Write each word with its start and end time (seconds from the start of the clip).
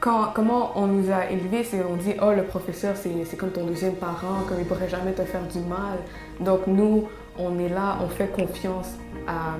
quand, 0.00 0.32
comment 0.34 0.72
on 0.76 0.86
nous 0.86 1.10
a 1.10 1.30
élevés, 1.30 1.64
c'est 1.64 1.82
on 1.84 1.96
dit 1.96 2.14
oh 2.22 2.32
le 2.32 2.44
professeur 2.44 2.94
c'est 2.96 3.36
comme 3.36 3.50
ton 3.50 3.66
deuxième 3.66 3.94
parent, 3.94 4.42
comme 4.48 4.58
il 4.60 4.66
pourrait 4.66 4.88
jamais 4.88 5.12
te 5.12 5.22
faire 5.22 5.42
du 5.42 5.60
mal. 5.60 5.98
Donc 6.40 6.66
nous 6.66 7.08
on 7.38 7.58
est 7.58 7.68
là, 7.68 7.98
on 8.04 8.08
fait 8.08 8.28
confiance 8.28 8.94
à 9.26 9.56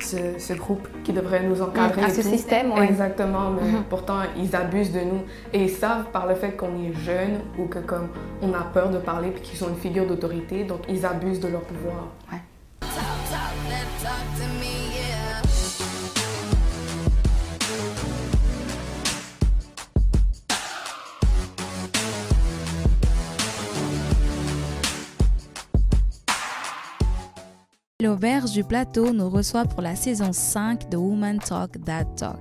ce, 0.00 0.52
groupe 0.54 0.88
qui 1.04 1.12
devrait 1.12 1.42
nous 1.42 1.60
encadrer. 1.60 2.02
À 2.02 2.10
ce 2.10 2.22
système, 2.22 2.72
oui. 2.72 2.84
Exactement, 2.84 3.50
mais 3.50 3.70
mhm. 3.70 3.84
pourtant 3.88 4.20
ils 4.36 4.54
abusent 4.56 4.92
de 4.92 5.00
nous 5.00 5.22
et 5.52 5.64
ils 5.64 5.70
savent 5.70 6.06
par 6.12 6.26
le 6.26 6.34
fait 6.34 6.52
qu'on 6.52 6.74
est 6.82 6.92
jeune 6.94 7.40
ou 7.58 7.66
que 7.66 7.78
comme 7.78 8.08
on 8.42 8.52
a 8.54 8.62
peur 8.62 8.90
de 8.90 8.98
parler 8.98 9.30
puis 9.30 9.42
qu'ils 9.42 9.58
sont 9.58 9.68
une 9.68 9.76
figure 9.76 10.06
d'autorité, 10.06 10.64
donc 10.64 10.80
ils 10.88 11.04
abusent 11.04 11.40
de 11.40 11.48
leur 11.48 11.62
pouvoir. 11.62 12.08
Ouais. 12.32 12.38
L'auberge 28.00 28.52
du 28.52 28.62
plateau 28.62 29.12
nous 29.12 29.28
reçoit 29.28 29.64
pour 29.64 29.82
la 29.82 29.96
saison 29.96 30.32
5 30.32 30.88
de 30.88 30.96
Woman 30.96 31.40
Talk 31.40 31.84
That 31.84 32.04
Talk. 32.16 32.38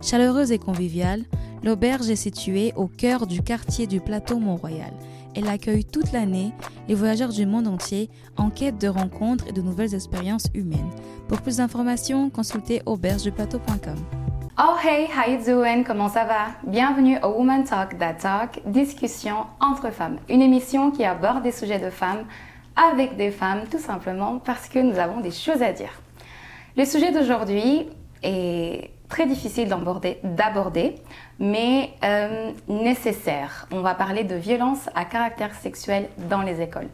Chaleureuse 0.00 0.52
et 0.52 0.58
conviviale, 0.58 1.24
l'auberge 1.62 2.08
est 2.08 2.16
située 2.16 2.72
au 2.76 2.86
cœur 2.86 3.26
du 3.26 3.42
quartier 3.42 3.86
du 3.86 4.00
plateau 4.00 4.38
Mont-Royal. 4.38 4.94
Elle 5.34 5.48
accueille 5.48 5.84
toute 5.84 6.12
l'année 6.12 6.54
les 6.88 6.94
voyageurs 6.94 7.28
du 7.28 7.44
monde 7.44 7.68
entier 7.68 8.08
en 8.38 8.48
quête 8.48 8.80
de 8.80 8.88
rencontres 8.88 9.46
et 9.46 9.52
de 9.52 9.60
nouvelles 9.60 9.94
expériences 9.94 10.46
humaines. 10.54 10.90
Pour 11.28 11.42
plus 11.42 11.58
d'informations, 11.58 12.30
consultez 12.30 12.80
aubergeduplateau.com. 12.86 13.96
Oh 14.58 14.76
hey, 14.82 15.08
how 15.08 15.30
you 15.30 15.44
doing? 15.44 15.84
Comment 15.84 16.08
ça 16.08 16.24
va? 16.24 16.46
Bienvenue 16.66 17.18
au 17.22 17.36
Woman 17.36 17.64
Talk 17.64 17.98
That 17.98 18.14
Talk, 18.14 18.62
discussion 18.64 19.44
entre 19.60 19.92
femmes. 19.92 20.16
Une 20.30 20.40
émission 20.40 20.90
qui 20.90 21.04
aborde 21.04 21.42
des 21.42 21.52
sujets 21.52 21.80
de 21.80 21.90
femmes 21.90 22.24
avec 22.76 23.16
des 23.16 23.30
femmes, 23.30 23.62
tout 23.70 23.78
simplement 23.78 24.38
parce 24.38 24.68
que 24.68 24.78
nous 24.78 24.98
avons 24.98 25.20
des 25.20 25.30
choses 25.30 25.62
à 25.62 25.72
dire. 25.72 26.00
Le 26.76 26.84
sujet 26.84 27.10
d'aujourd'hui 27.10 27.88
est 28.22 28.90
très 29.08 29.26
difficile 29.26 29.68
d'aborder, 30.24 30.96
mais 31.38 31.90
euh, 32.04 32.52
nécessaire. 32.68 33.66
On 33.72 33.80
va 33.80 33.94
parler 33.94 34.24
de 34.24 34.34
violence 34.34 34.90
à 34.94 35.04
caractère 35.04 35.54
sexuel 35.54 36.08
dans 36.28 36.42
les 36.42 36.60
écoles. 36.60 36.88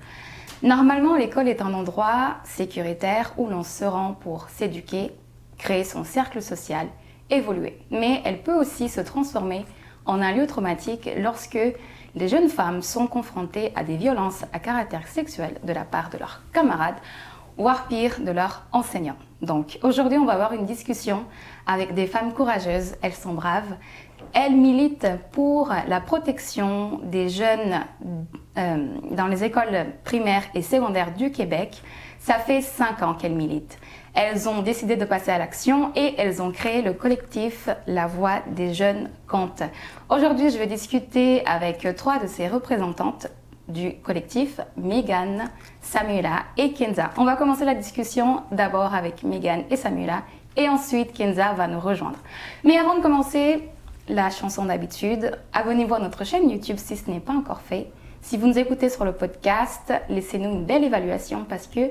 Normalement, 0.63 1.17
l'école 1.17 1.49
est 1.49 1.61
un 1.61 1.75
endroit 1.75 2.37
sécuritaire 2.45 3.33
où 3.37 3.49
l'on 3.49 3.65
se 3.65 3.85
rend 3.85 4.13
pour 4.13 4.49
s'éduquer, 4.51 5.11
créer 5.59 5.83
son 5.83 6.05
cercle 6.05 6.41
social, 6.41 6.87
évoluer. 7.31 7.79
Mais 7.91 8.23
elle 8.25 8.43
peut 8.43 8.55
aussi 8.55 8.89
se 8.89 9.01
transformer 9.01 9.65
en 10.07 10.21
un 10.21 10.33
lieu 10.33 10.47
traumatique 10.47 11.09
lorsque 11.17 11.59
les 12.15 12.29
jeunes 12.29 12.49
femmes 12.49 12.83
sont 12.83 13.07
confrontées 13.07 13.73
à 13.75 13.85
des 13.85 13.97
violences 13.97 14.45
à 14.53 14.59
caractère 14.59 15.07
sexuel 15.07 15.59
de 15.65 15.73
la 15.73 15.85
part 15.85 16.11
de 16.11 16.19
leurs 16.19 16.43
camarades, 16.53 16.97
voire 17.57 17.87
pire, 17.87 18.21
de 18.21 18.31
leurs 18.31 18.67
enseignants. 18.73 19.17
Donc 19.41 19.79
aujourd'hui, 19.83 20.19
on 20.19 20.25
va 20.25 20.35
avoir 20.35 20.53
une 20.53 20.67
discussion 20.67 21.25
avec 21.67 21.95
des 21.95 22.07
femmes 22.07 22.33
courageuses, 22.33 22.95
elles 23.03 23.15
sont 23.15 23.35
braves, 23.35 23.77
elles 24.35 24.57
militent 24.57 25.09
pour 25.33 25.73
la 25.87 26.01
protection 26.01 27.01
des 27.05 27.29
jeunes 27.29 27.85
euh, 28.57 28.87
dans 29.11 29.27
les 29.27 29.45
écoles 29.45 29.87
primaires 30.05 30.45
et 30.55 30.63
secondaires 30.63 31.13
du 31.15 31.31
Québec. 31.31 31.83
Ça 32.19 32.35
fait 32.35 32.61
cinq 32.61 33.03
ans 33.03 33.15
qu'elles 33.15 33.35
militent. 33.35 33.79
Elles 34.15 34.47
ont 34.47 34.61
décidé 34.61 34.97
de 34.97 35.07
passer 35.07 35.31
à 35.31 35.39
l'action 35.39 35.91
et 35.97 36.15
elles 36.19 36.43
ont 36.43 36.53
créé 36.53 36.83
le 36.83 36.93
collectif 36.93 37.71
La 37.87 38.07
Voix 38.07 38.43
des 38.47 38.75
jeunes 38.75 39.09
compte. 39.27 39.63
Aujourd'hui, 40.11 40.51
je 40.51 40.59
vais 40.59 40.67
discuter 40.67 41.45
avec 41.47 41.87
trois 41.97 42.19
de 42.19 42.27
ces 42.27 42.47
représentantes 42.47 43.29
du 43.69 43.95
collectif, 44.03 44.61
Megan, 44.77 45.51
Samuela 45.81 46.43
et 46.59 46.73
Kenza. 46.73 47.11
On 47.17 47.25
va 47.25 47.37
commencer 47.37 47.65
la 47.65 47.75
discussion 47.75 48.43
d'abord 48.51 48.95
avec 48.95 49.23
Megan 49.23 49.63
et 49.71 49.77
Samuela 49.77 50.25
et 50.57 50.69
ensuite 50.69 51.15
Kenza 51.15 51.55
va 51.55 51.67
nous 51.67 51.81
rejoindre. 51.81 52.19
Mais 52.65 52.77
avant 52.77 52.97
de 52.97 53.01
commencer, 53.01 53.67
la 54.09 54.29
chanson 54.29 54.67
d'habitude, 54.67 55.39
abonnez-vous 55.55 55.95
à 55.95 56.01
notre 56.01 56.25
chaîne 56.25 56.51
YouTube 56.51 56.77
si 56.77 56.99
ce 56.99 57.11
n'est 57.11 57.21
pas 57.21 57.33
encore 57.33 57.63
fait. 57.63 57.91
Si 58.21 58.37
vous 58.37 58.47
nous 58.47 58.59
écoutez 58.59 58.89
sur 58.89 59.05
le 59.05 59.13
podcast, 59.13 59.93
laissez-nous 60.09 60.51
une 60.51 60.65
belle 60.67 60.85
évaluation 60.85 61.45
parce 61.49 61.67
que 61.67 61.91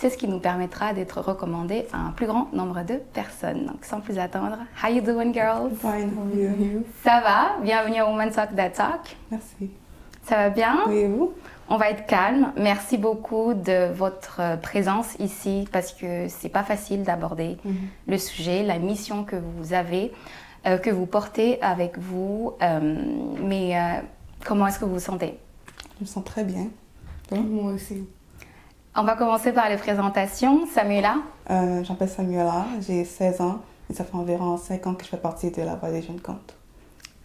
c'est 0.00 0.08
ce 0.08 0.16
qui 0.16 0.28
nous 0.28 0.38
permettra 0.38 0.94
d'être 0.94 1.20
recommandés 1.20 1.86
à 1.92 1.98
un 1.98 2.10
plus 2.12 2.26
grand 2.26 2.50
nombre 2.54 2.82
de 2.84 2.94
personnes. 3.12 3.66
Donc, 3.66 3.84
sans 3.84 4.00
plus 4.00 4.18
attendre, 4.18 4.56
how 4.82 4.90
you 4.90 5.02
doing, 5.02 5.30
girls? 5.34 5.72
Fine, 5.78 6.12
how 6.16 6.22
are 6.22 6.58
you? 6.58 6.84
Ça 7.04 7.20
va? 7.20 7.62
Bienvenue 7.62 8.00
au 8.00 8.06
Women's 8.06 8.34
Talk 8.34 8.56
That 8.56 8.70
Talk. 8.70 9.14
Merci. 9.30 9.70
Ça 10.24 10.36
va 10.36 10.48
bien? 10.48 10.78
Oui, 10.86 10.96
et 10.96 11.06
vous? 11.06 11.34
On 11.68 11.76
va 11.76 11.90
être 11.90 12.06
calme. 12.06 12.50
Merci 12.56 12.96
beaucoup 12.96 13.52
de 13.52 13.92
votre 13.92 14.58
présence 14.62 15.16
ici 15.18 15.68
parce 15.70 15.92
que 15.92 16.28
c'est 16.28 16.48
pas 16.48 16.64
facile 16.64 17.02
d'aborder 17.02 17.58
mhm. 17.66 17.74
le 18.08 18.16
sujet, 18.16 18.62
la 18.62 18.78
mission 18.78 19.24
que 19.24 19.36
vous 19.36 19.74
avez, 19.74 20.12
euh, 20.66 20.78
que 20.78 20.88
vous 20.88 21.04
portez 21.04 21.60
avec 21.60 21.98
vous. 21.98 22.54
Euh, 22.62 22.96
mais 23.42 23.78
euh, 23.78 24.00
comment 24.46 24.66
est-ce 24.66 24.78
que 24.78 24.86
vous 24.86 24.94
vous 24.94 24.98
sentez? 24.98 25.38
Je 25.98 26.04
me 26.04 26.06
sens 26.06 26.24
très 26.24 26.44
bien. 26.44 26.68
Moi 27.30 27.74
aussi. 27.74 28.06
On 29.00 29.04
va 29.04 29.16
commencer 29.16 29.50
par 29.52 29.70
les 29.70 29.78
présentations. 29.78 30.66
Samuela? 30.66 31.14
Euh, 31.48 31.82
Je 31.82 31.88
m'appelle 31.88 32.10
Samuela, 32.10 32.66
j'ai 32.86 33.06
16 33.06 33.40
ans 33.40 33.60
et 33.88 33.94
ça 33.94 34.04
fait 34.04 34.14
environ 34.14 34.58
5 34.58 34.86
ans 34.86 34.94
que 34.94 35.04
je 35.04 35.08
fais 35.08 35.16
partie 35.16 35.50
de 35.50 35.62
la 35.62 35.74
Voix 35.74 35.90
des 35.90 36.02
jeunes 36.02 36.20
comptes. 36.20 36.54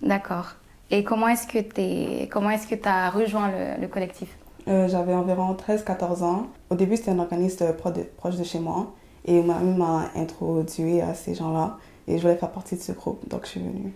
D'accord. 0.01 0.53
Et 0.89 1.03
comment 1.03 1.27
est-ce 1.27 1.45
que 1.45 2.75
tu 2.75 2.87
as 2.87 3.09
rejoint 3.09 3.51
le, 3.77 3.87
collectif? 3.87 4.29
Euh, 4.69 4.87
J'avais 4.87 5.13
environ 5.13 5.53
13-14 5.53 6.23
ans. 6.23 6.47
Au 6.69 6.75
début, 6.75 6.95
c'était 6.95 7.11
un 7.11 7.19
organisme 7.19 7.65
proche 7.73 8.37
de 8.37 8.43
chez 8.45 8.59
moi 8.59 8.93
et 9.25 9.43
ma 9.43 9.59
mère 9.59 9.77
m'a 9.77 10.11
introduit 10.15 11.01
à 11.01 11.13
ces 11.13 11.35
gens-là 11.35 11.75
et 12.07 12.17
je 12.17 12.21
voulais 12.21 12.37
faire 12.37 12.51
partie 12.51 12.77
de 12.77 12.81
ce 12.81 12.93
groupe, 12.93 13.27
donc 13.27 13.41
je 13.43 13.49
suis 13.49 13.59
venue. 13.59 13.91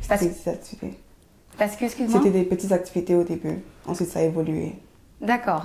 C'était 0.00 0.26
des 0.26 0.48
activités. 0.48 0.96
Parce 1.58 1.74
que, 1.74 1.88
C'était 1.88 2.30
des 2.30 2.44
petites 2.44 2.70
activités 2.70 3.16
au 3.16 3.24
début, 3.24 3.58
ensuite 3.84 4.10
ça 4.10 4.20
a 4.20 4.22
évolué. 4.22 4.76
D'accord. 5.20 5.64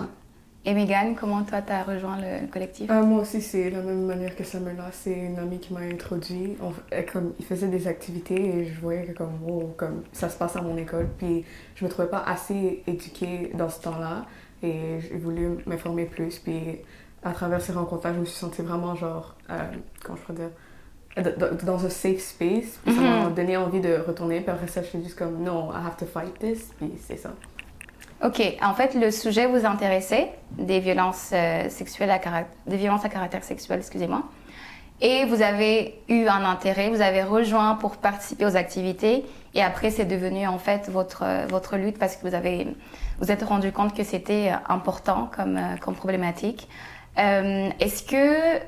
Et 0.64 0.76
Megan, 0.76 1.16
comment 1.16 1.44
toi 1.44 1.62
tu 1.64 1.72
as 1.72 1.84
rejoint 1.84 2.18
le 2.18 2.46
collectif? 2.48 2.90
Euh, 2.92 3.04
Moi 3.04 3.22
aussi, 3.22 3.42
c'est 3.42 3.72
la 3.72 3.82
même 3.82 4.06
manière 4.06 4.36
que 4.36 4.44
Samuela. 4.44 4.90
C'est 4.92 5.14
une 5.14 5.40
amie 5.40 5.60
qui 5.60 5.74
m'a 5.74 5.80
introduit. 5.80 6.56
comme, 7.12 7.34
il 7.40 7.46
faisait 7.46 7.68
des 7.68 7.88
activités 7.88 8.58
et 8.58 8.66
je 8.66 8.80
voyais 8.80 9.06
que 9.06 9.14
comme, 9.14 9.40
comme 9.76 10.04
ça 10.14 10.30
se 10.30 10.38
passe 10.38 10.56
à 10.56 10.62
mon 10.62 10.78
école. 10.78 11.08
Puis 11.18 11.46
je 11.76 11.84
me 11.84 11.90
trouvais 11.90 12.10
pas 12.10 12.24
assez 12.28 12.84
éduquée 12.86 13.52
dans 13.56 13.70
ce 13.70 13.82
temps-là 13.82 14.28
et 14.62 15.00
j'ai 15.00 15.18
voulu 15.18 15.58
m'informer 15.66 16.06
plus. 16.06 16.38
Puis 16.38 16.78
à 17.24 17.32
travers 17.32 17.60
ces 17.62 17.74
rencontres-là, 17.74 18.14
je 18.14 18.20
me 18.20 18.26
suis 18.26 18.38
sentie 18.38 18.62
vraiment 18.62 18.94
genre, 18.94 19.36
euh, 19.50 19.58
comment 20.04 20.18
je 20.18 20.22
pourrais 20.22 20.38
dire, 20.38 20.52
dans 21.66 21.84
un 21.84 21.90
safe 21.90 22.20
space. 22.20 22.80
Puis 22.86 22.94
ça 22.94 23.02
m'a 23.02 23.30
mhm. 23.30 23.34
donné 23.34 23.58
envie 23.58 23.82
de 23.82 23.96
retourner. 23.96 24.42
Puis 24.42 24.52
après 24.52 24.68
ça, 24.68 24.84
je 24.84 24.90
suis 24.90 25.04
juste 25.04 25.18
comme, 25.18 25.42
non, 25.42 25.72
I 25.72 25.78
have 25.88 25.98
to 25.98 26.06
fight 26.06 26.38
this. 26.38 26.70
Puis 26.78 26.92
c'est 27.00 27.18
ça. 27.18 27.34
Ok, 28.24 28.42
en 28.62 28.74
fait, 28.74 28.94
le 28.94 29.10
sujet 29.10 29.48
vous 29.48 29.66
intéressait, 29.66 30.32
des 30.52 30.80
violences 30.80 31.32
euh, 31.34 31.70
sexuelles 31.70 32.12
à 32.12 32.20
caractère, 32.20 32.54
des 32.68 32.78
violences 32.78 33.04
à 33.04 33.10
caractère 33.10 33.44
sexuel, 33.44 33.80
excusez-moi. 33.80 34.24
Et 35.02 35.26
vous 35.26 35.42
avez 35.42 36.00
eu 36.08 36.28
un 36.28 36.46
intérêt, 36.46 36.90
vous 36.90 37.02
avez 37.02 37.24
rejoint 37.24 37.74
pour 37.74 37.98
participer 37.98 38.46
aux 38.46 38.56
activités. 38.56 39.26
Et 39.56 39.64
après, 39.64 39.90
c'est 39.90 40.06
devenu 40.06 40.46
en 40.46 40.60
fait 40.60 40.90
votre, 40.90 41.26
votre 41.48 41.76
lutte 41.76 41.98
parce 41.98 42.16
que 42.16 42.28
vous 42.28 42.36
avez 42.36 42.68
vous 43.20 43.32
êtes 43.32 43.44
rendu 43.44 43.72
compte 43.72 43.96
que 43.96 44.04
c'était 44.04 44.52
important 44.68 45.30
comme, 45.36 45.58
euh, 45.58 45.78
comme 45.80 45.96
problématique. 45.96 46.68
Euh, 47.18 47.70
est-ce 47.80 48.04
que 48.04 48.60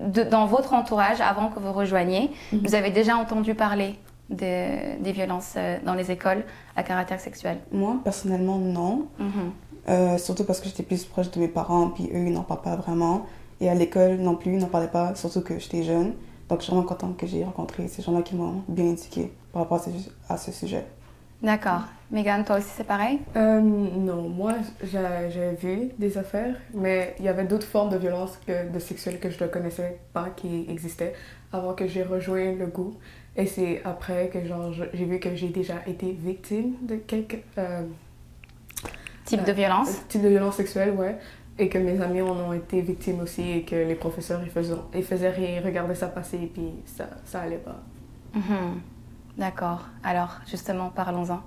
dans 0.00 0.46
votre 0.46 0.74
entourage, 0.74 1.20
avant 1.20 1.48
que 1.48 1.60
vous 1.60 1.72
rejoigniez, 1.72 2.30
mhm. 2.52 2.60
vous 2.64 2.74
avez 2.74 2.90
déjà 2.90 3.16
entendu 3.16 3.54
parler 3.54 3.94
des 4.30 5.12
violences 5.12 5.54
euh, 5.56 5.78
dans 5.84 5.94
les 5.94 6.10
écoles 6.10 6.44
à 6.76 6.82
caractère 6.82 7.20
sexuel? 7.20 7.58
Moi, 7.72 7.98
personnellement, 8.02 8.58
non. 8.58 9.06
Mhm. 9.18 9.52
Euh, 9.88 10.18
surtout 10.18 10.44
parce 10.44 10.60
que 10.60 10.68
j'étais 10.68 10.82
plus 10.82 11.04
proche 11.04 11.30
de 11.30 11.38
mes 11.40 11.48
parents, 11.48 11.88
puis 11.88 12.04
eux, 12.04 12.26
ils 12.26 12.32
n'en 12.32 12.42
parlent 12.42 12.62
pas 12.62 12.76
vraiment. 12.76 13.26
Et 13.60 13.68
à 13.68 13.74
l'école 13.74 14.16
non 14.16 14.34
plus, 14.34 14.54
ils 14.54 14.58
n'en 14.58 14.68
parlaient 14.68 14.88
pas, 14.88 15.14
surtout 15.14 15.42
que 15.42 15.58
j'étais 15.58 15.82
jeune. 15.82 16.14
Donc, 16.48 16.60
je 16.60 16.64
suis 16.64 16.72
vraiment 16.72 16.86
contente 16.86 17.16
que 17.16 17.26
j'ai 17.26 17.44
rencontré 17.44 17.88
ces 17.88 18.02
gens-là 18.02 18.22
qui 18.22 18.34
m'ont 18.34 18.62
bien 18.68 18.86
indiqué 18.86 19.32
par 19.52 19.62
rapport 19.62 19.82
à 20.28 20.36
ce, 20.36 20.52
sujet. 20.52 20.84
D'accord. 21.42 21.82
Megan, 22.10 22.44
toi 22.44 22.56
aussi, 22.56 22.68
c'est 22.74 22.84
pareil? 22.84 23.20
Euh, 23.36 23.60
Non, 23.60 24.28
moi, 24.28 24.54
j'ai 24.82 25.52
vu 25.52 25.90
des 25.98 26.18
affaires, 26.18 26.56
mais 26.72 27.14
il 27.18 27.24
y 27.24 27.28
avait 27.28 27.44
d'autres 27.44 27.66
formes 27.66 27.90
de 27.90 27.96
violence 27.96 28.38
que, 28.46 28.70
de 28.70 28.78
sexuelle 28.78 29.20
que 29.20 29.30
je 29.30 29.42
ne 29.42 29.48
connaissais 29.48 29.98
pas 30.12 30.30
qui 30.30 30.66
existaient 30.68 31.14
avant 31.52 31.74
que 31.74 31.86
j'ai 31.86 32.02
rejoint 32.02 32.52
le 32.52 32.66
goût. 32.66 32.94
Et 33.36 33.46
c'est 33.46 33.82
après 33.84 34.28
que 34.28 34.38
j'ai 34.92 35.04
vu 35.04 35.18
que 35.18 35.34
j'ai 35.34 35.48
déjà 35.48 35.76
été 35.86 36.12
victime 36.12 36.74
de 36.82 36.96
quelques... 36.96 37.42
Euh, 37.58 37.82
type 39.24 39.44
de 39.44 39.52
violence? 39.52 39.88
euh, 39.90 40.00
Type 40.08 40.22
de 40.22 40.28
violence 40.28 40.56
sexuelle, 40.56 40.90
ouais. 40.92 41.16
Et 41.58 41.68
que 41.68 41.78
mes 41.78 42.00
amis 42.00 42.20
en 42.20 42.36
ont 42.36 42.52
été 42.52 42.80
victimes 42.80 43.20
aussi 43.20 43.50
et 43.50 43.62
que 43.62 43.74
les 43.76 43.94
professeurs, 43.94 44.40
ils 44.44 44.50
faisaient, 44.50 44.74
ils 44.94 45.04
faisaient 45.04 45.30
rien, 45.30 45.62
regardaient 45.64 45.94
ça 45.94 46.08
passer 46.08 46.36
et 46.36 46.46
puis 46.46 46.70
ça, 46.86 47.08
ça 47.24 47.40
allait 47.40 47.58
pas. 47.58 47.80
Mhm. 48.34 48.80
D'accord. 49.38 49.86
Alors, 50.02 50.40
justement, 50.46 50.90
parlons-en. 50.90 51.40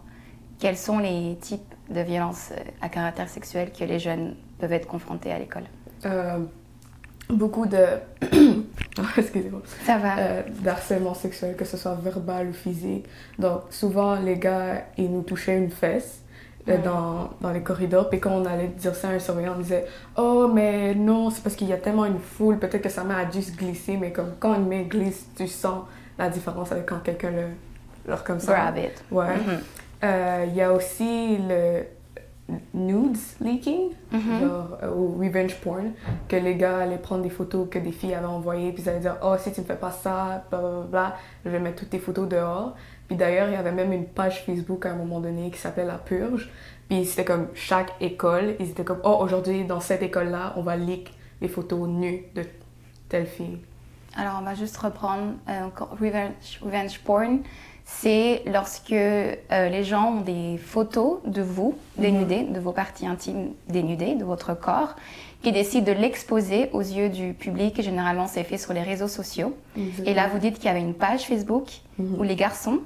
Quels 0.59 0.77
sont 0.77 0.99
les 0.99 1.37
types 1.39 1.73
de 1.89 2.01
violences 2.01 2.51
euh, 2.51 2.61
à 2.81 2.89
caractère 2.89 3.29
sexuel 3.29 3.71
que 3.71 3.83
les 3.83 3.99
jeunes 3.99 4.35
peuvent 4.59 4.73
être 4.73 4.87
confrontés 4.87 5.31
à 5.31 5.39
l'école? 5.39 5.65
Euh, 6.05 6.39
beaucoup 7.29 7.65
de. 7.65 7.85
Excusez-moi. 9.17 9.61
Ça 9.85 9.97
va. 9.97 10.17
Euh, 10.17 10.41
d'harcèlement 10.61 11.13
sexuel, 11.13 11.55
que 11.55 11.65
ce 11.65 11.77
soit 11.77 11.95
verbal 11.95 12.47
ou 12.49 12.53
physique. 12.53 13.05
Donc, 13.37 13.61
souvent, 13.69 14.15
les 14.15 14.37
gars, 14.37 14.85
ils 14.97 15.11
nous 15.11 15.21
touchaient 15.21 15.57
une 15.57 15.69
fesse 15.69 16.21
euh, 16.67 16.77
dans, 16.83 17.29
dans 17.41 17.51
les 17.51 17.61
corridors. 17.61 18.09
Puis 18.09 18.19
quand 18.19 18.31
on 18.31 18.45
allait 18.45 18.67
dire 18.67 18.95
ça 18.95 19.09
à 19.09 19.11
un 19.11 19.19
surveillant, 19.19 19.53
on 19.55 19.61
disait 19.61 19.85
Oh, 20.17 20.49
mais 20.53 20.95
non, 20.95 21.29
c'est 21.29 21.41
parce 21.43 21.55
qu'il 21.55 21.67
y 21.67 21.73
a 21.73 21.77
tellement 21.77 22.05
une 22.05 22.19
foule, 22.19 22.57
peut-être 22.59 22.81
que 22.81 22.89
sa 22.89 23.03
main 23.03 23.17
a 23.17 23.31
juste 23.31 23.55
glissé, 23.55 23.97
mais 23.97 24.11
comme 24.11 24.33
quand 24.39 24.55
une 24.55 24.67
main 24.67 24.83
glisse, 24.83 25.27
tu 25.35 25.47
sens 25.47 25.83
la 26.17 26.29
différence 26.29 26.71
avec 26.71 26.85
quand 26.87 26.99
quelqu'un 27.03 27.31
le. 27.31 27.47
leur 28.07 28.23
comme 28.23 28.39
ça. 28.39 28.53
Grab 28.53 28.77
it. 28.77 29.03
Ouais. 29.11 29.35
Mhm. 29.35 29.59
Euh, 30.03 30.45
Il 30.47 30.55
y 30.55 30.61
a 30.61 30.71
aussi 30.73 31.37
le 31.37 31.83
nudes 32.73 33.17
leaking, 33.41 33.91
Mhm. 34.11 34.39
genre, 34.39 34.77
euh, 34.83 34.89
ou 34.95 35.17
revenge 35.19 35.55
porn, 35.61 35.91
que 36.29 36.35
les 36.37 36.55
gars 36.55 36.79
allaient 36.79 36.97
prendre 36.97 37.23
des 37.23 37.29
photos 37.29 37.67
que 37.69 37.79
des 37.79 37.91
filles 37.91 38.13
avaient 38.13 38.25
envoyées, 38.25 38.71
puis 38.71 38.83
ils 38.83 38.89
allaient 38.89 38.99
dire 38.99 39.17
Oh, 39.23 39.35
si 39.37 39.51
tu 39.51 39.61
me 39.61 39.65
fais 39.65 39.75
pas 39.75 39.91
ça, 39.91 40.45
bla 40.49 40.59
bla 40.59 40.81
bla, 40.89 41.15
je 41.45 41.49
vais 41.49 41.59
mettre 41.59 41.79
toutes 41.79 41.89
tes 41.89 41.99
photos 41.99 42.27
dehors. 42.29 42.75
Puis 43.07 43.15
d'ailleurs, 43.17 43.47
il 43.49 43.53
y 43.53 43.57
avait 43.57 43.71
même 43.71 43.91
une 43.93 44.05
page 44.05 44.43
Facebook 44.45 44.85
à 44.85 44.91
un 44.91 44.95
moment 44.95 45.19
donné 45.19 45.49
qui 45.51 45.57
s'appelait 45.57 45.85
La 45.85 45.97
Purge. 45.97 46.49
Puis 46.89 47.05
c'était 47.05 47.25
comme 47.25 47.47
chaque 47.53 47.93
école, 47.99 48.55
ils 48.59 48.69
étaient 48.69 48.83
comme 48.85 48.99
Oh, 49.03 49.17
aujourd'hui, 49.19 49.65
dans 49.65 49.79
cette 49.81 50.01
école-là, 50.03 50.53
on 50.57 50.61
va 50.61 50.75
leak 50.77 51.13
les 51.41 51.47
photos 51.49 51.87
nues 51.87 52.23
de 52.35 52.43
telle 53.09 53.25
fille. 53.27 53.59
Alors, 54.17 54.37
on 54.41 54.43
va 54.45 54.55
juste 54.55 54.77
reprendre 54.77 55.33
euh, 55.49 55.67
revenge, 55.99 56.59
revenge 56.61 56.99
porn. 57.03 57.39
C'est 57.89 58.43
lorsque 58.45 58.91
euh, 58.91 59.35
les 59.49 59.83
gens 59.85 60.17
ont 60.17 60.21
des 60.21 60.57
photos 60.57 61.19
de 61.25 61.41
vous 61.41 61.73
dénudés, 61.97 62.43
de 62.43 62.59
vos 62.59 62.73
parties 62.73 63.07
intimes 63.07 63.53
dénudées, 63.69 64.15
de 64.15 64.25
votre 64.25 64.53
corps, 64.53 64.97
qui 65.41 65.53
décident 65.53 65.85
de 65.85 65.97
l'exposer 65.97 66.69
aux 66.73 66.81
yeux 66.81 67.07
du 67.07 67.33
public. 67.33 67.81
Généralement, 67.81 68.27
c'est 68.27 68.43
fait 68.43 68.57
sur 68.57 68.73
les 68.73 68.81
réseaux 68.81 69.07
sociaux. 69.07 69.55
Et 70.05 70.13
là, 70.13 70.27
vous 70.27 70.37
dites 70.37 70.55
qu'il 70.55 70.65
y 70.65 70.67
avait 70.67 70.81
une 70.81 70.95
page 70.95 71.21
Facebook 71.27 71.69
où 71.97 72.23
les 72.23 72.35
garçons, 72.35 72.79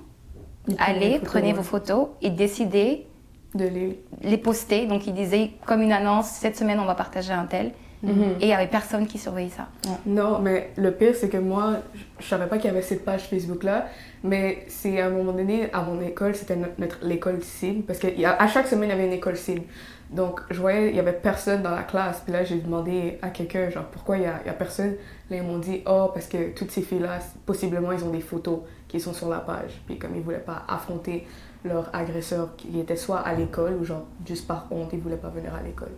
photos, 0.67 1.19
prenez 1.23 1.47
ouais. 1.47 1.53
vos 1.53 1.63
photos 1.63 2.09
et 2.21 2.29
décidez 2.29 3.07
De 3.55 3.65
les. 3.65 3.99
les 4.21 4.37
poster. 4.37 4.85
Donc, 4.85 5.07
ils 5.07 5.15
disaient 5.15 5.49
comme 5.65 5.81
une 5.81 5.93
annonce, 5.93 6.27
cette 6.27 6.55
semaine, 6.55 6.79
on 6.79 6.85
va 6.85 6.95
partager 6.95 7.33
un 7.33 7.47
tel. 7.47 7.71
Mhm. 8.03 8.23
Et 8.39 8.43
il 8.43 8.47
n'y 8.47 8.53
avait 8.53 8.67
personne 8.67 9.05
qui 9.05 9.17
surveillait 9.17 9.49
ça. 9.51 9.67
Non, 10.05 10.39
mais 10.39 10.71
le 10.77 10.91
pire, 10.91 11.13
c'est 11.15 11.29
que 11.29 11.37
moi, 11.37 11.77
je- 11.93 12.01
je 12.19 12.25
savais 12.27 12.47
pas 12.47 12.57
qu'il 12.57 12.65
y 12.67 12.71
avait 12.73 12.81
cette 12.81 13.05
page 13.05 13.23
Facebook-là, 13.29 13.87
mais 14.23 14.65
c'est 14.67 14.99
à 15.01 15.07
un 15.07 15.09
moment 15.11 15.33
donné, 15.33 15.71
à 15.71 15.81
mon 15.83 16.01
école, 16.01 16.35
c'était 16.35 16.55
no- 16.55 16.67
notre, 16.79 16.97
l'école 17.03 17.41
cible, 17.43 17.83
parce 17.83 17.99
qu'à 17.99 18.47
chaque 18.47 18.67
semaine, 18.67 18.89
il 18.89 18.93
y 18.93 18.95
avait 18.95 19.05
une 19.07 19.13
école 19.13 19.37
cible. 19.37 19.61
Donc, 20.09 20.41
je 20.49 20.59
voyais, 20.59 20.89
il 20.89 20.95
y 20.95 20.99
avait 20.99 21.13
personne 21.13 21.61
dans 21.61 21.71
la 21.75 21.83
classe, 21.83 22.19
puis 22.21 22.33
là, 22.33 22.43
j'ai 22.43 22.57
demandé 22.57 23.17
à 23.21 23.29
quelqu'un, 23.29 23.69
genre, 23.69 23.85
pourquoi 23.85 24.17
il 24.17 24.23
y 24.23 24.25
a, 24.25 24.41
y 24.45 24.49
a 24.49 24.53
personne? 24.53 24.95
Là, 25.29 25.37
ils 25.37 25.43
m'ont 25.43 25.59
dit, 25.59 25.83
oh, 25.85 26.09
parce 26.13 26.25
que 26.25 26.49
toutes 26.53 26.71
ces 26.71 26.81
filles-là, 26.81 27.19
possiblement, 27.45 27.91
ils 27.93 28.03
ont 28.03 28.09
des 28.09 28.19
photos 28.19 28.59
qui 28.89 28.99
sont 28.99 29.13
sur 29.13 29.29
la 29.29 29.37
page, 29.39 29.79
puis 29.85 29.97
comme 29.97 30.15
ils 30.15 30.21
voulaient 30.21 30.39
pas 30.39 30.63
affronter 30.67 31.25
leur 31.63 31.89
agresseur 31.95 32.55
qui 32.57 32.77
était 32.79 32.95
soit 32.97 33.19
à 33.19 33.33
l'école, 33.35 33.75
ou 33.79 33.85
genre, 33.85 34.03
juste 34.27 34.47
par 34.47 34.65
honte, 34.71 34.89
ils 34.91 34.99
voulaient 34.99 35.15
pas 35.15 35.29
venir 35.29 35.53
à 35.55 35.61
l'école. 35.63 35.91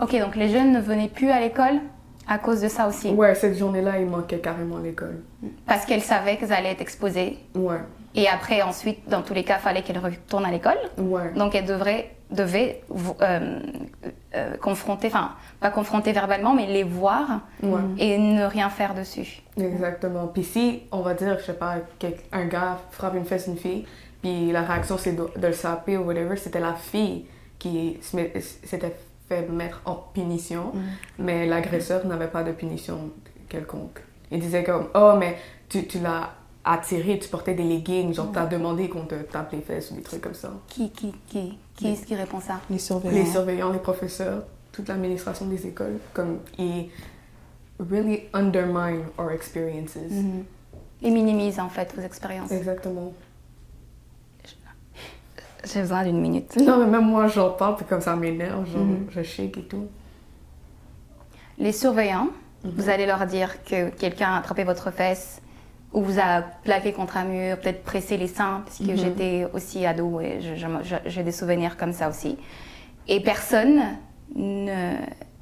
Ok, 0.00 0.18
donc 0.18 0.36
les 0.36 0.48
jeunes 0.48 0.72
ne 0.72 0.80
venaient 0.80 1.08
plus 1.08 1.30
à 1.30 1.40
l'école 1.40 1.80
à 2.28 2.38
cause 2.38 2.60
de 2.60 2.68
ça 2.68 2.88
aussi. 2.88 3.10
Ouais, 3.10 3.34
cette 3.36 3.56
journée-là, 3.56 3.98
il 4.00 4.06
manquait 4.06 4.40
carrément 4.40 4.78
l'école. 4.78 5.22
Parce 5.64 5.86
qu'elles 5.86 6.02
savaient 6.02 6.36
qu'elles 6.36 6.52
allaient 6.52 6.72
être 6.72 6.80
exposées. 6.80 7.38
Ouais, 7.54 7.78
Et 8.16 8.26
après, 8.28 8.62
ensuite, 8.62 9.08
dans 9.08 9.22
tous 9.22 9.32
les 9.32 9.44
cas, 9.44 9.58
fallait 9.58 9.82
qu'elles 9.82 9.98
retournent 9.98 10.44
à 10.44 10.50
l'école. 10.50 10.78
ouais. 10.98 11.32
Donc 11.36 11.54
elles 11.54 11.66
devraient, 11.66 12.10
devaient 12.32 12.82
vous- 12.88 13.16
euh, 13.22 13.60
euh, 14.34 14.56
confronter, 14.56 15.06
enfin, 15.06 15.32
pas 15.60 15.70
confronter 15.70 16.10
verbalement, 16.12 16.52
mais 16.52 16.66
les 16.66 16.82
voir 16.82 17.42
Ouais. 17.62 17.80
et 17.98 18.18
ne 18.18 18.44
rien 18.44 18.70
faire 18.70 18.92
dessus. 18.94 19.40
Exactement. 19.56 20.26
Puis 20.26 20.42
si, 20.42 20.82
on 20.90 21.02
va 21.02 21.14
dire, 21.14 21.38
je 21.38 21.44
sais 21.44 21.52
pas, 21.54 21.76
un 22.32 22.44
gars 22.46 22.78
frappe 22.90 23.14
une 23.14 23.24
fesse 23.24 23.48
d'une 23.48 23.56
fille, 23.58 23.86
puis 24.20 24.50
la 24.50 24.62
réaction 24.62 24.98
c'est 24.98 25.12
de, 25.12 25.28
de 25.36 25.46
le 25.46 25.52
saper 25.52 25.96
ou 25.96 26.02
whatever, 26.06 26.36
c'était 26.36 26.58
la 26.60 26.74
fille 26.74 27.26
qui 27.60 27.98
s'était 28.02 28.96
fait 29.28 29.48
mettre 29.48 29.82
en 29.84 29.94
punition, 29.94 30.72
mais 31.18 31.46
l'agresseur 31.46 32.06
n'avait 32.06 32.28
pas 32.28 32.44
de 32.44 32.52
punition 32.52 33.10
quelconque. 33.48 34.02
Il 34.30 34.40
disait 34.40 34.64
comme, 34.64 34.88
oh, 34.94 35.14
mais 35.18 35.36
tu, 35.68 35.86
tu 35.86 35.98
l'as 36.00 36.30
attiré, 36.64 37.18
tu 37.18 37.28
portais 37.28 37.54
des 37.54 37.62
leggings, 37.62 38.12
genre 38.12 38.30
t'as 38.32 38.46
demandé 38.46 38.88
qu'on 38.88 39.04
te 39.04 39.14
tape 39.14 39.52
les 39.52 39.60
fesses 39.60 39.90
ou 39.90 39.94
des 39.94 40.02
trucs 40.02 40.20
comme 40.20 40.34
ça. 40.34 40.52
Qui, 40.68 40.90
qui, 40.90 41.12
qui, 41.28 41.58
qui 41.76 41.88
est-ce 41.88 42.04
qui 42.04 42.14
répond 42.16 42.40
ça? 42.40 42.60
Les 42.68 42.78
surveillants. 42.78 43.14
Les 43.14 43.26
surveillants, 43.26 43.72
les 43.72 43.78
professeurs, 43.78 44.42
toute 44.72 44.88
l'administration 44.88 45.46
des 45.46 45.66
écoles, 45.66 45.98
comme 46.12 46.40
ils 46.58 46.90
really 47.78 48.24
undermine 48.32 49.04
our 49.18 49.30
experiences. 49.30 49.96
Mhm. 49.96 50.44
Et 51.02 51.10
minimise 51.10 51.60
en 51.60 51.68
fait 51.68 51.94
vos 51.94 52.02
expériences. 52.02 52.50
Exactement. 52.50 53.12
J'ai 55.72 55.80
besoin 55.80 56.04
d'une 56.04 56.20
minute. 56.20 56.56
Non, 56.56 56.78
mais 56.78 56.86
même 56.86 57.04
moi, 57.06 57.26
j'en 57.28 57.50
parle, 57.50 57.76
puis 57.76 57.84
comme 57.86 58.00
ça 58.00 58.14
m'énerve, 58.16 58.66
genre, 58.70 58.84
Mhm. 58.84 59.06
je 59.10 59.22
shake 59.22 59.56
et 59.58 59.62
tout. 59.64 59.86
Les 61.58 61.72
surveillants, 61.72 62.28
vous 62.64 62.88
allez 62.88 63.06
leur 63.06 63.26
dire 63.26 63.62
que 63.64 63.88
quelqu'un 63.90 64.34
a 64.34 64.38
attrapé 64.38 64.64
votre 64.64 64.90
fesse 64.90 65.40
ou 65.92 66.02
vous 66.02 66.18
a 66.18 66.42
plaqué 66.64 66.92
contre 66.92 67.16
un 67.16 67.24
mur, 67.24 67.58
peut-être 67.58 67.82
pressé 67.82 68.16
les 68.16 68.26
seins, 68.28 68.62
parce 68.64 68.78
que 68.78 68.90
Mhm. 68.92 68.96
j'étais 68.96 69.46
aussi 69.54 69.86
ado 69.86 70.20
et 70.20 70.40
j'ai 71.06 71.22
des 71.22 71.32
souvenirs 71.32 71.76
comme 71.76 71.92
ça 71.92 72.08
aussi. 72.08 72.36
Et 73.08 73.20
personne 73.20 73.80
ne. 74.34 74.94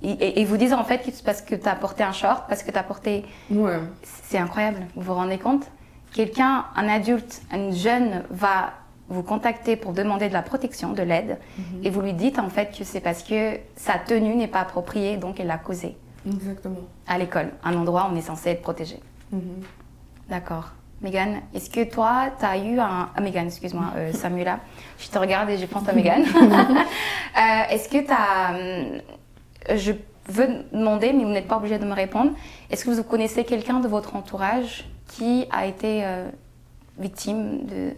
Et, 0.02 0.42
et 0.42 0.44
vous 0.44 0.58
disent 0.58 0.74
en 0.74 0.84
fait 0.84 0.98
que 0.98 1.10
c'est 1.10 1.24
parce 1.24 1.40
que 1.40 1.54
tu 1.54 1.66
as 1.66 1.74
porté 1.74 2.02
un 2.02 2.12
short, 2.12 2.44
parce 2.46 2.62
que 2.62 2.70
tu 2.70 2.76
as 2.78 2.82
porté. 2.82 3.24
Ouais. 3.50 3.78
C'est 4.02 4.36
incroyable, 4.38 4.80
vous 4.94 5.02
vous 5.02 5.14
rendez 5.14 5.38
compte? 5.38 5.66
Quelqu'un, 6.12 6.66
un 6.76 6.88
adulte, 6.88 7.40
un 7.50 7.72
jeune 7.72 8.22
va 8.30 8.74
vous 9.08 9.22
contacter 9.22 9.76
pour 9.76 9.92
demander 9.92 10.28
de 10.28 10.32
la 10.32 10.42
protection, 10.42 10.92
de 10.92 11.02
l'aide, 11.02 11.38
et 11.82 11.90
vous 11.90 12.00
lui 12.00 12.14
dites 12.14 12.38
en 12.38 12.48
fait 12.48 12.76
que 12.76 12.84
c'est 12.84 13.00
parce 13.00 13.22
que 13.22 13.58
sa 13.76 13.98
tenue 13.98 14.34
n'est 14.34 14.48
pas 14.48 14.60
appropriée, 14.60 15.16
donc 15.16 15.40
elle 15.40 15.48
l'a 15.48 15.58
causé 15.58 15.96
Exactement. 16.26 16.76
à 17.06 17.18
l'école, 17.18 17.50
un 17.64 17.76
endroit 17.76 18.08
où 18.08 18.14
on 18.14 18.16
est 18.16 18.22
censé 18.22 18.50
être 18.50 18.62
protégé. 18.62 18.98
Mhm. 19.30 19.62
D'accord. 20.28 20.72
Megan, 21.02 21.42
est-ce 21.54 21.68
que 21.68 21.84
toi, 21.84 22.30
tu 22.38 22.46
as 22.46 22.56
eu 22.56 22.78
un... 22.78 23.10
Ah, 23.14 23.20
Megan, 23.20 23.46
excuse-moi, 23.46 23.92
euh, 23.96 24.12
Samuela. 24.14 24.60
Je 24.98 25.08
te 25.08 25.18
regarde 25.18 25.50
et 25.50 25.58
je 25.58 25.66
pense 25.66 25.88
à 25.88 25.92
Megan. 25.92 26.24
Euh, 27.36 27.74
est-ce 27.74 27.88
que 27.88 27.98
tu 27.98 28.12
as... 28.12 29.76
je 29.76 29.90
veux 30.28 30.64
demander, 30.72 31.12
mais 31.12 31.24
vous 31.24 31.30
n'êtes 31.30 31.48
pas 31.48 31.56
obligé 31.56 31.80
de 31.80 31.84
me 31.84 31.92
répondre. 31.92 32.30
Est-ce 32.70 32.84
que 32.84 32.90
vous 32.90 33.02
connaissez 33.02 33.42
quelqu'un 33.42 33.80
de 33.80 33.88
votre 33.88 34.14
entourage 34.14 34.88
qui 35.08 35.46
a 35.50 35.66
été 35.66 36.04
euh, 36.04 36.28
victime 36.96 37.66
de, 37.66 37.90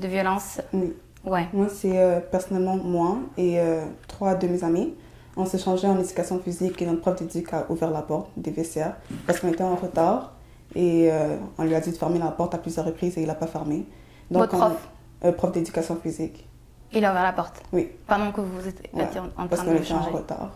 de 0.00 0.08
violences 0.08 0.60
Oui. 0.72 0.92
Ouais. 1.24 1.46
Moi, 1.52 1.68
c'est 1.68 1.98
euh, 1.98 2.18
personnellement 2.20 2.76
moi 2.76 3.18
et 3.36 3.60
euh, 3.60 3.84
trois 4.08 4.34
de 4.34 4.46
mes 4.46 4.64
amis. 4.64 4.94
On 5.36 5.44
s'est 5.44 5.58
changé 5.58 5.86
en 5.86 5.98
éducation 5.98 6.38
physique 6.40 6.80
et 6.82 6.86
notre 6.86 7.02
prof 7.02 7.16
d'éduc 7.16 7.52
a 7.52 7.66
ouvert 7.68 7.90
la 7.90 8.02
porte 8.02 8.30
des 8.36 8.50
vestiaires 8.50 8.96
parce 9.26 9.38
qu'on 9.38 9.48
était 9.48 9.62
en 9.62 9.76
retard 9.76 10.32
et 10.74 11.10
euh, 11.12 11.36
on 11.58 11.64
lui 11.64 11.74
a 11.74 11.80
dit 11.80 11.90
de 11.90 11.96
fermer 11.96 12.18
la 12.18 12.30
porte 12.30 12.54
à 12.54 12.58
plusieurs 12.58 12.86
reprises 12.86 13.16
et 13.18 13.20
il 13.22 13.26
n'a 13.26 13.34
pas 13.34 13.46
fermé. 13.46 13.86
Votre 14.30 14.54
on- 14.54 14.58
prof? 14.58 14.88
Prof 15.36 15.52
d'éducation 15.52 15.96
physique, 15.96 16.48
Il 16.92 17.04
a 17.04 17.10
ouvert 17.10 17.22
la 17.22 17.32
porte? 17.34 17.62
Oui. 17.74 17.90
pendant 18.06 18.32
que 18.32 18.40
vous 18.40 18.66
étiez 18.66 18.88
Ouais, 18.94 19.04
en, 19.18 19.42
en 19.44 19.46
parce 19.48 19.60
train 19.62 19.72
qu'on 19.72 19.78
de 19.78 19.82
était 19.84 19.92
en 19.92 19.98
changer. 20.02 20.10
retard. 20.16 20.50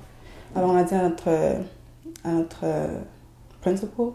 Alors 0.56 0.70
on 0.70 0.76
a 0.78 0.82
dit 0.84 0.94
à 0.94 1.02
notre, 1.02 1.28
à 2.24 2.28
notre 2.30 2.64
principal, 3.60 4.06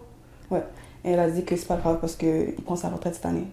ouais, 0.49 0.63
et 1.05 1.11
elle 1.11 1.19
a 1.19 1.29
dit 1.29 1.45
que 1.45 1.55
c'est 1.55 1.67
pas 1.67 1.75
grave 1.77 1.99
parce 2.01 2.15
qu'il 2.15 2.55
prend 2.65 2.75
sa 2.75 2.89
retraite 2.89 3.13
cette 3.15 3.25
année. 3.27 3.45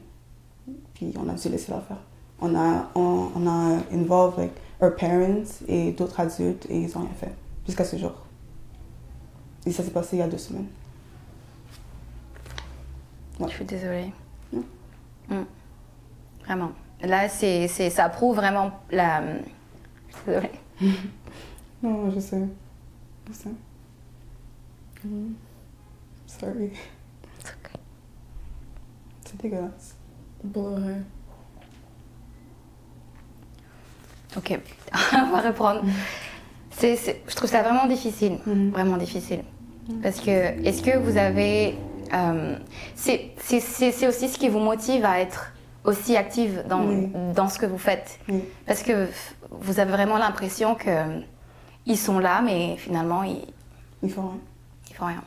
Puis 0.96 1.12
on 1.18 1.28
a 1.28 1.34
dû 1.34 1.48
laisser 1.50 1.70
la 1.70 1.80
faire. 1.80 1.98
On 2.40 2.54
a, 2.54 2.90
on, 2.94 3.30
on 3.36 3.46
a 3.46 3.82
involved 3.92 4.38
like, 4.38 4.52
our 4.80 4.94
parents 4.94 5.62
et 5.68 5.92
d'autres 5.92 6.18
adultes 6.20 6.66
et 6.68 6.82
ils 6.82 6.96
ont 6.96 7.00
rien 7.00 7.14
fait 7.18 7.32
jusqu'à 7.66 7.84
ce 7.84 7.96
jour. 7.96 8.12
Et 9.66 9.72
ça 9.72 9.82
s'est 9.82 9.90
passé 9.90 10.16
il 10.16 10.20
y 10.20 10.22
a 10.22 10.28
deux 10.28 10.38
semaines. 10.38 10.68
Ouais. 13.38 13.48
Je 13.48 13.54
suis 13.54 13.64
désolée. 13.64 14.12
Mm. 14.52 14.60
Mm. 15.28 15.44
Vraiment. 16.44 16.72
Là, 17.02 17.28
c'est, 17.28 17.68
ça 17.68 18.08
prouve 18.08 18.36
vraiment 18.36 18.72
la. 18.90 19.22
Je 20.08 20.16
suis 20.16 20.26
désolée. 20.26 20.50
Non, 21.82 22.10
je 22.10 22.18
sais. 22.18 22.42
Je 23.28 23.32
sais. 23.34 23.50
Mm. 25.04 25.34
Sorry. 26.26 26.70
C'est 29.26 29.36
dégueulasse. 29.42 29.95
Ouais. 30.54 30.96
Ok, 34.36 34.58
on 35.14 35.30
va 35.32 35.40
reprendre. 35.40 35.82
C'est- 36.70 37.22
je 37.26 37.34
trouve 37.34 37.48
ça 37.48 37.62
vraiment 37.62 37.86
difficile, 37.86 38.38
Mhm. 38.46 38.70
vraiment 38.70 38.96
difficile. 38.98 39.42
Parce 40.02 40.20
que, 40.20 40.30
est-ce 40.66 40.82
que 40.82 40.98
vous 40.98 41.16
avez. 41.16 41.74
euh, 42.12 42.56
c'est, 42.94 43.32
aussi 44.06 44.28
ce 44.28 44.38
qui 44.38 44.48
vous 44.48 44.58
motive 44.58 45.04
à 45.04 45.20
être 45.20 45.52
aussi 45.84 46.16
active 46.16 46.64
dans, 46.68 47.48
ce 47.48 47.58
que 47.58 47.66
vous 47.66 47.78
faites. 47.78 48.18
Parce 48.66 48.82
que 48.82 49.08
vous 49.50 49.78
avez 49.80 49.90
vraiment 49.92 50.18
l'impression 50.18 50.74
que 50.74 50.90
ils 51.86 51.96
sont 51.96 52.18
là, 52.18 52.42
mais 52.42 52.76
finalement, 52.76 53.22
ils, 53.22 53.44
Il 54.02 54.10
faut 54.10 54.22
rien. 54.22 54.38
ils 54.90 54.94
font 54.96 55.06
rien. 55.06 55.22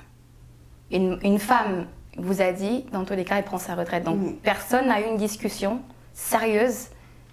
Une, 0.91 1.17
une 1.23 1.39
femme 1.39 1.85
vous 2.21 2.41
a 2.41 2.51
dit, 2.51 2.85
dans 2.91 3.05
tous 3.05 3.13
les 3.13 3.25
cas, 3.25 3.37
elle 3.37 3.43
prend 3.45 3.57
sa 3.57 3.75
retraite. 3.75 4.03
Donc, 4.03 4.17
Oui. 4.21 4.39
personne 4.43 4.87
n'a 4.87 5.01
eu 5.01 5.05
une 5.05 5.17
discussion 5.17 5.79
sérieuse 6.13 6.87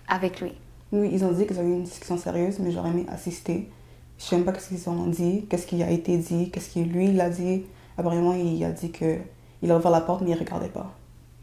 avec 0.09 0.41
lui. 0.41 0.53
Oui, 0.93 1.11
ils 1.13 1.25
ont 1.25 1.33
dit 1.33 1.47
qu'ils 1.47 1.59
ont 1.59 1.63
eu 1.63 1.73
une 1.75 1.83
discussion 1.85 2.17
sérieuse, 2.17 2.59
mais 2.61 2.71
j'aurais 2.71 2.91
aimé 2.91 3.07
assister. 3.09 3.69
Je 4.19 4.25
sais 4.25 4.37
même 4.37 4.45
pas 4.45 4.59
ce 4.59 4.69
qu'ils 4.69 4.89
ont 4.89 5.07
dit, 5.07 5.47
qu'est-ce 5.51 5.67
qui 5.67 5.83
a 5.83 5.91
été 5.91 6.17
dit, 6.17 6.51
qu'est-ce 6.51 6.73
que 6.75 6.81
lui 6.81 7.07
il 7.11 7.21
a 7.21 7.29
dit. 7.29 7.65
Apparemment, 7.99 8.33
il 8.35 8.63
a 8.65 8.71
dit 8.71 8.91
que 8.93 9.19
il 9.63 9.71
a 9.71 9.77
ouvert 9.77 9.91
la 9.91 10.01
porte, 10.01 10.23
mais 10.23 10.31
il 10.31 10.39
regardait 10.39 10.69
pas. 10.69 10.93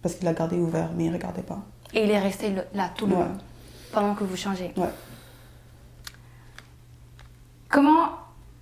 Parce 0.02 0.16
qu'il 0.16 0.28
a 0.28 0.34
gardé 0.34 0.58
ouvert, 0.58 0.90
mais 0.96 1.06
il 1.06 1.14
regardait 1.14 1.42
pas. 1.44 1.60
Et 1.94 2.04
il 2.04 2.10
est 2.12 2.20
resté 2.20 2.54
là 2.74 2.90
tout 2.96 3.06
le 3.06 3.14
Ouais. 3.16 3.20
long, 3.22 3.38
pendant 3.92 4.16
que 4.16 4.24
vous 4.24 4.36
changez. 4.38 4.72
Ouais. 4.78 4.90
Comment, 7.70 8.10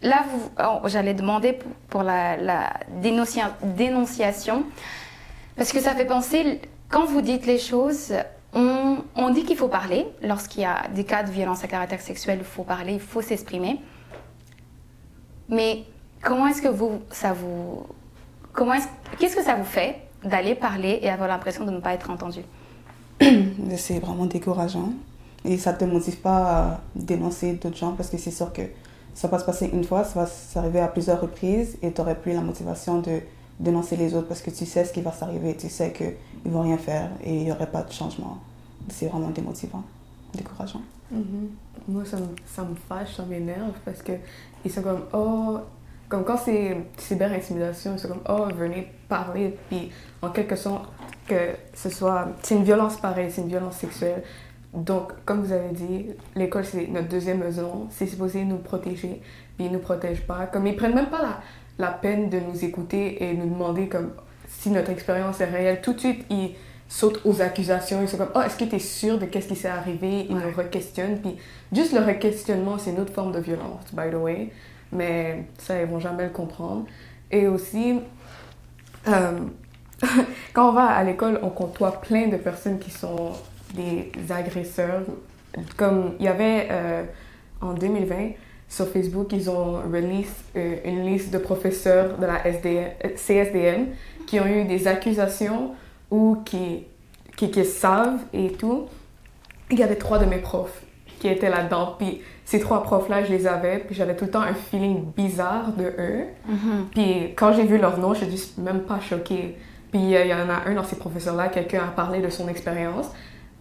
là, 0.02 0.26
oh, 0.60 0.88
j'allais 0.88 1.14
demander 1.14 1.58
pour, 1.90 2.04
la, 2.04 2.38
la 2.38 2.74
dénoncia- 3.02 3.54
dénonciation, 3.64 4.64
parce 5.56 5.72
que 5.72 5.80
ça 5.80 5.94
fait 5.94 6.06
penser, 6.06 6.62
quand 6.90 7.06
vous 7.06 7.22
dites 7.22 7.46
les 7.46 7.60
choses, 7.60 8.14
on, 8.54 9.30
dit 9.34 9.44
qu'il 9.44 9.58
faut 9.58 9.68
parler. 9.68 10.08
Lorsqu'il 10.22 10.64
y 10.64 10.66
a 10.66 10.88
des 10.94 11.04
cas 11.04 11.24
de 11.24 11.32
violence 11.32 11.64
à 11.64 11.68
caractère 11.68 12.02
sexuel, 12.02 12.40
il 12.42 12.46
faut 12.46 12.64
parler, 12.64 12.94
il 12.94 13.00
faut 13.00 13.22
s'exprimer. 13.22 13.80
Mais 15.50 15.84
comment 16.22 16.48
est-ce 16.48 16.62
que 16.62 16.68
vous, 16.68 17.02
ça 17.12 17.34
vous, 17.34 17.86
comment 18.54 18.74
est-ce, 18.74 18.88
qu'est-ce 19.20 19.36
que 19.36 19.44
ça 19.44 19.56
vous 19.56 19.66
fait 19.66 20.02
d'aller 20.24 20.56
parler 20.56 21.00
et 21.02 21.10
avoir 21.10 21.28
l'impression 21.28 21.66
de 21.66 21.72
ne 21.72 21.80
pas 21.80 21.94
être 21.94 22.10
entendu? 22.10 22.42
C'est 23.78 24.00
vraiment 24.00 24.26
décourageant. 24.26 24.90
Et 25.44 25.58
ça 25.58 25.74
ne 25.74 25.78
te 25.78 25.86
motive 25.86 26.18
pas 26.18 26.38
à 26.38 26.82
dénoncer 26.96 27.54
d'autres 27.54 27.78
gens 27.78 27.94
parce 27.94 28.10
que 28.10 28.18
c'est 28.18 28.30
sûr 28.30 28.54
que 28.54 28.62
ça 29.14 29.28
va 29.28 29.40
se 29.40 29.46
passer 29.46 29.70
une 29.72 29.84
fois, 29.84 30.04
ça 30.04 30.22
va 30.22 30.26
s'arriver 30.26 30.80
à 30.80 30.88
plusieurs 30.88 31.22
reprises 31.22 31.78
et 31.82 31.92
tu 31.92 32.02
n'aurais 32.02 32.16
plus 32.16 32.34
la 32.34 32.42
motivation 32.42 33.00
de 33.00 33.20
dénoncer 33.60 33.96
les 33.96 34.16
autres 34.16 34.28
parce 34.28 34.42
que 34.42 34.50
tu 34.50 34.66
sais 34.66 34.86
ce 34.86 34.94
qui 34.94 35.02
va 35.02 35.12
s'arriver, 35.12 35.56
tu 35.56 35.70
sais 35.70 35.92
qu'ils 35.92 36.16
ne 36.46 36.52
vont 36.52 36.62
rien 36.62 36.78
faire 36.78 37.10
et 37.24 37.36
il 37.36 37.44
n'y 37.44 37.52
aurait 37.52 37.70
pas 37.70 37.84
de 37.84 37.92
changement. 37.92 38.38
C'est 38.90 39.08
vraiment 39.08 39.30
démotivant, 39.30 39.84
décourageant. 40.34 40.82
Mhm. 41.12 41.50
Moi, 41.88 42.06
ça 42.06 42.18
me, 42.18 42.28
ça 42.46 42.64
me 42.64 42.76
fâche, 42.76 43.16
ça 43.16 43.24
m'énerve 43.26 43.74
parce 43.86 44.02
que 44.02 44.14
ils 44.64 44.72
sont 44.72 44.82
comme, 44.82 45.04
oh, 45.14 45.60
comme 46.10 46.24
quand 46.24 46.38
c'est 46.38 46.78
cyber-intimidation, 46.98 47.94
ils 47.94 48.00
sont 48.00 48.08
comme, 48.08 48.24
oh, 48.30 48.48
venez 48.56 48.92
parler. 49.08 49.58
Puis, 49.70 49.92
en 50.22 50.30
quelque 50.30 50.56
sorte, 50.56 50.90
que 51.28 51.56
ce 51.74 51.90
soit. 51.90 52.28
C'est 52.44 52.56
une 52.56 52.64
violence 52.64 52.98
pareille, 52.98 53.32
c'est 53.32 53.42
une 53.42 53.48
violence 53.48 53.78
sexuelle. 53.78 54.24
Donc, 54.74 55.12
comme 55.26 55.44
vous 55.44 55.52
avez 55.52 55.70
dit, 55.70 56.08
l'école, 56.36 56.64
c'est 56.66 56.88
notre 56.88 57.10
deuxième 57.10 57.40
maison. 57.40 57.88
C'est 57.90 58.08
supposé 58.08 58.44
nous 58.46 58.58
protéger, 58.58 59.22
puis 59.58 59.66
ils 59.66 59.72
nous 59.72 59.80
protègent 59.80 60.26
pas. 60.26 60.46
Comme 60.46 60.66
ils 60.68 60.76
prennent 60.76 60.96
même 60.96 61.10
pas 61.10 61.22
la, 61.22 61.42
la 61.78 61.92
peine 61.92 62.30
de 62.30 62.40
nous 62.40 62.64
écouter 62.64 63.24
et 63.24 63.34
nous 63.34 63.50
demander 63.50 63.88
comme 63.88 64.12
si 64.48 64.70
notre 64.70 64.92
expérience 64.92 65.42
est 65.42 65.46
réelle. 65.46 65.82
Tout 65.82 65.94
de 65.94 66.00
suite, 66.00 66.26
ils 66.30 66.56
sautent 66.88 67.20
aux 67.26 67.42
accusations. 67.42 68.02
Ils 68.02 68.08
sont 68.08 68.18
comme, 68.18 68.32
oh, 68.36 68.42
est-ce 68.42 68.58
que 68.58 68.64
tu 68.66 68.76
es 68.76 68.80
sûr 68.80 69.18
de 69.20 69.26
qu'est-ce 69.26 69.48
qui 69.50 69.56
s'est 69.56 69.68
arrivé? 69.68 70.26
Ils 70.30 70.36
Ouais. 70.36 70.42
nous 70.46 70.52
re-questionnent. 70.64 71.20
Puis 71.20 71.36
juste 71.74 71.94
le 71.94 72.00
re-questionnement, 72.00 72.78
c'est 72.78 72.92
une 72.92 73.00
autre 73.00 73.14
forme 73.14 73.32
de 73.34 73.40
violence, 73.40 73.84
by 73.94 74.10
the 74.10 74.16
way. 74.16 74.50
Mais 74.94 75.46
ça, 75.58 75.82
ils 75.82 75.88
vont 75.88 76.00
jamais 76.00 76.24
le 76.26 76.30
comprendre. 76.32 76.86
Et 77.30 77.48
aussi, 77.48 78.00
euh, 79.08 79.40
quand 80.54 80.70
on 80.70 80.74
va 80.74 80.86
à 80.88 81.04
l'école, 81.04 81.40
on 81.44 81.50
côtoie 81.50 82.00
plein 82.02 82.28
de 82.28 82.38
personnes 82.38 82.80
qui 82.80 82.92
sont 82.92 83.32
des 83.74 84.12
agresseurs. 84.32 85.04
Comme 85.78 86.14
il 86.20 86.26
y 86.26 86.28
avait 86.28 86.68
euh, 86.72 87.04
en 87.62 87.74
2020, 87.74 88.32
sur 88.70 88.88
Facebook, 88.88 89.34
ils 89.34 89.50
ont 89.50 89.82
release 89.92 90.34
euh, 90.56 90.78
une 90.86 91.06
liste 91.06 91.34
de 91.34 91.38
professeurs 91.38 92.18
de 92.18 92.26
la 92.26 92.48
SDM, 92.48 92.88
euh, 93.04 93.10
CSDM 93.16 93.88
qui 94.26 94.40
ont 94.40 94.46
eu 94.46 94.64
des 94.64 94.88
accusations 94.88 95.72
ou 96.10 96.38
qui, 96.46 96.86
qui, 97.36 97.52
qui 97.52 97.66
savent 97.66 98.20
et 98.32 98.54
tout. 98.54 98.86
Il 99.70 99.80
y 99.80 99.84
avait 99.84 99.96
trois 99.96 100.20
de 100.20 100.26
mes 100.26 100.38
profs 100.38 100.82
qui 101.20 101.28
étaient 101.28 101.50
là-dedans. 101.50 101.96
Puis 102.00 102.22
ces 102.46 102.60
trois 102.60 102.82
profs-là, 102.84 103.26
je 103.26 103.32
les 103.32 103.46
avais. 103.46 103.80
Puis 103.80 103.94
j'avais 103.94 104.16
tout 104.16 104.26
le 104.26 104.32
temps 104.32 104.42
un 104.42 104.54
feeling 104.54 105.04
bizarre 105.18 105.74
de 105.74 105.94
eux. 106.00 106.26
Puis 106.92 107.34
quand 107.36 107.54
j'ai 107.54 107.66
vu 107.66 107.78
leur 107.78 107.98
nom, 107.98 108.14
je 108.14 108.26
suis 108.26 108.62
même 108.62 108.82
pas 108.82 109.00
choquée. 109.02 109.58
Puis 109.92 110.16
euh, 110.16 110.24
il 110.24 110.30
y 110.30 110.34
en 110.34 110.50
a 110.50 110.70
un 110.70 110.74
dans 110.74 110.84
ces 110.84 110.96
professeurs-là, 110.96 111.50
quelqu'un 111.50 111.84
a 111.84 111.92
parlé 111.92 112.22
de 112.22 112.30
son 112.30 112.48
expérience. 112.48 113.08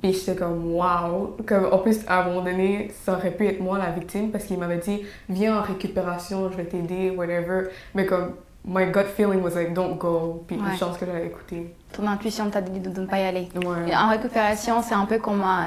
Puis 0.02 0.12
j'étais 0.14 0.35
comme 0.37 0.73
wow. 0.75 1.37
Comme, 1.47 1.69
en 1.71 1.78
plus, 1.78 2.00
à 2.07 2.23
un 2.23 2.25
moment 2.28 2.42
donné, 2.42 2.90
ça 3.04 3.12
aurait 3.14 3.30
pu 3.33 3.47
être 3.47 3.61
moi 3.61 3.78
la 3.78 3.90
victime 3.90 4.30
parce 4.30 4.45
qu'il 4.45 4.59
m'avait 4.59 4.78
dit 4.78 5.02
viens 5.28 5.59
en 5.59 5.62
récupération, 5.62 6.50
je 6.50 6.57
vais 6.57 6.64
t'aider, 6.64 7.11
whatever. 7.11 7.64
Mais 7.95 8.07
comme 8.07 8.35
my 8.64 8.87
gut 8.87 9.04
feeling 9.16 9.42
was 9.42 9.50
like 9.54 9.75
don't 9.75 9.97
go. 9.99 10.42
Puis 10.47 10.57
Ouais. 10.57 10.71
une 10.73 10.76
chance 10.78 10.97
que 10.97 11.04
j'avais 11.07 11.26
écouté. 11.26 11.75
Ton 11.92 12.07
intuition 12.07 12.49
t'a 12.50 12.61
dit 12.62 12.80
de, 12.80 13.00
ne 13.00 13.07
pas 13.07 13.19
y 13.19 13.25
aller. 13.25 13.49
Ouais. 13.57 13.90
Et 13.90 13.97
En 13.97 14.09
récupération, 14.11 14.80
c'est 14.83 14.95
un 14.95 15.07
peu 15.07 15.19
comme 15.19 15.42
un, 15.42 15.66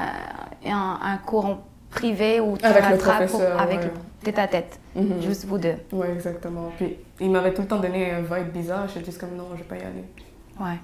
un, 0.66 0.98
un 1.02 1.16
cours 1.18 1.46
en 1.46 1.58
privé 1.90 2.40
où 2.40 2.56
tu 2.56 2.64
Avec 2.64 2.90
le 2.90 2.96
professeur, 2.96 3.60
avec 3.60 3.78
ouais. 3.80 3.84
le- 3.86 4.24
tête 4.24 4.38
à 4.38 4.48
tête, 4.48 4.80
Mhm. 4.96 5.20
juste 5.22 5.44
vous 5.44 5.58
deux. 5.58 5.74
Ouais, 5.92 6.10
exactement. 6.12 6.70
Puis 6.76 6.96
il 7.20 7.30
m'avait 7.30 7.52
tout 7.54 7.62
le 7.62 7.68
temps 7.68 7.78
donné 7.78 8.10
un 8.10 8.20
vibe 8.22 8.52
bizarre. 8.52 8.88
J'étais 8.88 9.04
juste 9.06 9.18
comme 9.20 9.36
non, 9.36 9.44
je 9.52 9.58
vais 9.58 9.64
pas 9.64 9.76
y 9.76 9.80
aller. 9.80 10.04
Ouais. 10.58 10.78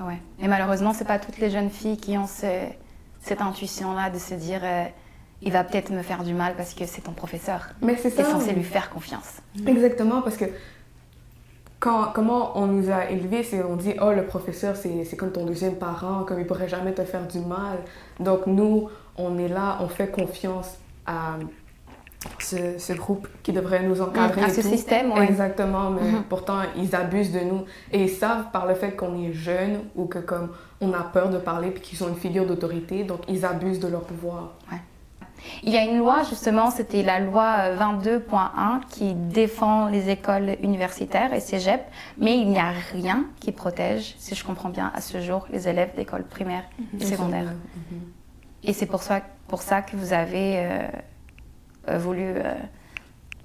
Ah 0.00 0.04
Ouais. 0.06 0.18
Et 0.40 0.48
malheureusement, 0.48 0.92
c'est 0.92 1.04
pas 1.06 1.18
toutes 1.18 1.38
les 1.38 1.50
jeunes 1.50 1.70
filles 1.70 1.96
qui 1.96 2.16
ont 2.18 2.26
ce- 2.26 2.66
cette 3.20 3.40
intuition-là 3.40 4.10
de 4.10 4.18
se 4.18 4.34
dire 4.34 4.60
euh, 4.62 4.84
il 5.42 5.52
va 5.52 5.64
peut-être 5.64 5.90
me 5.90 6.02
faire 6.02 6.24
du 6.24 6.34
mal 6.34 6.54
parce 6.56 6.74
que 6.74 6.86
c'est 6.86 7.02
ton 7.02 7.12
professeur. 7.12 7.68
Mais 7.82 7.96
c'est 7.96 8.10
ça. 8.10 8.24
censé 8.24 8.52
lui 8.52 8.62
faire 8.64 8.90
confiance. 8.90 9.40
Exactement, 9.66 10.22
parce 10.22 10.36
que 10.36 10.46
quand, 11.80 12.06
comment 12.12 12.58
on 12.58 12.66
nous 12.66 12.90
a 12.90 13.08
élevés, 13.10 13.44
c'est 13.44 13.62
on 13.62 13.76
dit 13.76 13.94
oh 14.02 14.12
le 14.12 14.24
professeur 14.26 14.74
c'est 14.76 15.04
c'est 15.04 15.16
comme 15.16 15.30
ton 15.30 15.44
deuxième 15.46 15.76
parent, 15.76 16.24
comme 16.24 16.40
il 16.40 16.46
pourrait 16.46 16.68
jamais 16.68 16.92
te 16.92 17.04
faire 17.04 17.26
du 17.26 17.38
mal. 17.40 17.78
Donc 18.18 18.46
nous 18.46 18.88
on 19.16 19.38
est 19.38 19.48
là, 19.48 19.78
on 19.80 19.88
fait 19.88 20.08
confiance 20.10 20.76
à 21.06 21.36
ce, 22.40 22.78
ce 22.78 22.92
groupe 22.92 23.28
qui 23.42 23.52
devrait 23.52 23.82
nous 23.82 24.00
encadrer. 24.00 24.40
Mm, 24.40 24.44
à 24.44 24.48
et 24.48 24.50
ce 24.50 24.60
tout. 24.62 24.68
système, 24.68 25.12
ouais. 25.12 25.24
Exactement, 25.24 25.90
mais 25.90 26.02
Mhm. 26.02 26.22
pourtant 26.28 26.58
ils 26.76 26.94
abusent 26.96 27.32
de 27.32 27.40
nous 27.40 27.64
et 27.92 28.02
ils 28.02 28.08
savent 28.10 28.50
par 28.52 28.66
le 28.66 28.74
fait 28.74 28.92
qu'on 28.96 29.22
est 29.22 29.32
jeune 29.32 29.80
ou 29.94 30.06
que 30.06 30.18
comme 30.18 30.50
on 30.80 30.92
a 30.92 31.02
peur 31.02 31.30
de 31.30 31.38
parler 31.38 31.70
puis 31.70 31.80
qu'ils 31.82 31.98
sont 31.98 32.08
une 32.08 32.16
figure 32.16 32.46
d'autorité, 32.46 33.04
donc 33.04 33.20
ils 33.28 33.44
abusent 33.44 33.80
de 33.80 33.88
leur 33.88 34.02
pouvoir. 34.02 34.54
Il 35.62 35.72
y 35.72 35.76
a 35.76 35.84
une 35.84 35.98
loi, 35.98 36.24
justement, 36.28 36.68
c'était 36.72 37.04
la 37.04 37.20
loi 37.20 37.54
euh, 37.60 37.76
22.1 37.76 38.80
qui 38.88 39.14
défend 39.14 39.86
les 39.86 40.08
écoles 40.10 40.56
universitaires 40.64 41.32
et 41.32 41.38
cégep, 41.38 41.80
mais 42.18 42.36
il 42.38 42.48
n'y 42.50 42.58
a 42.58 42.72
rien 42.92 43.24
qui 43.38 43.52
protège, 43.52 44.16
si 44.18 44.34
je 44.34 44.44
comprends 44.44 44.68
bien, 44.70 44.90
à 44.96 45.00
ce 45.00 45.20
jour, 45.20 45.46
les 45.52 45.68
élèves 45.68 45.94
d'école 45.94 46.24
primaire 46.24 46.64
et 46.98 47.04
secondaire. 47.04 47.44
Mhm. 47.44 48.00
Et 48.64 48.72
c'est 48.72 48.86
pour 48.86 49.00
ça, 49.04 49.20
pour 49.46 49.62
ça 49.62 49.80
que 49.80 49.94
vous 49.94 50.12
avez 50.12 50.56
euh, 50.58 50.60
euh, 50.70 50.88
voulu. 51.96 52.22
euh, 52.24 52.52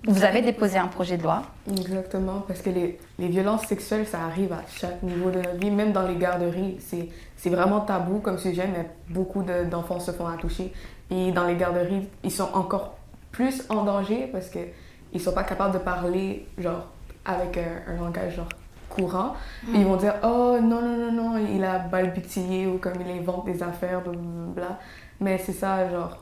vous 0.06 0.26
avez 0.26 0.42
déposé 0.42 0.78
un 0.78 0.88
projet 0.88 1.16
de 1.16 1.24
loi. 1.24 1.44
Exactement, 1.72 2.44
parce 2.46 2.62
que 2.62 2.70
les, 2.70 3.00
les 3.20 3.28
violences 3.30 3.66
sexuelles, 3.68 4.06
ça 4.06 4.20
arrive 4.26 4.52
à 4.52 4.62
chaque 4.68 5.02
niveau 5.02 5.32
de 5.32 5.40
la 5.40 5.52
vie, 5.52 5.72
même 5.72 5.94
dans 5.94 6.06
les 6.06 6.18
garderies. 6.18 6.76
C'est, 6.82 7.08
c'est 7.38 7.50
vraiment 7.50 7.80
tabou 7.80 8.20
comme 8.20 8.38
sujet, 8.38 8.68
mais 8.68 8.90
beaucoup 9.08 9.44
de- 9.44 9.64
d'enfants 9.64 10.02
se 10.02 10.12
font 10.12 10.26
toucher. 10.38 10.74
Puis 11.10 11.32
dans 11.32 11.46
les 11.46 11.56
garderies, 11.56 12.10
ils 12.24 12.32
sont 12.32 12.50
encore 12.54 12.96
plus 13.32 13.64
en 13.70 13.84
danger 13.86 14.28
parce 14.32 14.50
qu'ils 14.50 14.68
ne 15.14 15.20
sont 15.20 15.32
pas 15.32 15.44
capables 15.46 15.74
de 15.74 15.80
parler 15.80 16.48
genre, 16.58 16.88
avec 17.24 17.58
un, 17.58 17.94
un 17.94 17.96
langage 17.96 18.36
genre, 18.36 18.50
courant. 18.90 19.36
Puis 19.62 19.80
ils 19.80 19.86
vont 19.86 19.96
dire 19.96 20.16
Oh 20.22 20.58
non, 20.62 20.82
non, 20.82 20.98
non, 20.98 21.12
non, 21.14 21.38
il 21.38 21.64
a 21.64 21.80
balbutié 21.80 22.68
ou 22.68 22.78
comme 22.78 22.96
il 23.00 23.20
invente 23.20 23.46
des 23.46 23.64
affaires, 23.64 24.02
blablabla. 24.02 24.80
Mais 25.22 25.38
c'est 25.38 25.54
ça, 25.54 25.90
genre. 25.90 26.18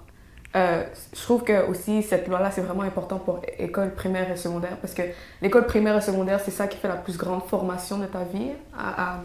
Euh, 0.56 0.84
je 1.14 1.22
trouve 1.22 1.44
que 1.44 1.66
aussi 1.70 2.04
cette 2.04 2.28
loi-là, 2.28 2.52
c'est 2.52 2.62
vraiment 2.62 2.84
important 2.84 3.20
pour 3.20 3.42
école 3.58 3.94
primaire 3.94 4.30
et 4.30 4.36
secondaire 4.36 4.76
parce 4.82 4.94
que 4.94 5.04
l'école 5.42 5.66
primaire 5.66 5.96
et 5.96 6.02
secondaire, 6.02 6.42
c'est 6.44 6.52
ça 6.52 6.68
qui 6.68 6.78
fait 6.78 6.90
la 6.90 6.98
plus 6.98 7.18
grande 7.18 7.44
formation 7.44 7.98
de 8.00 8.06
ta 8.06 8.24
vie, 8.24 8.50
à, 8.78 9.14
à, 9.14 9.20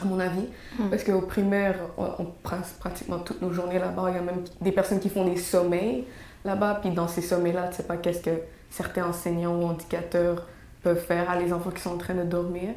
à 0.00 0.04
mon 0.04 0.18
avis. 0.18 0.48
Mm. 0.78 0.90
Parce 0.90 1.04
qu'au 1.04 1.20
primaire, 1.20 1.76
on, 1.96 2.06
on 2.18 2.24
passe 2.24 2.72
pratiquement 2.80 3.18
toutes 3.20 3.40
nos 3.40 3.52
journées 3.52 3.78
là-bas. 3.78 4.06
Il 4.08 4.16
y 4.16 4.18
a 4.18 4.22
même 4.22 4.42
des 4.60 4.72
personnes 4.72 4.98
qui 4.98 5.10
font 5.10 5.24
des 5.24 5.36
sommeils 5.36 6.06
là-bas. 6.44 6.78
Puis 6.80 6.90
dans 6.90 7.06
ces 7.06 7.22
sommeils-là, 7.22 7.68
tu 7.68 7.76
sais 7.76 7.84
pas 7.84 7.96
qu'est-ce 7.96 8.22
que 8.22 8.42
certains 8.68 9.06
enseignants 9.06 9.54
ou 9.60 9.68
indicateurs 9.68 10.46
peuvent 10.82 10.98
faire 10.98 11.30
à 11.30 11.38
les 11.38 11.52
enfants 11.52 11.70
qui 11.70 11.80
sont 11.80 11.94
en 11.94 11.98
train 11.98 12.14
de 12.14 12.24
dormir. 12.24 12.70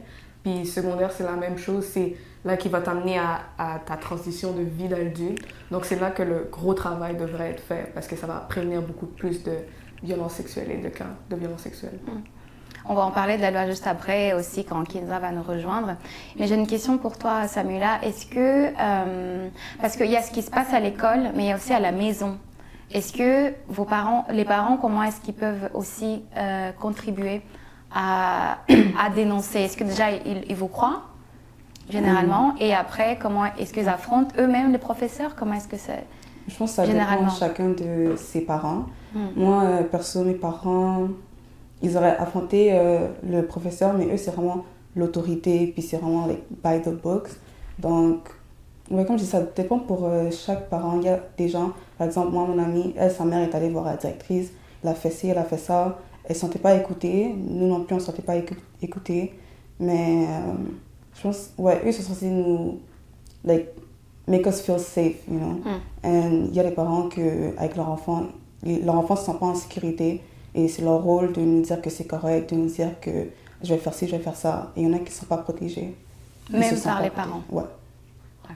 Puis 0.46 0.64
secondaire, 0.68 1.12
c'est 1.12 1.24
la 1.24 1.32
même 1.32 1.58
chose. 1.58 1.86
C'est 1.86 2.16
là 2.46 2.56
qui 2.56 2.70
va 2.70 2.80
t'amener 2.80 3.18
à, 3.18 3.80
ta 3.84 3.98
transition 3.98 4.52
de 4.52 4.62
vie 4.62 4.88
d'adulte. 4.88 5.44
Donc 5.72 5.86
c'est 5.86 6.00
là 6.00 6.12
que 6.12 6.22
le 6.22 6.48
gros 6.52 6.76
travail 6.76 7.18
devrait 7.18 7.50
être 7.50 7.64
fait 7.64 7.92
parce 7.96 8.08
que 8.08 8.16
ça 8.16 8.28
va 8.28 8.36
prévenir 8.48 8.84
beaucoup 8.84 9.08
plus 9.08 9.44
de 9.44 9.54
violences 10.04 10.34
sexuelles 10.34 10.70
et 10.70 10.78
de 10.78 10.90
cas 10.90 11.08
de 11.32 11.36
violences 11.36 11.62
sexuelles. 11.62 11.98
On 12.88 12.94
va 12.94 13.06
en 13.06 13.10
parler 13.10 13.38
de 13.38 13.42
la 13.42 13.50
loi 13.50 13.66
juste 13.66 13.88
après 13.88 14.34
aussi 14.34 14.64
quand 14.66 14.84
Kinza 14.84 15.18
va 15.18 15.32
nous 15.32 15.42
rejoindre. 15.42 15.96
Mais 16.38 16.46
j'ai 16.46 16.54
une 16.54 16.68
question 16.68 17.00
pour 17.00 17.18
toi, 17.18 17.48
Samuela. 17.48 17.98
Est-ce 18.04 18.28
que, 18.28 18.68
euh, 18.80 19.50
parce 19.82 19.98
qu'il 19.98 20.12
y 20.12 20.16
a 20.16 20.22
ce 20.22 20.30
qui 20.30 20.44
se 20.44 20.52
passe 20.52 20.72
à 20.76 20.80
l'école, 20.80 21.32
mais 21.34 21.46
il 21.46 21.48
y 21.48 21.52
a 21.52 21.56
aussi 21.56 21.74
à 21.74 21.80
la 21.80 21.92
maison. 21.92 22.38
Est-ce 22.92 23.14
que 23.14 23.52
vos 23.68 23.86
parents, 23.86 24.28
les 24.30 24.46
parents, 24.46 24.78
comment 24.78 25.02
est-ce 25.02 25.22
qu'ils 25.22 25.34
peuvent 25.34 25.72
aussi 25.74 26.22
euh, 26.38 26.72
contribuer 26.74 27.42
à, 27.96 28.58
à 29.00 29.10
dénoncer 29.10 29.62
Est-ce 29.62 29.78
que 29.78 29.86
déjà 29.86 30.12
ils, 30.12 30.56
vous 30.56 30.68
croient 30.68 31.04
généralement? 31.90 32.56
Et 32.60 32.74
après, 32.74 33.18
comment 33.20 33.46
est-ce 33.58 33.74
qu'ils 33.74 33.88
affrontent 33.88 34.36
eux-mêmes 34.38 34.72
les 34.72 34.78
professeurs? 34.78 35.36
Comment 35.36 35.54
est-ce 35.54 35.68
que 35.68 35.78
c'est 35.78 36.04
Je 36.48 36.56
pense 36.56 36.72
que 36.72 36.76
ça 36.76 36.86
dépend 36.86 37.30
chacun 37.30 37.70
de 37.70 38.16
ses 38.18 38.42
parents. 38.42 38.86
Hmm. 39.14 39.28
Moi, 39.36 39.64
euh, 39.64 39.84
perso, 39.84 40.24
mes 40.24 40.34
parents, 40.34 41.08
ils 41.82 41.96
auraient 41.96 42.18
affronté 42.18 42.70
euh, 42.74 43.08
le 43.28 43.46
professeur, 43.46 43.94
mais 43.94 44.06
eux, 44.14 44.18
c'est 44.18 44.32
vraiment 44.32 44.66
l'autorité, 44.96 45.68
puis 45.68 45.82
c'est 45.82 45.98
vraiment 45.98 46.26
like, 46.26 46.44
by 46.64 46.82
the 46.82 46.94
books. 46.94 47.30
Donc, 47.80 48.30
ouais, 48.90 49.06
comme 49.06 49.18
je 49.18 49.24
dis, 49.24 49.30
ça 49.30 49.42
dépend 49.42 49.80
pour 49.80 50.06
euh, 50.06 50.30
chaque 50.32 50.70
parent. 50.70 51.00
Il 51.00 51.06
y 51.06 51.10
a 51.10 51.20
des 51.38 51.48
gens, 51.48 51.72
par 51.98 52.08
exemple, 52.08 52.32
moi, 52.32 52.46
mon 52.46 52.62
amie, 52.62 52.94
elle, 52.98 53.12
sa 53.12 53.26
mère 53.26 53.48
est 53.48 53.56
allée 53.56 53.70
voir 53.70 53.86
la 53.86 53.96
directrice, 53.96 54.52
elle 54.84 54.90
a 54.90 54.94
fait 54.96 55.12
ci, 55.12 55.28
elle 55.28 55.38
a 55.38 55.44
fait 55.44 55.58
ça. 55.58 55.98
Elle 56.26 56.32
ne 56.32 56.34
se 56.34 56.40
sentait 56.42 56.60
pas 56.60 56.76
écoutée. 56.76 57.34
Nous 57.36 57.68
non 57.68 57.84
plus, 57.84 57.94
on 57.94 57.98
ne 57.98 58.00
se 58.02 58.08
sentait 58.08 58.22
pas 58.22 58.36
écoutés. 58.82 59.34
Mais 59.80 60.26
euh, 60.28 60.54
je 61.16 61.22
pense, 61.22 61.52
ouais, 61.58 61.82
eux, 61.86 61.92
sont 61.92 62.02
censés 62.02 62.30
nous, 62.30 62.80
like, 63.44 63.68
make 64.28 64.46
us 64.46 64.62
feel 64.62 64.80
safe, 64.80 65.28
you 65.30 65.38
know. 65.38 65.62
Et 66.04 66.08
hmm. 66.08 66.46
il 66.50 66.56
y 66.56 66.60
a 66.60 66.64
des 66.64 66.72
parents 66.72 67.10
que, 67.10 67.58
avec 67.58 67.76
leur 67.76 67.90
enfant, 67.90 68.28
leur 68.64 68.96
enfant 68.96 69.16
ne 69.16 69.20
se 69.20 69.26
sent 69.26 69.38
pas 69.40 69.46
en 69.46 69.56
sécurité. 69.56 70.22
Et 70.54 70.68
c'est 70.68 70.82
leur 70.82 71.04
rôle 71.04 71.34
de 71.34 71.42
nous 71.42 71.62
dire 71.62 71.82
que 71.82 71.90
c'est 71.90 72.06
correct, 72.06 72.52
de 72.52 72.56
nous 72.56 72.70
dire 72.70 73.00
que 73.02 73.28
je 73.62 73.74
vais 73.74 73.80
faire 73.80 73.94
ci, 73.94 74.08
je 74.08 74.16
vais 74.16 74.24
faire 74.24 74.36
ça. 74.36 74.72
Et 74.76 74.82
il 74.82 74.88
y 74.88 74.90
en 74.90 74.94
a 74.96 75.00
qui 75.00 75.06
ne 75.06 75.10
sont 75.10 75.26
pas 75.26 75.38
protégés. 75.38 75.96
Même 76.50 76.80
par 76.80 77.02
les 77.02 77.10
parents 77.10 77.44
ouais. 77.50 77.64
ouais. 77.64 78.56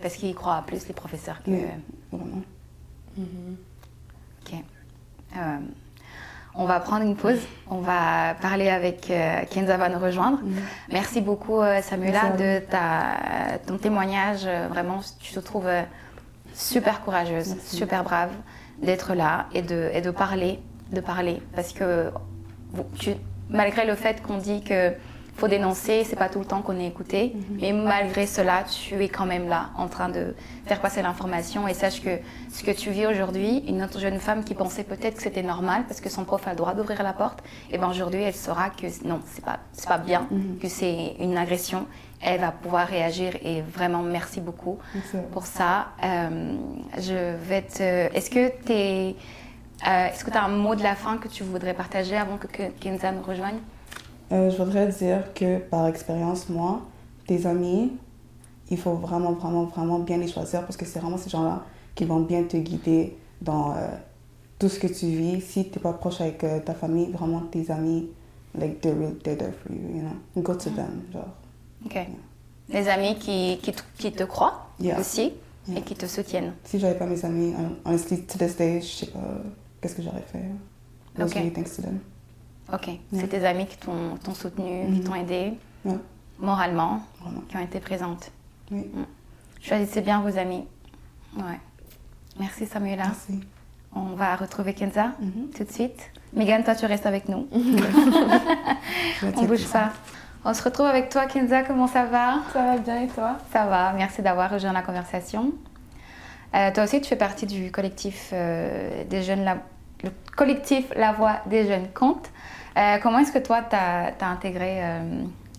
Parce 0.00 0.14
qu'ils 0.14 0.34
croient 0.34 0.64
plus 0.66 0.88
les 0.88 0.94
professeurs 0.94 1.42
que... 1.42 1.50
vraiment. 2.10 2.42
Ok. 3.18 4.54
Euh, 5.36 5.58
on 6.60 6.66
va 6.66 6.78
prendre 6.78 7.04
une 7.04 7.16
pause. 7.16 7.40
On 7.68 7.80
va 7.80 8.34
parler 8.40 8.68
avec 8.68 9.10
euh, 9.10 9.40
Kenza 9.50 9.76
va 9.76 9.88
nous 9.88 9.98
rejoindre. 9.98 10.38
Mhm. 10.42 10.54
Merci 10.92 11.20
beaucoup 11.20 11.60
euh, 11.60 11.82
Samuela 11.82 12.30
de 12.30 12.60
ta, 12.60 13.58
ton 13.66 13.78
témoignage. 13.78 14.46
Vraiment, 14.68 15.00
tu 15.18 15.34
te 15.34 15.40
trouves 15.40 15.68
super 16.54 17.00
courageuse, 17.02 17.56
super 17.64 18.04
brave 18.04 18.30
d'être 18.82 19.14
là 19.14 19.46
et 19.52 19.62
de, 19.62 19.90
et 19.92 20.00
de 20.00 20.10
parler 20.10 20.60
de 20.92 21.00
parler. 21.00 21.40
Parce 21.54 21.72
que 21.72 22.10
malgré 23.48 23.86
le 23.86 23.94
fait 23.94 24.22
qu'on 24.22 24.38
dit 24.38 24.62
que 24.62 24.92
faut 25.36 25.48
dénoncer, 25.48 26.04
c'est 26.04 26.16
pas 26.16 26.28
tout 26.28 26.38
le 26.38 26.44
temps 26.44 26.62
qu'on 26.62 26.78
est 26.78 26.86
écouté, 26.86 27.32
mhm. 27.34 27.58
mais 27.60 27.72
malgré 27.72 28.26
cela, 28.26 28.64
tu 28.64 29.02
es 29.02 29.08
quand 29.08 29.26
même 29.26 29.48
là 29.48 29.70
en 29.76 29.88
train 29.88 30.08
de 30.08 30.34
faire 30.66 30.80
passer 30.80 31.02
l'information 31.02 31.66
et 31.68 31.74
sache 31.74 32.02
que 32.02 32.18
ce 32.52 32.62
que 32.62 32.70
tu 32.70 32.90
vis 32.90 33.06
aujourd'hui, 33.06 33.64
une 33.68 33.82
autre 33.82 33.98
jeune 33.98 34.18
femme 34.18 34.44
qui 34.44 34.54
pensait 34.54 34.84
peut-être 34.84 35.16
que 35.16 35.22
c'était 35.22 35.42
normal 35.42 35.84
parce 35.88 36.00
que 36.00 36.08
son 36.08 36.24
prof 36.24 36.46
a 36.46 36.50
le 36.50 36.56
droit 36.56 36.74
d'ouvrir 36.74 37.02
la 37.02 37.12
porte, 37.12 37.42
et 37.70 37.78
ben 37.78 37.88
aujourd'hui 37.88 38.22
elle 38.22 38.34
saura 38.34 38.70
que 38.70 38.86
non, 39.06 39.20
c'est 39.26 39.44
pas 39.44 39.60
c'est 39.72 39.88
pas 39.88 39.98
bien, 39.98 40.26
mhm. 40.30 40.58
que 40.60 40.68
c'est 40.68 41.16
une 41.20 41.36
agression. 41.36 41.86
Elle 42.22 42.40
va 42.40 42.52
pouvoir 42.52 42.86
réagir 42.86 43.32
et 43.42 43.62
vraiment 43.62 44.02
merci 44.02 44.42
beaucoup 44.42 44.78
pour 45.32 45.46
ça. 45.46 45.86
Euh, 46.04 46.54
je 46.98 47.34
vais 47.34 47.62
te. 47.62 47.82
Est-ce 48.14 48.28
que 48.28 48.50
tu 48.66 48.72
es 48.72 49.16
euh, 49.86 50.08
est-ce 50.08 50.24
que 50.24 50.30
tu 50.30 50.36
as 50.36 50.44
un 50.44 50.48
mot 50.48 50.74
de 50.74 50.82
la 50.82 50.94
fin 50.94 51.16
que 51.16 51.28
tu 51.28 51.42
voudrais 51.42 51.74
partager 51.74 52.16
avant 52.16 52.36
que, 52.36 52.46
Kenza 52.80 53.12
nous 53.12 53.22
rejoigne? 53.22 53.58
Euh, 54.32 54.50
Je 54.50 54.56
voudrais 54.62 54.88
dire 54.88 55.32
que 55.34 55.58
par 55.58 55.86
expérience, 55.86 56.48
moi, 56.48 56.82
tes 57.26 57.46
amis, 57.46 57.92
il 58.70 58.78
faut 58.78 58.94
vraiment, 58.94 59.32
vraiment, 59.32 59.64
vraiment 59.64 59.98
bien 59.98 60.18
les 60.18 60.28
choisir 60.28 60.62
parce 60.62 60.76
que 60.76 60.84
c'est 60.84 61.00
vraiment 61.00 61.18
ces 61.18 61.30
gens-là 61.30 61.64
qui 61.94 62.04
vont 62.04 62.20
bien 62.20 62.44
te 62.44 62.56
guider 62.56 63.16
dans 63.40 63.72
euh, 63.72 63.88
tout 64.58 64.68
ce 64.68 64.78
que 64.78 64.86
tu 64.86 65.06
vis. 65.06 65.40
Si 65.40 65.64
tu 65.70 65.78
n'es 65.78 65.82
pas 65.82 65.92
proche 65.92 66.20
avec 66.20 66.44
ta 66.64 66.74
famille, 66.74 67.10
vraiment 67.10 67.40
tes 67.40 67.70
amis, 67.70 68.08
like, 68.54 68.80
they're, 68.80 68.94
they're 69.22 69.36
there 69.36 69.52
for 69.52 69.72
you, 69.72 69.96
you 69.96 70.02
know. 70.02 70.42
Go 70.42 70.54
to 70.54 70.70
mm. 70.70 70.74
them, 70.74 71.02
genre. 71.12 71.34
Ok. 71.84 71.98
Les 72.68 72.88
amis 72.88 73.16
qui, 73.16 73.58
qui, 73.62 73.72
qui 73.98 74.12
te 74.12 74.22
croient 74.24 74.68
aussi 74.98 75.32
et 75.76 75.82
qui 75.82 75.94
te 75.94 76.06
soutiennent. 76.06 76.54
Si 76.64 76.78
j'avais 76.78 76.96
pas 76.96 77.06
mes 77.06 77.24
amis, 77.24 77.52
honestly, 77.84 78.22
to 78.22 78.38
this 78.38 78.56
day, 78.56 78.80
je 78.80 78.86
sais 78.86 79.06
pas 79.06 79.18
qu'est-ce 79.80 79.96
que 79.96 80.02
j'aurais 80.02 80.22
fait. 80.22 80.44
Ok. 81.20 81.52
thanks 81.52 81.76
to 81.76 81.82
them. 81.82 82.00
Ok. 82.72 82.90
C'est 83.12 83.28
tes 83.28 83.44
amis 83.44 83.66
qui 83.66 83.76
t'ont 83.78 84.34
soutenu, 84.34 84.86
qui 84.86 85.00
mm-hmm. 85.00 85.04
t'ont 85.04 85.14
aidé 85.14 85.52
moralement, 86.38 87.02
qui 87.48 87.56
ont 87.56 87.60
été 87.60 87.80
présentes. 87.80 88.30
Oui. 88.70 88.80
Mm. 88.80 89.04
Choisissez 89.60 90.00
bien 90.00 90.20
vos 90.20 90.38
amis. 90.38 90.66
Ouais. 91.36 91.60
Merci 92.38 92.66
Samuela. 92.66 93.04
Merci. 93.04 93.40
On 93.94 94.14
va 94.14 94.36
retrouver 94.36 94.72
Kenza 94.72 95.12
mm-hmm. 95.22 95.56
tout 95.56 95.64
de 95.64 95.70
suite. 95.70 96.10
Megan, 96.32 96.62
toi 96.62 96.74
tu 96.74 96.86
restes 96.86 97.06
avec 97.06 97.28
nous. 97.28 97.48
On 99.36 99.44
bouge 99.44 99.66
pas. 99.66 99.92
On 100.44 100.54
se 100.54 100.62
retrouve 100.62 100.86
avec 100.86 101.10
toi 101.10 101.26
Kenza, 101.26 101.62
comment 101.62 101.86
ça 101.86 102.06
va? 102.06 102.38
Ça 102.52 102.64
va 102.64 102.78
bien 102.78 103.02
et 103.02 103.08
toi? 103.08 103.36
Ça 103.52 103.66
va, 103.66 103.92
merci 103.92 104.22
d'avoir 104.22 104.50
rejoint 104.50 104.72
la 104.72 104.82
conversation. 104.82 105.52
Euh, 106.54 106.72
toi 106.72 106.84
aussi, 106.84 107.00
tu 107.00 107.08
fais 107.08 107.16
partie 107.16 107.46
du 107.46 107.70
collectif 107.70 108.30
euh, 108.32 109.04
des 109.04 109.22
jeunes, 109.22 109.44
le 110.02 110.10
collectif 110.36 110.86
La 110.96 111.12
Voix 111.12 111.40
des 111.46 111.66
jeunes 111.66 111.88
compte. 111.92 112.30
Euh, 112.76 112.98
comment 113.02 113.18
est-ce 113.18 113.32
que 113.32 113.38
toi, 113.38 113.62
tu 113.68 113.76
as, 113.76 114.14
intégré 114.20 114.80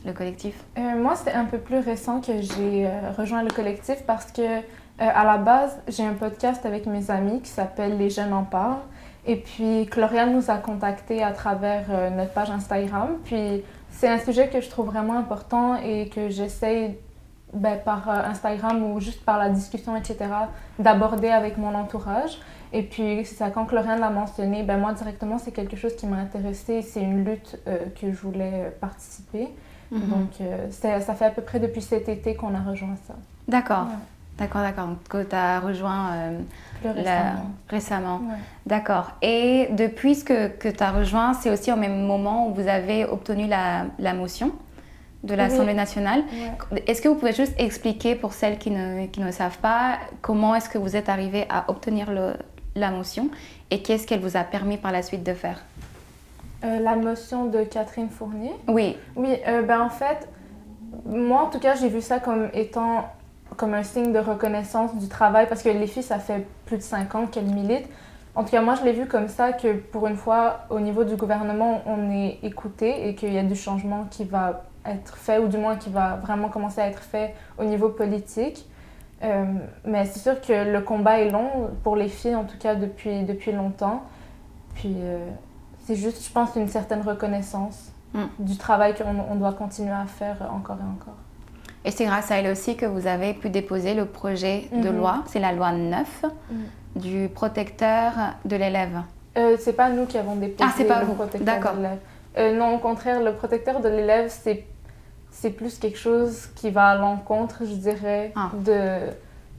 le 0.06 0.14
collectif? 0.14 0.56
Moi, 0.78 1.16
c'était 1.16 1.34
un 1.34 1.46
peu 1.46 1.58
plus 1.58 1.80
récent 1.80 2.22
que 2.22 2.42
j'ai 2.42 2.90
rejoint 3.18 3.44
le 3.44 3.50
collectif 3.50 4.04
parce 4.08 4.32
que, 4.32 4.60
à 5.00 5.24
la 5.26 5.38
base, 5.38 5.80
j'ai 5.88 6.04
un 6.04 6.14
podcast 6.14 6.66
avec 6.66 6.86
mes 6.86 7.12
amis 7.12 7.42
qui 7.42 7.50
s'appelle 7.50 7.98
Les 7.98 8.10
jeunes 8.10 8.34
en 8.34 8.44
parlent. 8.44 8.82
Et 9.26 9.36
puis, 9.36 9.88
Cloriane 9.92 10.34
nous 10.34 10.50
a 10.50 10.58
contactés 10.58 11.22
à 11.22 11.32
travers 11.32 11.86
notre 12.12 12.32
page 12.32 12.50
Instagram. 12.50 13.18
Puis, 13.26 13.64
c'est 13.92 14.08
un 14.08 14.20
sujet 14.20 14.48
que 14.48 14.62
je 14.62 14.70
trouve 14.70 14.88
vraiment 14.88 15.18
important 15.18 15.76
et 15.76 16.10
que 16.10 16.30
j'essaye 16.30 16.98
ben, 17.54 17.78
par 17.84 18.10
euh, 18.10 18.14
Instagram 18.30 18.82
ou 18.84 19.00
juste 19.00 19.24
par 19.26 19.38
la 19.38 19.50
discussion, 19.50 19.96
etc., 19.96 20.18
d'aborder 20.80 21.30
avec 21.30 21.58
mon 21.58 21.76
entourage. 21.76 22.40
Et 22.74 22.84
puis, 22.84 23.26
c'est 23.26 23.36
ça, 23.36 23.50
quand 23.50 23.66
Cloriane 23.66 24.00
l'a 24.00 24.10
mentionné, 24.10 24.64
ben, 24.64 24.78
moi, 24.78 24.94
directement, 24.94 25.38
c'est 25.38 25.52
quelque 25.52 25.76
chose 25.76 25.96
qui 25.96 26.08
m'a 26.08 26.18
intéressée. 26.18 26.82
C'est 26.82 27.02
une 27.02 27.26
lutte 27.26 27.60
euh, 27.68 27.78
que 28.00 28.12
je 28.12 28.18
voulais 28.18 28.52
euh, 28.54 28.70
participer. 28.80 29.50
Mhm. 29.92 30.02
Donc, 30.08 30.30
ça 30.72 31.02
fait 31.02 31.26
à 31.26 31.32
peu 31.32 31.42
près 31.42 31.60
depuis 31.60 31.82
cet 31.82 32.08
été 32.08 32.36
qu'on 32.36 32.56
a 32.56 32.62
rejoint 32.62 32.96
ça. 33.08 33.14
D'accord. 33.48 33.88
D'accord, 34.38 34.62
d'accord. 34.62 34.88
Donc, 34.88 35.30
tu 35.30 35.36
as 35.36 35.60
rejoint 35.60 36.12
récemment. 36.82 37.46
récemment. 37.68 38.22
D'accord. 38.66 39.12
Et 39.22 39.68
depuis 39.72 40.16
ce 40.16 40.24
que, 40.24 40.48
que 40.48 40.70
tu 40.70 40.82
as 40.82 40.92
rejoint, 40.92 41.34
c'est 41.34 41.52
aussi 41.52 41.74
au 41.74 41.76
même 41.76 42.06
moment 42.06 42.48
où 42.48 42.54
vous 42.54 42.70
avez 42.70 43.04
obtenu 43.04 43.48
la, 43.48 43.88
la 44.00 44.14
motion 44.14 44.54
de 45.24 45.36
l'Assemblée 45.36 45.74
nationale. 45.74 46.24
Est-ce 46.88 47.02
que 47.02 47.08
vous 47.08 47.16
pouvez 47.16 47.34
juste 47.34 47.54
expliquer 47.60 48.16
pour 48.16 48.34
celles 48.34 48.58
qui 48.58 48.72
ne, 48.72 49.06
qui 49.08 49.20
ne 49.20 49.32
savent 49.32 49.60
pas 49.60 50.00
comment 50.22 50.56
est-ce 50.56 50.70
que 50.70 50.78
vous 50.78 50.96
êtes 50.96 51.10
arrivé 51.10 51.46
à 51.50 51.70
obtenir 51.70 52.12
le, 52.12 52.34
la 52.76 52.92
motion 52.92 53.30
et 53.70 53.82
qu'est-ce 53.82 54.08
qu'elle 54.08 54.22
vous 54.22 54.38
a 54.38 54.44
permis 54.44 54.78
par 54.78 54.92
la 54.92 55.02
suite 55.02 55.24
de 55.24 55.34
faire? 55.34 55.64
Euh, 56.64 56.80
La 56.80 56.96
motion 56.96 57.46
de 57.46 57.64
Catherine 57.64 58.10
Fournier? 58.10 58.52
Oui. 58.68 58.98
Oui, 59.16 59.36
euh, 59.48 59.62
ben 59.64 59.82
en 59.82 59.90
fait, 59.90 60.28
moi 61.06 61.42
en 61.44 61.50
tout 61.50 61.60
cas, 61.60 61.76
j'ai 61.76 61.90
vu 61.90 62.02
ça 62.02 62.20
comme 62.20 62.50
étant 62.54 63.10
comme 63.58 63.74
un 63.74 63.84
signe 63.84 64.14
de 64.14 64.20
reconnaissance 64.20 64.96
du 64.96 65.10
travail 65.10 65.48
parce 65.50 65.62
que 65.62 65.70
les 65.70 65.88
filles, 65.88 66.04
ça 66.04 66.20
fait 66.20 66.46
plus 66.66 66.78
de 66.78 66.82
cinq 66.82 67.16
ans 67.16 67.28
qu'elles 67.28 67.44
militent. 67.46 67.90
En 68.34 68.46
tout 68.46 68.52
cas, 68.52 68.62
moi, 68.62 68.76
je 68.76 68.86
l'ai 68.86 68.94
vu 68.94 69.08
comme 69.08 69.28
ça 69.28 69.52
que 69.52 69.74
pour 69.74 70.08
une 70.08 70.16
fois, 70.16 70.62
au 70.70 70.80
niveau 70.80 71.04
du 71.04 71.18
gouvernement, 71.18 71.82
on 71.86 72.10
est 72.12 72.40
écouté 72.44 73.10
et 73.10 73.16
qu'il 73.16 73.34
y 73.34 73.38
a 73.38 73.44
du 73.44 73.56
changement 73.56 74.06
qui 74.10 74.24
va 74.24 74.64
être 74.86 75.18
fait, 75.18 75.38
ou 75.38 75.48
du 75.48 75.58
moins 75.58 75.76
qui 75.76 75.90
va 75.90 76.16
vraiment 76.16 76.48
commencer 76.48 76.80
à 76.80 76.88
être 76.88 77.02
fait 77.02 77.36
au 77.58 77.66
niveau 77.66 77.90
politique. 77.90 78.66
Euh, 79.24 79.46
mais 79.86 80.06
c'est 80.06 80.20
sûr 80.20 80.42
que 80.42 80.72
le 80.72 80.82
combat 80.82 81.20
est 81.20 81.30
long, 81.30 81.70
pour 81.84 81.96
les 81.96 82.08
filles 82.08 82.36
en 82.36 82.44
tout 82.44 82.58
cas, 82.58 82.76
depuis, 82.76 83.24
depuis 83.24 83.52
longtemps. 83.52 84.04
Puis 84.76 84.96
euh, 85.00 85.20
c'est 85.86 85.96
juste, 85.96 86.26
je 86.26 86.32
pense, 86.32 86.56
une 86.56 86.68
certaine 86.68 87.02
reconnaissance 87.02 87.92
mm. 88.14 88.24
du 88.40 88.58
travail 88.58 88.96
qu'on 88.96 89.36
doit 89.36 89.54
continuer 89.54 89.92
à 89.92 90.06
faire 90.06 90.50
encore 90.52 90.78
et 90.78 90.92
encore. 91.00 91.18
Et 91.84 91.92
c'est 91.92 92.06
grâce 92.06 92.32
à 92.32 92.38
elle 92.38 92.52
aussi 92.52 92.76
que 92.76 92.86
vous 92.86 93.08
avez 93.08 93.34
pu 93.34 93.50
déposer 93.50 93.94
le 93.94 94.06
projet 94.06 94.70
de 94.72 94.90
mm-hmm. 94.90 94.98
loi, 94.98 95.24
c'est 95.28 95.40
la 95.40 95.52
loi 95.52 95.72
9, 95.72 96.26
mm. 96.26 97.00
du 97.00 97.30
protecteur 97.30 98.14
de 98.46 98.56
l'élève. 98.56 99.02
Euh, 99.38 99.56
c'est 99.60 99.74
pas 99.74 99.90
nous 99.90 100.06
qui 100.06 100.18
avons 100.18 100.36
déposé 100.36 100.70
ah, 100.82 100.84
pas 100.86 101.00
le 101.00 101.06
vous. 101.06 101.14
protecteur 101.14 101.60
de 101.60 101.78
l'élève. 101.78 102.00
Euh, 102.38 102.58
non, 102.58 102.76
au 102.76 102.80
contraire, 102.80 103.22
le 103.22 103.34
protecteur 103.34 103.82
de 103.82 103.90
l'élève, 103.90 104.30
c'est 104.30 104.66
c'est 105.32 105.52
plus 105.52 105.80
quelque 105.80 105.98
chose 105.98 106.48
qui 106.56 106.70
va 106.70 106.88
à 106.88 106.96
l'encontre, 106.96 107.64
je 107.66 107.74
dirais, 107.74 108.32
ah. 108.36 108.52
de, 108.54 109.10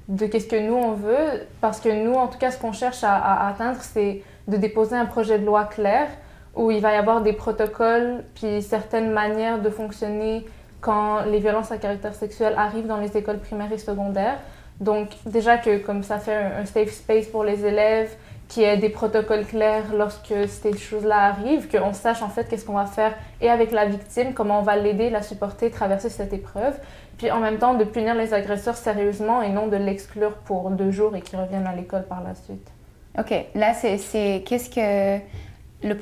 de 0.08 0.26
qu'est-ce 0.26 0.46
que 0.46 0.56
nous 0.56 0.74
on 0.74 0.92
veut. 0.92 1.46
Parce 1.60 1.80
que 1.80 1.88
nous, 1.88 2.14
en 2.14 2.28
tout 2.28 2.38
cas, 2.38 2.50
ce 2.50 2.58
qu'on 2.58 2.72
cherche 2.72 3.02
à, 3.02 3.48
atteindre, 3.48 3.78
c'est 3.80 4.22
de 4.48 4.56
déposer 4.56 4.96
un 4.96 5.06
projet 5.06 5.38
de 5.38 5.46
loi 5.46 5.64
clair 5.64 6.08
où 6.54 6.70
il 6.70 6.80
va 6.80 6.92
y 6.92 6.96
avoir 6.96 7.22
des 7.22 7.32
protocoles, 7.32 8.24
puis 8.34 8.60
certaines 8.60 9.10
manières 9.10 9.60
de 9.60 9.70
fonctionner 9.70 10.44
quand 10.82 11.22
les 11.24 11.38
violences 11.38 11.72
à 11.72 11.78
caractère 11.78 12.14
sexuel 12.14 12.54
arrivent 12.58 12.86
dans 12.86 12.98
les 12.98 13.16
écoles 13.16 13.38
primaires 13.38 13.72
et 13.72 13.78
secondaires. 13.78 14.38
Donc 14.80 15.10
déjà 15.24 15.56
que 15.56 15.78
comme 15.78 16.02
ça 16.02 16.18
fait 16.18 16.34
un, 16.34 16.66
safe 16.66 16.90
space 16.90 17.26
pour 17.26 17.44
les 17.44 17.64
élèves, 17.64 18.14
qu'il 18.52 18.64
y 18.64 18.66
ait 18.66 18.76
des 18.76 18.90
protocoles 18.90 19.46
clairs 19.46 19.94
lorsque 19.96 20.34
ces 20.46 20.76
choses-là 20.76 21.24
arrivent, 21.24 21.68
qu'on 21.68 21.94
sache 21.94 22.20
en 22.20 22.28
fait 22.28 22.44
qu'est-ce 22.44 22.66
qu'on 22.66 22.74
va 22.74 22.84
faire 22.84 23.14
et 23.40 23.48
avec 23.48 23.72
la 23.72 23.86
victime, 23.86 24.34
comment 24.34 24.58
on 24.58 24.62
va 24.62 24.76
l'aider, 24.76 25.08
la 25.08 25.22
supporter, 25.22 25.70
traverser 25.70 26.10
cette 26.10 26.34
épreuve. 26.34 26.74
Puis 27.16 27.30
en 27.30 27.40
même 27.40 27.56
temps 27.56 27.74
de 27.74 27.84
punir 27.84 28.14
les 28.14 28.34
agresseurs 28.34 28.76
sérieusement 28.76 29.40
et 29.40 29.48
non 29.48 29.68
de 29.68 29.76
l'exclure 29.76 30.34
pour 30.44 30.70
deux 30.70 30.90
jours 30.90 31.16
et 31.16 31.22
qu'ils 31.22 31.38
reviennent 31.38 31.66
à 31.66 31.74
l'école 31.74 32.04
par 32.04 32.22
la 32.22 32.34
suite. 32.34 32.68
Ok, 33.18 33.32
là 33.54 33.72
c'est 33.72 34.42
qu'est-ce 34.44 34.68
que 34.68 35.22
le 35.82 35.96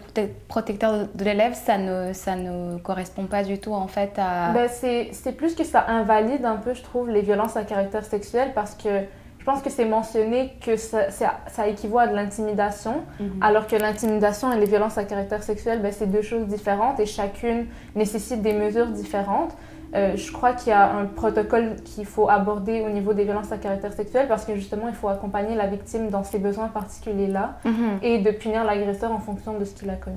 protecteur 0.49 1.07
de 1.15 1.25
l'élève, 1.25 1.55
ça 1.55 1.79
ne, 1.79 2.13
ça 2.13 2.35
ne 2.35 2.79
correspond 2.79 3.27
pas 3.27 3.45
du 3.45 3.59
tout 3.59 3.73
en 3.73 3.87
fait 3.87 4.13
à... 4.19 4.51
Ben, 4.53 4.69
c'est 4.69 5.33
plus 5.37 5.55
que 5.55 5.65
ça 5.65 5.87
invalide 5.87 6.45
un 6.45 6.57
peu, 6.57 6.75
je 6.75 6.83
trouve, 6.83 7.11
les 7.11 7.23
violences 7.23 7.57
à 7.57 7.63
caractère 7.63 8.05
sexuel 8.05 8.51
parce 8.55 8.75
que 8.75 9.05
je 9.41 9.45
pense 9.47 9.63
que 9.63 9.71
c'est 9.71 9.87
mentionné 9.87 10.53
que 10.61 10.77
ça, 10.77 11.11
ça, 11.11 11.67
équivaut 11.67 11.99
à 11.99 12.07
de 12.07 12.15
l'intimidation, 12.15 13.03
mhm. 13.19 13.39
alors 13.41 13.67
que 13.67 13.75
l'intimidation 13.75 14.53
et 14.53 14.61
les 14.61 14.67
violences 14.67 14.99
à 14.99 15.05
caractère 15.05 15.43
sexuel, 15.43 15.81
ben, 15.81 15.91
c'est 15.93 16.07
deux 16.07 16.21
choses 16.21 16.47
différentes 16.47 17.01
et 17.01 17.07
chacune 17.07 17.67
nécessite 17.97 18.43
des 18.43 18.53
mesures 18.53 18.89
différentes. 18.89 19.57
Euh, 19.95 20.15
je 20.15 20.31
crois 20.31 20.53
qu'il 20.53 20.69
y 20.69 20.73
a 20.73 20.93
un 20.93 21.07
protocole 21.07 21.77
qu'il 21.85 22.05
faut 22.05 22.29
aborder 22.29 22.83
au 22.83 22.91
niveau 22.91 23.15
des 23.15 23.25
violences 23.25 23.51
à 23.51 23.57
caractère 23.57 23.95
sexuel 23.95 24.29
parce 24.29 24.45
que 24.45 24.55
justement, 24.55 24.89
il 24.89 24.95
faut 24.95 25.09
accompagner 25.09 25.57
la 25.57 25.67
victime 25.67 26.11
dans 26.11 26.23
ses 26.23 26.39
besoins 26.39 26.69
particuliers-là 26.69 27.59
mhm. 27.65 27.99
et 28.03 28.19
de 28.19 28.31
punir 28.31 28.63
l'agresseur 28.65 29.11
en 29.11 29.21
fonction 29.21 29.59
de 29.59 29.65
ce 29.65 29.75
qu'il 29.75 29.89
a 29.89 29.97
connu. 29.97 30.17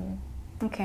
Ok. 0.62 0.80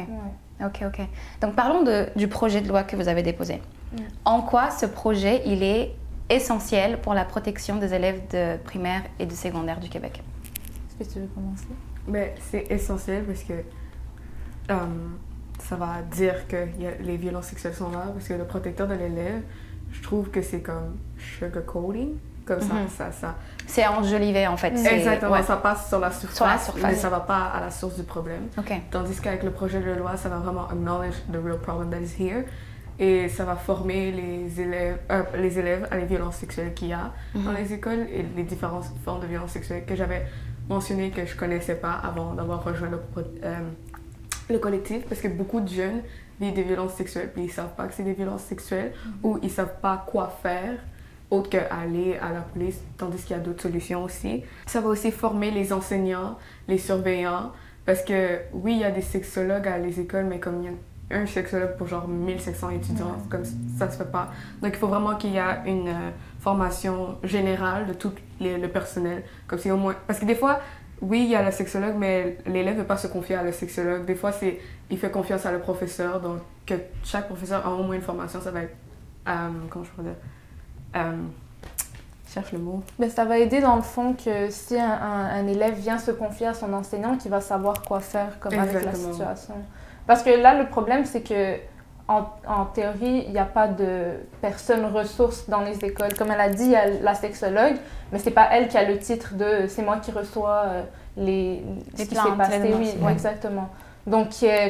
Ok, 0.65 0.83
ok. 0.85 1.07
Donc 1.41 1.55
parlons 1.55 1.83
de, 1.83 2.07
du 2.15 2.29
projet 2.29 2.61
de 2.61 2.69
loi 2.69 2.83
que 2.83 2.95
vous 2.95 3.09
avez 3.09 3.21
déposé. 3.21 3.61
Mm. 3.93 3.97
En 4.25 4.41
quoi 4.41 4.71
ce 4.71 4.85
projet, 4.85 5.41
il 5.45 5.63
est 5.63 5.93
essentiel 6.29 6.99
pour 7.01 7.13
la 7.13 7.25
protection 7.25 7.77
des 7.77 7.93
élèves 7.93 8.21
de 8.31 8.57
primaire 8.57 9.03
et 9.19 9.25
de 9.25 9.33
secondaire 9.33 9.79
du 9.79 9.89
Québec 9.89 10.21
Est-ce 10.99 11.07
que 11.07 11.13
tu 11.13 11.19
veux 11.19 11.27
commencer? 11.27 11.67
Mais 12.07 12.33
ben, 12.35 12.43
c'est 12.49 12.71
essentiel 12.71 13.23
parce 13.23 13.43
que 13.43 13.53
euh, 13.53 14.75
ça 15.59 15.75
va 15.75 16.01
dire 16.11 16.47
que 16.47 16.67
les 17.01 17.17
violences 17.17 17.47
sexuelles 17.47 17.73
sont 17.73 17.91
là 17.91 18.07
parce 18.13 18.27
que 18.27 18.33
le 18.33 18.45
protecteur 18.45 18.87
de 18.87 18.93
l'élève, 18.93 19.41
je 19.91 20.01
trouve 20.01 20.29
que 20.29 20.41
c'est 20.41 20.61
comme 20.61 20.97
sugarcoating. 21.17 22.17
Comme 22.45 22.61
ça, 22.61 22.73
mhm. 22.73 22.87
ça, 22.87 23.11
ça. 23.11 23.35
C'est 23.67 23.85
enjolivé 23.85 24.47
en 24.47 24.57
fait. 24.57 24.69
Exactement, 24.69 25.43
ça 25.43 25.57
passe 25.57 25.87
sur 25.87 25.99
la 25.99 26.09
surface, 26.09 26.35
sur 26.35 26.45
la 26.47 26.57
surface. 26.57 26.83
mais 26.83 26.95
ça 26.95 27.09
va 27.09 27.19
pas 27.19 27.45
à 27.45 27.59
la 27.59 27.69
source 27.69 27.95
du 27.95 28.01
problème. 28.01 28.47
Tandis 28.89 29.21
qu'avec 29.21 29.43
le 29.43 29.51
projet 29.51 29.79
de 29.79 29.91
loi, 29.91 30.17
ça 30.17 30.29
va 30.29 30.37
vraiment 30.37 30.67
acknowledge 30.67 31.13
the 31.31 31.37
real 31.37 31.59
problem 31.59 31.91
that 31.91 31.99
is 31.99 32.15
here 32.19 32.45
et 32.99 33.29
ça 33.29 33.45
va 33.45 33.55
former 33.55 34.11
les 34.11 34.61
élèves, 34.61 34.99
euh, 35.09 35.23
les 35.37 35.57
élèves 35.57 35.87
à 35.89 35.97
les 35.97 36.05
violences 36.05 36.35
sexuelles 36.35 36.73
qu'il 36.73 36.89
y 36.89 36.93
a 36.93 37.13
dans 37.33 37.51
mhm. 37.51 37.55
les 37.55 37.73
écoles 37.73 38.07
et 38.11 38.25
les 38.35 38.43
différentes 38.43 38.85
formes 39.05 39.21
de 39.21 39.27
violences 39.27 39.51
sexuelles 39.51 39.85
que 39.85 39.95
j'avais 39.95 40.27
mentionnées 40.67 41.09
que 41.09 41.25
je 41.25 41.35
connaissais 41.35 41.75
pas 41.75 41.93
avant 41.93 42.33
d'avoir 42.33 42.63
rejoint 42.63 42.89
le, 42.89 42.99
euh, 43.43 43.59
le 44.49 44.59
collectif 44.59 45.05
parce 45.07 45.21
que 45.21 45.29
beaucoup 45.29 45.61
de 45.61 45.69
jeunes 45.69 46.01
vivent 46.41 46.53
des 46.53 46.63
violences 46.63 46.93
sexuelles 46.93 47.31
puis 47.33 47.45
ils 47.45 47.51
savent 47.51 47.73
pas 47.75 47.87
que 47.87 47.93
c'est 47.93 48.03
des 48.03 48.13
violences 48.13 48.43
sexuelles 48.43 48.91
mhm. 49.05 49.13
ou 49.23 49.39
ils 49.41 49.51
savent 49.51 49.79
pas 49.81 50.03
quoi 50.05 50.37
faire 50.43 50.77
autre 51.31 51.49
qu'aller 51.49 52.17
à 52.17 52.31
la 52.31 52.41
police, 52.41 52.79
tandis 52.97 53.21
qu'il 53.21 53.35
y 53.35 53.39
a 53.39 53.41
d'autres 53.41 53.61
solutions 53.61 54.03
aussi. 54.03 54.43
Ça 54.65 54.81
va 54.81 54.89
aussi 54.89 55.11
former 55.11 55.51
les 55.51 55.71
enseignants, 55.71 56.37
les 56.67 56.79
surveillants, 56.79 57.51
parce 57.85 58.03
que 58.03 58.39
oui, 58.53 58.73
il 58.73 58.79
y 58.79 58.83
a 58.83 58.91
des 58.91 59.01
sexologues 59.01 59.67
à 59.67 59.77
les 59.77 59.99
écoles, 59.99 60.25
mais 60.25 60.39
comme 60.39 60.61
il 60.61 60.65
y 60.65 60.67
a 60.69 60.77
un 61.11 61.25
sexologue 61.25 61.75
pour 61.77 61.87
genre 61.87 62.07
1500 62.07 62.69
étudiants, 62.71 63.17
comme 63.29 63.43
ça 63.77 63.89
se 63.89 63.97
fait 63.97 64.11
pas. 64.11 64.29
Donc 64.61 64.71
il 64.73 64.77
faut 64.77 64.87
vraiment 64.87 65.15
qu'il 65.15 65.31
y 65.31 65.37
ait 65.37 65.61
une 65.65 65.87
euh, 65.87 66.09
formation 66.39 67.17
générale 67.23 67.87
de 67.87 67.93
tout 67.93 68.11
le 68.39 68.67
personnel, 68.67 69.23
comme 69.47 69.59
si 69.59 69.71
au 69.71 69.77
moins... 69.77 69.95
Parce 70.07 70.19
que 70.19 70.25
des 70.25 70.35
fois, 70.35 70.59
oui, 71.01 71.21
il 71.23 71.29
y 71.29 71.35
a 71.35 71.43
le 71.43 71.51
sexologue, 71.51 71.95
mais 71.97 72.37
l'élève 72.45 72.75
ne 72.75 72.81
veut 72.81 72.87
pas 72.87 72.97
se 72.97 73.07
confier 73.07 73.35
à 73.35 73.43
le 73.43 73.51
sexologue. 73.51 74.05
Des 74.05 74.15
fois, 74.15 74.31
c'est, 74.31 74.59
il 74.89 74.97
fait 74.97 75.11
confiance 75.11 75.45
à 75.45 75.51
le 75.51 75.59
professeur. 75.59 76.19
Donc, 76.19 76.39
que 76.65 76.75
chaque 77.03 77.27
professeur 77.27 77.65
a 77.65 77.71
au 77.71 77.83
moins 77.83 77.95
une 77.95 78.01
formation, 78.01 78.41
ça 78.41 78.51
va 78.51 78.61
être. 78.61 78.75
Euh, 79.27 79.49
comment 79.69 79.85
je 79.85 79.89
pourrais 79.91 80.07
dire 80.07 80.15
euh, 80.95 81.11
cherche 82.33 82.51
le 82.51 82.59
mot. 82.59 82.83
Mais 82.97 83.09
ça 83.09 83.25
va 83.25 83.37
aider 83.37 83.59
dans 83.59 83.75
le 83.75 83.81
fond 83.81 84.13
que 84.13 84.49
si 84.49 84.77
un, 84.77 84.91
un, 84.91 85.47
élève 85.47 85.75
vient 85.75 85.97
se 85.97 86.11
confier 86.11 86.47
à 86.47 86.53
son 86.53 86.73
enseignant, 86.73 87.17
qu'il 87.17 87.31
va 87.31 87.41
savoir 87.41 87.81
quoi 87.81 87.99
faire 87.99 88.39
comme 88.39 88.53
avec 88.53 88.83
la 88.83 88.93
situation. 88.93 89.55
Parce 90.09 90.23
que 90.23 90.31
là, 90.31 90.55
le 90.55 90.65
problème, 90.65 91.05
c'est 91.05 91.21
que 91.21 91.57
en, 92.07 92.65
théorie, 92.73 93.25
il 93.27 93.31
n'y 93.31 93.37
a 93.37 93.45
pas 93.45 93.67
de 93.67 94.13
personne 94.41 94.85
ressource 94.85 95.47
dans 95.47 95.61
les 95.61 95.85
écoles. 95.85 96.15
Comme 96.17 96.31
elle 96.31 96.41
a 96.41 96.49
dit, 96.49 96.63
il 96.63 96.71
y 96.71 96.75
a 96.75 96.87
la 96.87 97.13
sexologue, 97.13 97.75
mais 98.11 98.17
c'est 98.17 98.31
pas 98.31 98.49
elle 98.51 98.69
qui 98.69 98.77
a 98.79 98.89
le 98.89 98.97
titre 98.97 99.35
de 99.35 99.67
c'est 99.67 99.83
moi 99.83 99.97
qui 99.97 100.09
reçois 100.09 100.63
euh, 100.65 100.81
les, 101.15 101.63
ce 101.95 102.05
qui 102.05 102.15
s'est 102.15 102.35
passé. 102.35 102.73
Oui, 102.75 102.91
exactement. 103.11 103.69
Donc, 104.07 104.29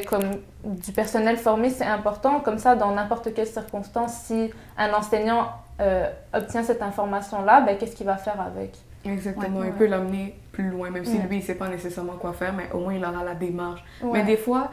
comme 0.10 0.42
du 0.66 0.92
personnel 0.92 1.38
formé, 1.38 1.70
c'est 1.70 1.86
important. 1.86 2.42
Comme 2.42 2.58
ça, 2.58 2.76
dans 2.76 2.92
n'importe 2.92 3.34
quelle 3.34 3.48
circonstance, 3.48 4.12
si 4.26 4.52
un 4.78 4.92
enseignant 4.92 5.52
euh, 5.80 6.10
obtient 6.34 6.64
cette 6.64 6.82
information-là, 6.82 7.62
ben, 7.62 7.78
qu'est-ce 7.78 7.96
qu'il 7.96 8.08
va 8.08 8.18
faire 8.18 8.42
avec? 8.42 8.78
Exactement, 9.06 9.64
il 9.64 9.72
peut 9.72 9.86
l'amener 9.86 10.36
plus 10.52 10.70
loin, 10.70 10.90
même 10.90 11.06
si 11.06 11.18
lui, 11.18 11.38
il 11.38 11.40
ne 11.40 11.44
sait 11.44 11.56
pas 11.56 11.70
nécessairement 11.70 12.18
quoi 12.20 12.34
faire, 12.34 12.52
mais 12.52 12.70
au 12.74 12.80
moins, 12.80 12.94
il 12.94 13.06
aura 13.06 13.24
la 13.24 13.34
démarche. 13.34 13.82
Mais 14.04 14.24
des 14.24 14.36
fois, 14.36 14.72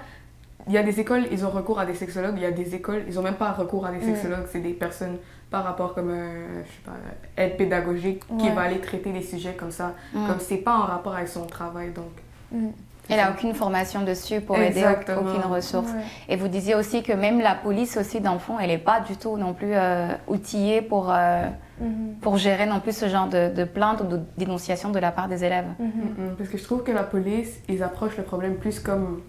il 0.66 0.72
y 0.72 0.78
a 0.78 0.82
des 0.82 0.98
écoles, 0.98 1.24
ils 1.30 1.44
ont 1.44 1.50
recours 1.50 1.78
à 1.78 1.86
des 1.86 1.94
sexologues. 1.94 2.34
Il 2.36 2.42
y 2.42 2.46
a 2.46 2.50
des 2.50 2.74
écoles, 2.74 3.04
ils 3.08 3.14
n'ont 3.14 3.22
même 3.22 3.34
pas 3.34 3.52
recours 3.52 3.86
à 3.86 3.92
des 3.92 3.98
mm. 3.98 4.14
sexologues. 4.14 4.46
C'est 4.50 4.60
des 4.60 4.72
personnes 4.72 5.18
par 5.50 5.62
rapport 5.64 5.94
comme, 5.94 6.10
euh, 6.10 6.62
je 6.64 6.72
sais 6.72 6.80
pas, 6.84 7.42
aide 7.42 7.56
pédagogique 7.56 8.22
qui 8.38 8.50
va 8.50 8.62
aller 8.62 8.80
traiter 8.80 9.12
des 9.12 9.22
sujets 9.22 9.54
comme 9.54 9.70
ça. 9.70 9.94
Mm. 10.12 10.26
Comme 10.26 10.40
c'est 10.40 10.56
pas 10.56 10.76
en 10.76 10.82
rapport 10.82 11.14
avec 11.14 11.28
son 11.28 11.46
travail, 11.46 11.90
donc. 11.90 12.10
Mm. 12.50 12.68
Elle 13.08 13.18
n'a 13.18 13.30
aucune 13.30 13.54
formation 13.54 14.02
dessus 14.02 14.40
pour 14.40 14.58
aider, 14.58 14.84
aucune 15.16 15.48
ressource. 15.48 15.90
Et 16.28 16.34
vous 16.34 16.48
disiez 16.48 16.74
aussi 16.74 17.04
que 17.04 17.12
même 17.12 17.40
la 17.40 17.54
police 17.54 17.96
aussi, 17.96 18.20
dans 18.20 18.32
le 18.32 18.40
fond, 18.40 18.58
elle 18.58 18.70
n'est 18.70 18.78
pas 18.78 18.98
du 18.98 19.16
tout 19.16 19.36
non 19.36 19.54
plus 19.54 19.74
euh, 19.74 20.08
outillée 20.26 20.82
pour, 20.82 21.12
euh, 21.12 21.44
mm-hmm. 21.80 22.18
pour 22.20 22.36
gérer 22.36 22.66
non 22.66 22.80
plus 22.80 22.96
ce 22.96 23.08
genre 23.08 23.28
de, 23.28 23.54
de 23.54 23.62
plainte 23.62 24.00
ou 24.00 24.06
de 24.06 24.20
dénonciation 24.36 24.90
de 24.90 24.98
la 24.98 25.12
part 25.12 25.28
des 25.28 25.44
élèves. 25.44 25.68
Mm-hmm. 25.80 26.34
Parce 26.36 26.50
que 26.50 26.58
je 26.58 26.64
trouve 26.64 26.82
que 26.82 26.90
la 26.90 27.04
police, 27.04 27.60
ils 27.68 27.84
approchent 27.84 28.16
le 28.16 28.24
problème 28.24 28.56
plus 28.56 28.80
comme 28.80 29.20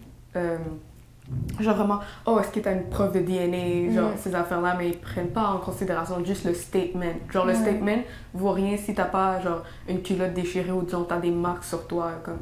genre 1.59 1.75
vraiment, 1.75 1.99
oh, 2.25 2.39
est-ce 2.39 2.49
que 2.49 2.59
tu 2.59 2.69
as 2.69 2.73
une 2.73 2.89
preuve 2.89 3.13
de 3.13 3.19
DNA, 3.19 3.93
genre 3.93 4.11
mm. 4.11 4.17
ces 4.17 4.35
affaires-là, 4.35 4.75
mais 4.77 4.89
ils 4.89 4.97
prennent 4.97 5.29
pas 5.29 5.49
en 5.49 5.57
considération 5.57 6.23
juste 6.23 6.45
le 6.45 6.53
statement. 6.53 7.13
Genre 7.31 7.45
le 7.45 7.53
statement 7.53 7.99
vaut 8.33 8.51
rien 8.51 8.77
si 8.77 8.93
t'as 8.93 9.05
pas 9.05 9.41
genre 9.41 9.63
une 9.89 10.01
culotte 10.01 10.33
déchirée 10.33 10.71
ou 10.71 10.83
disons 10.83 11.03
t'as 11.03 11.19
des 11.19 11.31
marques 11.31 11.63
sur 11.63 11.85
toi, 11.87 12.11
comme 12.23 12.39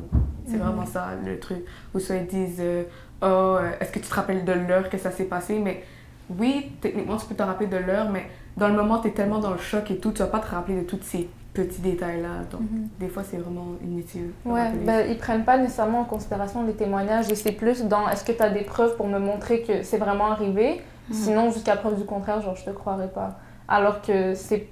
c'est 0.48 0.58
mm. 0.58 0.62
vraiment 0.62 0.86
ça 0.86 1.10
le 1.26 1.40
truc. 1.40 1.66
Ou 1.94 2.00
soit 2.00 2.18
ils 2.18 2.28
disent, 2.28 2.60
euh, 2.60 2.84
oh, 3.22 3.26
euh, 3.26 3.72
est-ce 3.80 3.92
que 3.92 4.00
tu 4.00 4.08
te 4.08 4.14
rappelles 4.14 4.46
de 4.46 4.54
l'heure 4.54 4.90
que 4.90 4.98
ça 4.98 5.12
s'est 5.12 5.26
passé, 5.26 5.60
mais 5.60 5.84
oui, 6.30 6.72
techniquement 6.82 7.18
tu 7.18 7.26
peux 7.28 7.36
te 7.36 7.44
rappeler 7.44 7.68
de 7.68 7.78
l'heure, 7.78 8.10
mais 8.10 8.28
dans 8.58 8.68
le 8.68 8.76
moment 8.76 9.00
tu 9.00 9.08
es 9.08 9.12
tellement 9.12 9.40
dans 9.40 9.52
le 9.52 9.58
choc 9.58 9.90
et 9.92 9.98
tout, 9.98 10.12
tu 10.12 10.20
vas 10.20 10.28
pas 10.28 10.40
te 10.40 10.48
rappeler 10.48 10.82
de 10.82 10.86
toutes 10.86 11.04
ces 11.04 11.28
petits 11.56 11.82
détails-là. 11.82 12.44
Donc, 12.52 12.62
mhm. 12.62 12.90
des 13.00 13.08
fois, 13.08 13.24
c'est 13.24 13.38
vraiment 13.38 13.74
inutile. 13.84 14.32
Ouais, 14.46 14.72
ben, 14.86 15.10
ils 15.10 15.18
prennent 15.18 15.44
pas 15.44 15.58
nécessairement 15.58 16.02
en 16.02 16.06
considération 16.06 16.64
les 16.64 16.74
témoignages 16.74 17.32
et 17.32 17.36
c'est 17.36 17.54
plus 17.54 17.84
dans 17.86 18.08
est-ce 18.08 18.24
que 18.24 18.32
tu 18.32 18.42
as 18.42 18.50
des 18.52 18.62
preuves 18.62 18.96
pour 18.96 19.08
me 19.08 19.18
montrer 19.18 19.62
que 19.64 19.82
c'est 19.82 19.98
vraiment 19.98 20.28
arrivé? 20.28 20.82
Mhm. 21.10 21.16
Sinon, 21.16 21.52
jusqu'à 21.52 21.76
preuve 21.76 21.98
du 21.98 22.06
contraire, 22.06 22.42
genre, 22.42 22.56
je 22.56 22.66
te 22.66 22.70
croirais 22.70 23.10
pas. 23.10 23.40
Alors 23.68 24.02
que 24.02 24.36
c'est. 24.36 24.68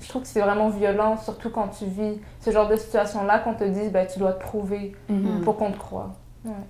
Je 0.00 0.08
trouve 0.08 0.22
que 0.22 0.28
c'est 0.28 0.40
vraiment 0.40 0.70
violent, 0.70 1.18
surtout 1.18 1.50
quand 1.50 1.68
tu 1.68 1.84
vis 1.84 2.18
ce 2.40 2.50
genre 2.50 2.68
de 2.68 2.76
situation-là, 2.76 3.40
qu'on 3.40 3.52
te 3.52 3.64
dise 3.64 3.92
ben, 3.92 4.06
tu 4.06 4.18
dois 4.18 4.32
te 4.32 4.40
prouver 4.40 4.94
mhm. 5.08 5.42
pour 5.42 5.56
qu'on 5.56 5.72
te 5.72 5.76
croie. 5.76 6.14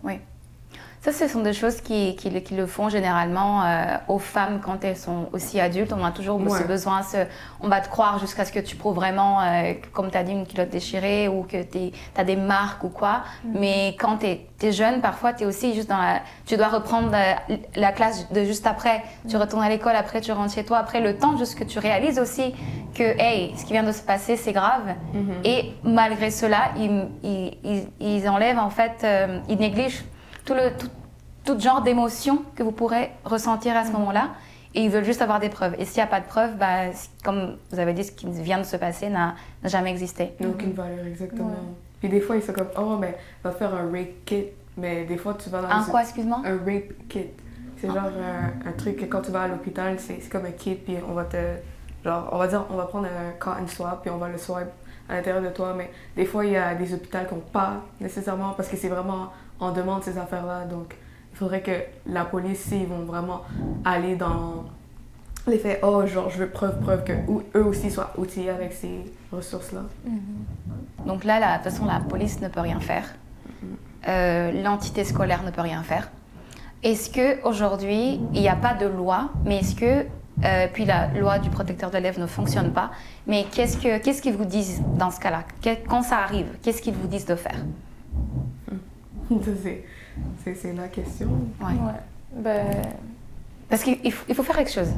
Oui. 0.03 0.15
Ça, 1.01 1.13
ce 1.13 1.29
sont 1.29 1.43
des 1.43 1.53
choses 1.53 1.81
qui, 1.81 2.17
qui, 2.17 2.31
le 2.31 2.67
font 2.67 2.89
généralement 2.89 3.63
euh, 3.63 3.85
aux 4.09 4.19
femmes 4.19 4.61
quand 4.61 4.83
elles 4.83 4.97
sont 4.97 5.29
aussi 5.33 5.61
adultes. 5.61 5.93
On 5.93 6.05
a 6.05 6.11
toujours 6.11 6.41
aussi 6.45 6.65
besoin, 6.65 7.03
ce, 7.03 7.19
on 7.61 7.69
va 7.69 7.81
te 7.81 7.89
croire 7.89 8.19
jusqu'à 8.19 8.45
ce 8.45 8.51
que 8.51 8.59
tu 8.59 8.75
prouves 8.75 8.97
vraiment, 8.97 9.41
euh, 9.41 9.75
comme 9.93 10.11
tu 10.11 10.19
as 10.19 10.25
dit, 10.25 10.33
une 10.33 10.45
culotte 10.45 10.71
déchirée 10.71 11.29
ou 11.29 11.45
que 11.45 11.63
tu 11.63 11.93
as 12.17 12.25
des 12.25 12.35
marques 12.35 12.83
ou 12.83 12.89
quoi. 12.89 13.23
Mm. 13.45 13.59
Mais 13.61 13.97
quand 13.99 14.19
tu 14.19 14.27
es, 14.27 14.73
jeune, 14.73 15.01
parfois, 15.01 15.33
tu 15.33 15.45
es 15.45 15.47
aussi 15.47 15.73
juste 15.73 15.89
dans 15.89 15.99
la... 15.99 16.21
Tu 16.47 16.57
dois 16.57 16.67
reprendre 16.67 17.13
euh, 17.15 17.57
la, 17.77 17.93
classe 17.93 18.29
de 18.33 18.43
juste 18.43 18.67
après. 18.67 19.05
Tu 19.29 19.37
mm. 19.37 19.41
retournes 19.41 19.63
à 19.63 19.69
l'école, 19.69 19.95
après 19.95 20.21
tu 20.21 20.33
rentres 20.33 20.55
chez 20.55 20.65
toi. 20.65 20.79
Après 20.79 21.01
le 21.01 21.17
temps, 21.17 21.37
juste 21.37 21.57
que 21.57 21.65
tu 21.65 21.79
réalises 21.79 22.19
aussi 22.19 22.53
que, 22.97 23.05
hey, 23.05 23.55
ce 23.57 23.65
qui 23.65 23.73
vient 23.73 23.85
de 23.85 23.93
se 23.93 24.03
passer, 24.03 24.37
c'est 24.37 24.53
grave. 24.53 24.97
Mm-hmm. 25.15 25.47
Et 25.47 25.73
malgré 25.85 26.33
cela, 26.33 26.73
ils, 26.77 27.07
ils, 27.23 27.87
ils, 28.01 28.29
enlèvent, 28.29 28.59
en 28.59 28.71
fait, 28.71 29.07
ils 29.49 29.59
négligent 29.59 30.03
tout 30.49 30.55
le 30.55 30.71
tout, 31.45 31.59
genre 31.61 31.83
d'émotions 31.83 32.43
que 32.57 32.63
vous 32.63 32.73
pourrez 32.73 33.11
ressentir 33.25 33.77
à 33.77 33.85
ce 33.85 33.93
moment-là. 33.93 34.31
Et 34.75 34.83
ils 34.85 34.91
veulent 34.91 35.05
juste 35.05 35.23
avoir 35.23 35.41
des 35.41 35.49
preuves. 35.49 35.75
Et 35.79 35.85
s'il 35.87 35.97
n'y 35.97 36.03
a 36.03 36.07
pas 36.07 36.21
de 36.21 36.27
preuves, 36.27 36.57
bah, 36.57 36.91
comme 37.25 37.57
vous 37.73 37.79
avez 37.79 37.95
dit, 37.95 38.05
ce 38.05 38.13
qui 38.13 38.27
vient 38.31 38.59
de 38.59 38.65
se 38.65 38.77
passer 38.77 39.09
n'a 39.09 39.35
jamais 39.65 39.91
existé. 39.91 40.33
Il 40.39 40.47
n'a 40.47 40.53
aucune 40.53 40.73
valeur, 40.73 41.07
exactement. 41.07 41.51
Et 42.03 42.09
des 42.09 42.21
fois, 42.21 42.37
ils 42.37 42.43
sont 42.43 42.53
comme, 42.53 42.69
oh, 42.79 42.97
mais 43.01 43.17
va 43.43 43.51
faire 43.51 43.75
un 43.75 43.91
rape 43.91 44.25
kit. 44.27 44.45
Mais 44.77 45.05
des 45.05 45.17
fois, 45.17 45.35
tu 45.43 45.49
vas 45.49 45.63
dans 45.63 45.69
Un 45.71 45.85
les- 45.85 45.91
quoi, 45.91 46.03
excuse-moi? 46.03 46.43
Un 46.45 46.59
rape 46.59 46.93
kit. 47.09 47.27
C'est 47.81 47.87
genre 47.89 47.97
un, 48.07 48.69
un 48.69 48.73
truc 48.73 48.97
que 48.97 49.07
quand 49.07 49.23
tu 49.23 49.31
vas 49.31 49.43
à 49.43 49.49
l'hôpital, 49.49 49.97
c'est 49.99 50.19
comme 50.29 50.45
un 50.45 50.51
kit, 50.51 50.75
puis 50.75 50.97
on 51.09 51.13
va 51.15 51.25
te. 51.25 51.37
Genre, 52.05 52.29
on 52.31 52.39
va 52.39 52.47
dire, 52.47 52.65
on 52.71 52.77
va 52.77 52.85
prendre 52.85 53.07
un 53.07 53.33
cotton 53.39 53.67
swab, 53.67 54.01
puis 54.03 54.11
on 54.11 54.19
va 54.19 54.29
le 54.29 54.37
swab 54.39 54.69
à 55.09 55.15
l'intérieur 55.15 55.43
de 55.43 55.49
toi. 55.49 55.75
Mais 55.77 55.91
des 56.15 56.27
fois, 56.27 56.45
il 56.45 56.53
y 56.53 56.57
a 56.57 56.75
des 56.75 56.93
hôpitaux 56.93 57.19
qui 57.27 57.35
n'ont 57.35 57.41
pas 57.41 57.77
nécessairement, 58.01 58.53
parce 58.53 58.69
que 58.69 58.77
c'est 58.77 58.89
vraiment 58.89 59.33
en 59.61 59.73
demande 59.73 60.03
ces 60.03 60.19
affaires-là. 60.19 60.65
Donc, 60.65 60.97
il 61.33 61.37
faudrait 61.37 61.61
que 61.63 61.73
la 62.07 62.25
police, 62.25 62.61
s'ils 62.61 62.87
vont 62.87 63.05
vraiment 63.05 63.43
aller 63.85 64.17
dans 64.17 64.65
l'effet, 65.47 65.81
oh, 65.83 66.05
genre, 66.07 66.31
je 66.31 66.39
veux 66.39 66.49
preuve, 66.49 66.79
preuve 66.81 67.05
que 67.05 67.13
eux 67.57 67.65
aussi 67.65 67.91
soient 67.91 68.13
outillés 68.19 68.51
avec 68.51 68.73
ces 68.73 69.05
ressources-là. 69.33 69.83
Donc 71.07 71.25
là, 71.25 71.39
la- 71.41 71.59
de 71.59 71.63
toute 71.63 71.73
façon, 71.73 71.87
la 71.87 72.01
police 72.01 72.41
ne 72.41 72.49
peut 72.49 72.61
rien 72.61 72.81
faire. 72.81 73.05
Euh, 74.07 74.63
L'entité 74.63 75.05
scolaire 75.05 75.43
ne 75.43 75.51
peut 75.51 75.61
rien 75.61 75.83
faire. 75.83 76.11
Est-ce 76.83 77.11
que 77.11 77.45
aujourd'hui, 77.47 78.21
il 78.35 78.41
n'y 78.41 78.49
a 78.49 78.55
pas 78.57 78.75
de 78.75 78.87
loi, 78.87 79.31
mais 79.45 79.59
est-ce 79.59 79.75
que 79.75 80.07
euh, 80.45 80.69
puis 80.73 80.85
la 80.85 81.09
loi 81.15 81.41
du 81.41 81.51
protecteur 81.51 81.91
de 81.91 81.97
l'élève 81.97 82.21
ne 82.21 82.27
fonctionne 82.27 82.71
pas, 82.73 82.93
mais 83.27 83.45
qu'est-ce 83.51 83.77
que 83.77 83.99
qu'est-ce 83.99 84.23
qu'ils 84.23 84.37
vous 84.37 84.45
disent 84.45 84.81
dans 84.97 85.11
ce 85.11 85.19
cas-là? 85.19 85.43
Quand 85.89 86.03
ça 86.03 86.19
arrive, 86.19 86.47
qu'est-ce 86.63 86.81
qu'ils 86.81 86.95
vous 86.95 87.09
disent 87.09 87.27
de 87.27 87.35
faire? 87.35 87.57
c'est- 89.63 89.85
c'est 90.45 90.55
c'est 90.55 90.73
la 90.73 90.89
question. 90.89 91.29
Ouais. 91.61 91.67
Ouais. 91.73 92.01
Ben, 92.33 92.67
Parce 93.69 93.83
qu'il 93.83 94.13
faut, 94.13 94.25
il 94.29 94.35
faut 94.35 94.43
faire 94.43 94.57
quelque 94.57 94.71
chose. 94.73 94.89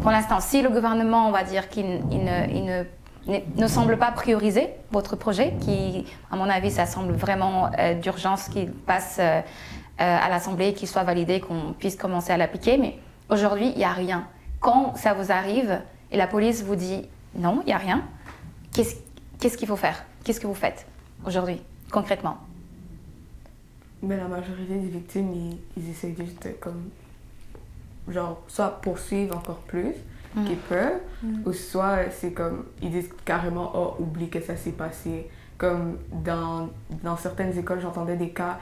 Pour 0.00 0.10
l'instant, 0.10 0.40
si 0.40 0.62
le 0.62 0.68
gouvernement, 0.70 1.28
on 1.28 1.32
va 1.32 1.44
dire 1.44 1.68
qu'il 1.68 2.00
il 2.10 2.24
ne, 2.24 2.48
il 2.50 2.64
ne- 2.64 2.84
ne, 3.26 3.38
ne 3.62 3.66
semble 3.66 3.96
pas 3.98 4.10
prioriser 4.10 4.68
votre 4.90 5.14
projet, 5.16 5.54
qui, 5.60 6.06
à 6.30 6.36
mon 6.36 6.48
avis, 6.48 6.70
ça 6.70 6.86
semble 6.86 7.12
vraiment 7.14 7.70
euh, 7.78 7.94
d'urgence 7.94 8.48
qu'il 8.48 8.70
passe 8.72 9.18
euh, 9.20 9.40
euh, 9.40 9.42
à 9.98 10.28
l'Assemblée, 10.28 10.72
qu'il 10.72 10.88
soit 10.88 11.02
validé, 11.04 11.40
qu'on 11.40 11.74
puisse 11.78 11.96
commencer 11.96 12.32
à 12.32 12.36
l'appliquer, 12.36 12.78
mais 12.78 12.98
aujourd'hui, 13.28 13.70
il 13.72 13.78
n'y 13.78 13.84
a 13.84 13.92
rien. 13.92 14.26
Quand 14.60 14.96
ça 14.96 15.12
vous 15.14 15.30
arrive 15.30 15.80
et 16.10 16.16
la 16.16 16.26
police 16.26 16.62
vous 16.64 16.76
dit 16.76 17.06
non, 17.36 17.60
il 17.64 17.66
n'y 17.66 17.72
a 17.72 17.78
rien, 17.78 18.02
qu'est-ce 18.72 18.96
qu'est-ce 19.38 19.56
qu'il 19.58 19.68
faut 19.68 19.76
faire? 19.76 20.04
Qu'est-ce 20.24 20.40
que 20.40 20.46
vous 20.46 20.54
faites 20.54 20.86
aujourd'hui, 21.26 21.60
concrètement? 21.92 22.38
Mais 24.02 24.16
la 24.16 24.28
majorité 24.28 24.74
des 24.74 24.88
victimes, 24.88 25.32
ils, 25.32 25.58
ils 25.76 25.90
essayent 25.90 26.16
juste 26.16 26.46
de, 26.46 26.52
comme, 26.60 26.90
genre, 28.08 28.42
soit 28.48 28.80
poursuivre 28.80 29.36
encore 29.36 29.60
plus 29.60 29.94
Mm. 30.34 30.44
qu'ils 30.44 30.56
peuvent, 30.56 31.00
ou 31.46 31.52
soit 31.52 32.10
c'est 32.10 32.32
comme, 32.32 32.66
ils 32.82 32.90
disent 32.90 33.10
carrément, 33.24 33.72
oh, 33.74 34.02
oublie 34.02 34.28
que 34.28 34.40
ça 34.40 34.56
s'est 34.56 34.72
passé. 34.72 35.28
Comme 35.56 35.98
dans, 36.12 36.68
dans 37.02 37.16
certaines 37.16 37.56
écoles, 37.58 37.80
j'entendais 37.80 38.16
des 38.16 38.30
cas, 38.30 38.58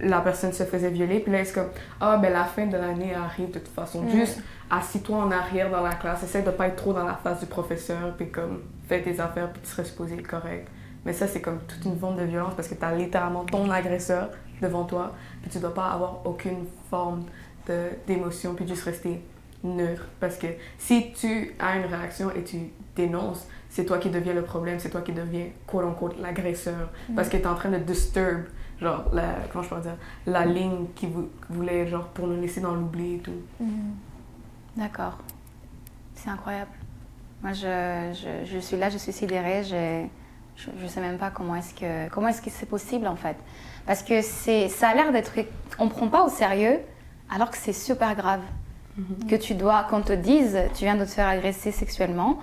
la 0.00 0.20
personne 0.20 0.52
se 0.52 0.64
faisait 0.64 0.90
violer, 0.90 1.20
puis 1.20 1.30
là, 1.30 1.44
c'est 1.44 1.52
comme, 1.54 1.68
ah, 2.00 2.16
ben 2.16 2.32
la 2.32 2.44
fin 2.44 2.66
de 2.66 2.76
l'année 2.76 3.14
arrive 3.14 3.50
de 3.50 3.58
toute 3.58 3.68
façon. 3.68 4.02
Mm. 4.02 4.10
Juste 4.10 4.42
assis-toi 4.70 5.16
en 5.18 5.30
arrière 5.30 5.70
dans 5.70 5.82
la 5.82 5.94
classe, 5.94 6.22
essaie 6.22 6.42
de 6.42 6.50
pas 6.50 6.68
être 6.68 6.76
trop 6.76 6.92
dans 6.92 7.04
la 7.04 7.14
face 7.14 7.40
du 7.40 7.46
professeur, 7.46 8.14
puis 8.16 8.30
comme, 8.30 8.62
fais 8.88 9.02
tes 9.02 9.20
affaires, 9.20 9.52
puis 9.52 9.62
tu 9.62 9.68
serais 9.68 9.84
supposé 9.84 10.14
être 10.14 10.26
correct. 10.26 10.68
Mais 11.04 11.12
ça, 11.12 11.26
c'est 11.26 11.40
comme 11.40 11.58
toute 11.68 11.84
une 11.84 11.98
forme 11.98 12.16
de 12.16 12.24
violence 12.24 12.54
parce 12.54 12.68
que 12.68 12.74
tu 12.74 12.84
as 12.84 12.94
littéralement 12.94 13.44
ton 13.44 13.68
agresseur 13.70 14.30
devant 14.62 14.84
toi, 14.84 15.12
puis 15.42 15.50
tu 15.50 15.58
dois 15.58 15.74
pas 15.74 15.90
avoir 15.90 16.24
aucune 16.24 16.64
forme 16.88 17.24
de- 17.68 17.90
d'émotion, 18.06 18.54
puis 18.54 18.66
juste 18.66 18.84
rester 18.84 19.20
neutre. 19.64 20.06
Parce 20.20 20.36
que 20.36 20.46
si 20.78 21.12
tu 21.12 21.54
as 21.58 21.76
une 21.76 21.84
réaction 21.86 22.30
et 22.30 22.42
tu 22.44 22.58
dénonces, 22.96 23.46
c'est 23.68 23.84
toi 23.84 23.98
qui 23.98 24.10
deviens 24.10 24.34
le 24.34 24.42
problème, 24.42 24.78
c'est 24.78 24.90
toi 24.90 25.02
qui 25.02 25.12
deviens, 25.12 25.46
quote 25.66 25.84
unquote, 25.84 26.18
l'agresseur. 26.20 26.88
Parce 27.14 27.28
que 27.28 27.36
tu 27.36 27.42
es 27.42 27.46
en 27.46 27.54
train 27.54 27.70
de 27.70 27.78
disturb, 27.78 28.44
genre, 28.80 29.04
la, 29.12 29.34
comment 29.50 29.64
je 29.64 29.68
peux 29.74 29.80
dire, 29.80 29.96
la 30.26 30.44
ligne 30.46 30.86
qui 30.94 31.06
vou- 31.06 31.28
voulait, 31.50 31.86
genre, 31.86 32.06
pour 32.08 32.26
nous 32.26 32.40
laisser 32.40 32.60
dans 32.60 32.74
l'oubli 32.74 33.14
et 33.16 33.18
tout. 33.18 33.32
D'accord. 34.76 35.18
C'est 36.14 36.30
incroyable. 36.30 36.70
Moi, 37.42 37.52
je, 37.52 38.12
je, 38.14 38.46
je 38.52 38.58
suis 38.58 38.76
là, 38.76 38.88
je 38.90 38.98
suis 38.98 39.12
sidérée. 39.12 39.62
Je 39.64 40.06
je 40.54 40.70
ne 40.82 40.86
sais 40.86 41.00
même 41.00 41.16
pas 41.16 41.30
comment 41.30 41.56
est-ce 41.56 41.72
que 41.74 42.08
comment 42.10 42.28
est-ce 42.28 42.42
que 42.42 42.50
c'est 42.50 42.66
possible 42.68 43.06
en 43.06 43.16
fait. 43.16 43.36
Parce 43.86 44.02
que 44.02 44.20
ça 44.22 44.88
a 44.88 44.94
l'air 44.94 45.12
d'être 45.12 45.32
on 45.78 45.88
prend 45.88 46.08
pas 46.08 46.24
au 46.24 46.28
sérieux 46.28 46.78
alors 47.34 47.50
que 47.50 47.56
c'est 47.56 47.72
super 47.72 48.14
grave. 48.14 48.40
Que 49.28 49.36
tu 49.36 49.54
dois 49.54 49.84
qu'on 49.88 50.02
te 50.02 50.12
dise 50.12 50.58
tu 50.74 50.84
viens 50.84 50.96
de 50.96 51.04
te 51.04 51.10
faire 51.10 51.26
agresser 51.28 51.72
sexuellement 51.72 52.38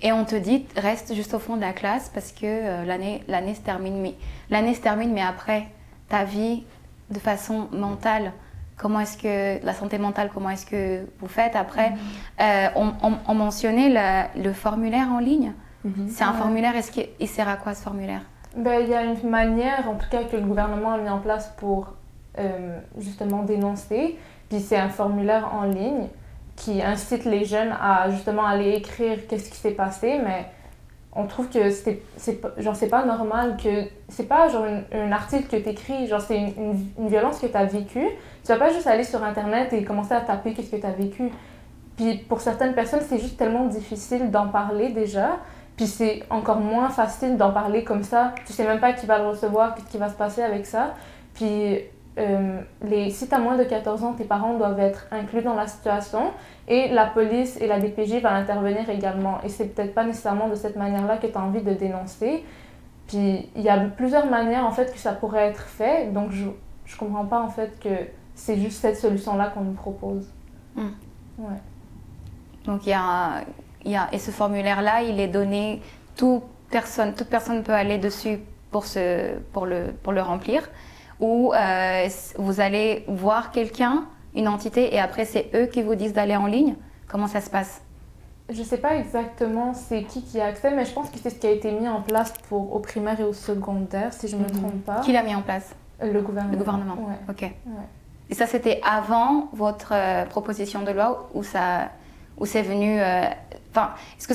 et 0.00 0.10
on 0.12 0.24
te 0.24 0.34
dit 0.34 0.66
reste 0.76 1.14
juste 1.14 1.34
au 1.34 1.38
fond 1.38 1.56
de 1.56 1.60
la 1.60 1.72
classe 1.74 2.10
parce 2.14 2.32
que 2.32 2.44
euh, 2.46 2.84
l'année 2.84 3.54
se 3.54 3.60
termine 3.60 4.00
mais 4.00 4.14
l'année 4.48 4.74
se 4.74 4.80
termine 4.80 5.12
mais 5.12 5.20
après 5.22 5.66
ta 6.08 6.24
vie 6.24 6.64
de 7.10 7.18
façon 7.18 7.68
mentale 7.72 8.32
comment 8.78 9.00
est-ce 9.00 9.18
que 9.18 9.62
la 9.64 9.74
santé 9.74 9.98
mentale 9.98 10.30
comment 10.32 10.48
est-ce 10.50 10.64
que 10.66 11.04
vous 11.20 11.28
faites 11.28 11.56
après 11.56 11.92
Euh, 12.40 12.68
on, 12.74 12.92
on- 13.02 13.18
on 13.28 13.34
mentionnait 13.34 13.90
le, 13.90 14.42
le 14.42 14.52
formulaire 14.54 15.08
en 15.12 15.18
ligne. 15.18 15.52
C'est 16.08 16.24
un 16.24 16.32
Ouais. 16.32 16.38
formulaire 16.38 16.74
est-ce 16.74 16.90
qu'il 16.90 17.28
sert 17.28 17.48
à 17.48 17.56
quoi 17.56 17.74
ce 17.74 17.82
formulaire? 17.82 18.22
Ben, 18.56 18.80
il 18.80 18.88
y 18.88 18.94
a 18.94 19.04
une 19.04 19.28
manière, 19.28 19.88
en 19.88 19.96
tout 19.96 20.08
cas, 20.10 20.24
que 20.24 20.36
le 20.36 20.42
gouvernement 20.42 20.92
a 20.92 20.98
mis 20.98 21.10
en 21.10 21.18
place 21.18 21.52
pour 21.58 21.94
euh, 22.38 22.78
justement 22.98 23.42
dénoncer. 23.42 24.18
Puis 24.48 24.60
c'est 24.60 24.76
un 24.78 24.88
formulaire 24.88 25.54
en 25.54 25.64
ligne 25.64 26.08
qui 26.56 26.82
incite 26.82 27.26
les 27.26 27.44
jeunes 27.44 27.76
à 27.80 28.08
justement 28.10 28.46
aller 28.46 28.72
écrire 28.72 29.26
qu'est-ce 29.28 29.50
qui 29.50 29.58
s'est 29.58 29.72
passé, 29.72 30.20
mais 30.24 30.46
on 31.14 31.26
trouve 31.26 31.48
que 31.48 31.70
c'est 31.70 32.00
genre 32.58 32.76
pas 32.90 33.04
normal 33.04 33.56
que 33.62 33.84
c'est 34.08 34.28
pas 34.28 34.48
genre 34.48 34.66
un 34.92 35.12
article 35.12 35.48
que 35.48 35.56
t'écris. 35.62 36.06
Genre 36.06 36.20
c'est 36.20 36.38
une, 36.38 37.08
violence 37.08 37.38
que 37.38 37.46
tu 37.46 37.56
as 37.56 37.64
vécue. 37.64 38.06
Tu 38.42 38.48
vas 38.48 38.58
pas 38.58 38.72
juste 38.72 38.86
aller 38.86 39.04
sur 39.04 39.22
internet 39.22 39.72
et 39.72 39.82
commencer 39.82 40.14
à 40.14 40.20
taper 40.20 40.52
qu'est-ce 40.52 40.70
que 40.70 40.76
tu 40.76 40.86
as 40.86 40.92
vécu. 40.92 41.30
Puis 41.96 42.18
pour 42.18 42.40
certaines 42.40 42.74
personnes 42.74 43.02
c'est 43.06 43.18
juste 43.18 43.38
tellement 43.38 43.66
difficile 43.66 44.30
d'en 44.30 44.48
parler 44.48 44.90
déjà 44.90 45.38
puis 45.76 45.86
c'est 45.86 46.22
encore 46.30 46.60
moins 46.60 46.88
facile 46.88 47.36
d'en 47.36 47.52
parler 47.52 47.84
comme 47.84 48.02
ça. 48.02 48.34
Tu 48.46 48.52
sais 48.52 48.64
même 48.66 48.80
pas 48.80 48.92
qui 48.92 49.06
va 49.06 49.18
le 49.18 49.28
recevoir, 49.28 49.74
qu'est-ce 49.74 49.86
qui 49.86 49.98
va 49.98 50.08
se 50.08 50.14
passer 50.14 50.42
avec 50.42 50.64
ça. 50.66 50.94
Puis 51.34 51.80
euh, 52.18 52.60
les, 52.82 53.10
si 53.10 53.28
tu 53.28 53.34
as 53.34 53.38
moins 53.38 53.58
de 53.58 53.64
14 53.64 54.02
ans, 54.04 54.14
tes 54.14 54.24
parents 54.24 54.54
doivent 54.56 54.80
être 54.80 55.06
inclus 55.10 55.42
dans 55.42 55.54
la 55.54 55.66
situation 55.66 56.30
et 56.66 56.88
la 56.88 57.04
police 57.06 57.60
et 57.60 57.66
la 57.66 57.78
DPJ 57.78 58.22
va 58.22 58.32
intervenir 58.34 58.88
également. 58.88 59.38
Et 59.44 59.50
c'est 59.50 59.66
peut-être 59.74 59.94
pas 59.94 60.04
nécessairement 60.04 60.48
de 60.48 60.54
cette 60.54 60.76
manière-là 60.76 61.18
que 61.18 61.26
tu 61.26 61.36
as 61.36 61.42
envie 61.42 61.62
de 61.62 61.74
dénoncer. 61.74 62.42
Puis 63.06 63.48
il 63.54 63.62
y 63.62 63.68
a 63.68 63.78
plusieurs 63.78 64.26
manières 64.30 64.64
en 64.64 64.72
fait 64.72 64.90
que 64.92 64.98
ça 64.98 65.12
pourrait 65.12 65.48
être 65.48 65.60
fait. 65.60 66.10
Donc 66.12 66.30
je, 66.30 66.46
je 66.86 66.96
comprends 66.96 67.26
pas 67.26 67.40
en 67.40 67.48
fait 67.48 67.78
que 67.78 67.90
c'est 68.34 68.56
juste 68.56 68.80
cette 68.80 68.96
solution-là 68.96 69.48
qu'on 69.48 69.60
nous 69.62 69.74
propose. 69.74 70.26
Hmm. 70.74 70.88
Ouais. 71.38 71.60
Donc 72.64 72.86
il 72.86 72.90
y 72.90 72.94
a, 72.94 73.02
un- 73.02 73.40
y 73.90 73.96
a 73.96 74.08
et 74.12 74.18
ce 74.18 74.30
formulaire 74.30 74.82
là 74.82 75.02
il 75.02 75.20
est 75.20 75.28
donné 75.28 75.80
toute 76.16 76.42
personne 76.70 77.14
toute 77.14 77.28
personne 77.28 77.62
peut 77.62 77.72
aller 77.74 77.98
dessus 77.98 78.38
pour 78.70 78.84
le 79.66 79.92
pour 80.02 80.12
le 80.12 80.22
remplir 80.22 80.68
ou 81.20 81.52
euh, 81.54 82.08
vous 82.36 82.60
allez 82.60 83.04
voir 83.08 83.50
quelqu'un 83.50 84.04
une 84.34 84.48
entité 84.48 84.94
et 84.94 84.98
après 85.00 85.24
c'est 85.24 85.48
eux 85.54 85.66
qui 85.66 85.82
vous 85.82 85.94
disent 85.94 86.12
d'aller 86.12 86.36
en 86.36 86.46
ligne 86.46 86.74
comment 87.08 87.26
ça 87.28 87.40
se 87.40 87.48
passe? 87.50 87.80
Je 88.50 88.62
sais 88.62 88.76
pas 88.78 88.94
exactement 88.96 89.74
c'est 89.74 90.02
qui 90.04 90.22
qui 90.22 90.40
a 90.40 90.46
accès, 90.46 90.70
mais 90.70 90.84
je 90.84 90.92
pense 90.92 91.10
que 91.10 91.18
c'est 91.20 91.30
ce 91.30 91.34
qui 91.36 91.46
a 91.48 91.50
été 91.50 91.72
mis 91.72 91.88
en 91.88 92.00
place 92.02 92.32
pour 92.48 92.74
au 92.76 92.78
primaire 92.78 93.18
et 93.18 93.24
au 93.24 93.32
secondaire, 93.32 94.12
si 94.12 94.28
je 94.28 94.36
me 94.36 94.42
Mhm. 94.44 94.50
trompe 94.50 94.84
pas. 94.84 95.00
qui 95.00 95.12
l'a 95.12 95.22
mis 95.24 95.34
en 95.34 95.42
place? 95.42 95.74
Euh, 96.02 96.12
Le 96.12 96.20
gouvernement. 96.20 96.52
le 96.52 96.58
gouvernement 96.58 96.94
Ouais. 97.08 97.16
ok 97.30 97.50
et 98.28 98.34
ça 98.34 98.46
c'était 98.46 98.80
avant 98.84 99.48
votre 99.52 99.92
euh, 99.94 100.24
proposition 100.26 100.82
de 100.82 100.90
loi 100.90 101.28
ou 101.34 101.42
ça 101.42 101.88
ou 102.38 102.44
c'est 102.44 102.62
venu 102.62 103.00
euh, 103.00 103.22
enfin 103.76 103.90
est-ce 104.18 104.26
que 104.28 104.34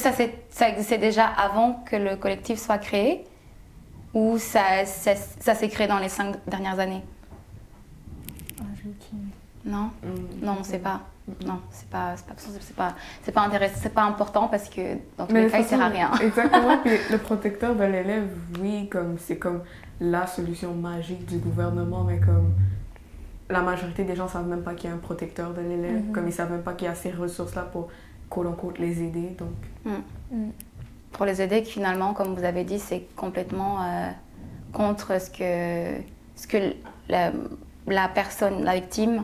ça 0.49 0.69
existait 0.69 0.97
déjà 0.97 1.25
avant 1.25 1.83
que 1.85 1.95
le 1.95 2.15
collectif 2.15 2.59
soit 2.59 2.77
créé 2.77 3.25
ou 4.13 4.37
ça 4.37 4.85
ça, 4.85 5.15
ça 5.15 5.55
s'est 5.55 5.69
créé 5.69 5.87
dans 5.87 5.99
les 5.99 6.09
cinq 6.09 6.35
dernières 6.47 6.79
années? 6.79 7.03
Non? 9.63 9.91
Mm. 10.03 10.45
non 10.45 10.55
on 10.59 10.63
sait 10.63 10.79
pas 10.79 11.01
non 11.45 11.59
c'est 11.71 11.87
pas 11.87 12.15
c'est 12.17 12.25
pas 12.25 12.33
c'est 12.37 12.75
pas 12.75 12.95
c'est 13.23 13.31
pas 13.31 13.41
intéressant 13.41 13.79
c'est 13.81 13.93
pas 13.93 14.03
important 14.03 14.47
parce 14.47 14.67
que 14.69 14.95
dans 15.17 15.27
tous 15.27 15.33
Mais 15.33 15.45
les 15.45 15.51
cas 15.51 15.59
il 15.59 15.65
sert 15.65 15.81
à 15.81 15.87
rien 15.87 16.11
Exactement. 16.19 16.77
Puis 16.83 16.97
le 17.11 17.17
protecteur 17.19 17.75
de 17.75 17.83
l'élève, 17.83 18.27
oui, 18.59 18.89
comme 18.89 19.17
c'est 19.19 19.37
comme 19.37 19.61
la 19.99 20.25
solution 20.27 20.73
magique 20.73 21.25
du 21.27 21.37
gouvernement, 21.37 22.03
mais 22.03 22.19
comme 22.19 22.53
la 23.49 23.61
majorité 23.61 24.03
des 24.03 24.15
gens 24.15 24.27
savent 24.27 24.47
même 24.47 24.63
pas 24.63 24.73
qu'il 24.73 24.89
y 24.89 24.93
a 24.93 24.95
un 24.95 24.99
protecteur 24.99 25.53
de 25.53 25.61
l'élève, 25.61 26.05
Mhm. 26.07 26.11
comme 26.11 26.27
ils 26.27 26.33
savent 26.33 26.51
même 26.51 26.63
pas 26.63 26.73
qu'il 26.73 26.87
y 26.87 26.91
a 26.91 26.95
ces 26.95 27.11
ressources-là 27.11 27.61
pour 27.63 27.89
quote 28.31 28.47
unquote 28.47 28.79
les 28.79 29.03
aider. 29.03 29.35
Donc, 29.37 29.93
pour 31.11 31.25
les 31.25 31.41
aider 31.41 31.61
finalement 31.63 32.13
comme 32.13 32.33
vous 32.33 32.43
avez 32.43 32.63
dit 32.63 32.79
c'est 32.79 33.03
complètement 33.15 33.83
euh, 33.83 34.09
contre 34.73 35.19
ce 35.21 35.29
que 35.29 36.01
ce 36.35 36.47
que 36.47 36.73
la, 37.09 37.31
la 37.85 38.07
personne 38.07 38.63
la 38.63 38.73
victime 38.75 39.23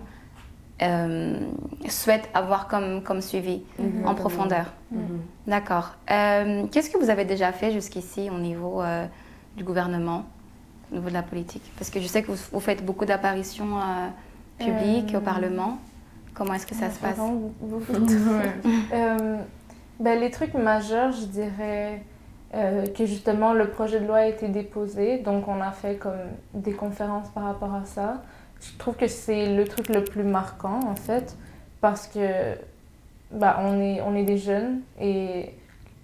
euh, 0.82 1.40
souhaite 1.90 2.30
avoir 2.34 2.68
comme 2.68 3.02
comme 3.02 3.22
suivi 3.22 3.62
en 3.80 3.84
Exactement. 3.84 4.14
profondeur 4.16 4.66
Mhm. 4.90 5.20
D'accord. 5.48 5.96
Euh, 6.10 6.66
Qu'est-ce 6.72 6.90
que 6.90 6.98
vous 6.98 7.10
avez 7.10 7.26
déjà 7.26 7.52
fait 7.52 7.72
jusqu'ici 7.74 8.30
au 8.34 8.38
niveau 8.40 8.82
euh, 8.82 9.06
du 9.58 9.66
gouvernement 9.66 10.24
au 10.92 10.96
niveau 10.96 11.10
de 11.10 11.14
la 11.14 11.24
politique? 11.24 11.64
Parce 11.78 11.90
que 11.90 12.00
je 12.00 12.08
sais 12.08 12.22
que 12.24 12.32
vous, 12.32 12.40
vous 12.54 12.60
faites 12.62 12.86
beaucoup 12.86 13.04
d'apparitions 13.04 13.78
euh, 13.78 14.08
publiques 14.60 15.14
au 15.14 15.20
Parlement. 15.20 15.78
Comment 16.38 16.54
est-ce 16.54 16.68
que 16.68 16.76
ça 16.76 16.92
se 16.92 17.00
passe? 17.00 17.18
Beaucoup. 17.18 17.94
Ouais. 17.94 18.54
Euh, 18.94 19.38
ben, 20.00 20.20
les 20.20 20.30
trucs 20.30 20.54
majeurs, 20.54 21.12
je 21.12 21.26
dirais 21.26 22.04
euh, 22.54 22.86
que 22.86 23.08
justement 23.08 23.54
le 23.54 23.70
projet 23.70 24.00
de 24.00 24.06
loi 24.06 24.18
a 24.18 24.28
été 24.28 24.48
déposé, 24.48 25.18
donc 25.18 25.48
on 25.48 25.60
a 25.60 25.72
fait 25.72 25.96
comme 25.96 26.14
des 26.54 26.74
conférences 26.74 27.30
par 27.30 27.44
rapport 27.44 27.74
à 27.74 27.86
ça. 27.86 28.22
Je 28.62 28.78
trouve 28.78 28.96
que 28.96 29.08
c'est 29.08 29.56
le 29.56 29.66
truc 29.66 29.90
le 29.90 30.04
plus 30.04 30.24
marquant 30.24 30.80
en 30.86 30.96
fait, 30.96 31.36
parce 31.82 32.06
que 32.06 32.54
ben, 33.32 33.56
on, 33.60 33.82
est, 33.82 34.02
on 34.02 34.16
est 34.16 34.24
des 34.24 34.38
jeunes 34.38 34.82
et 35.02 35.56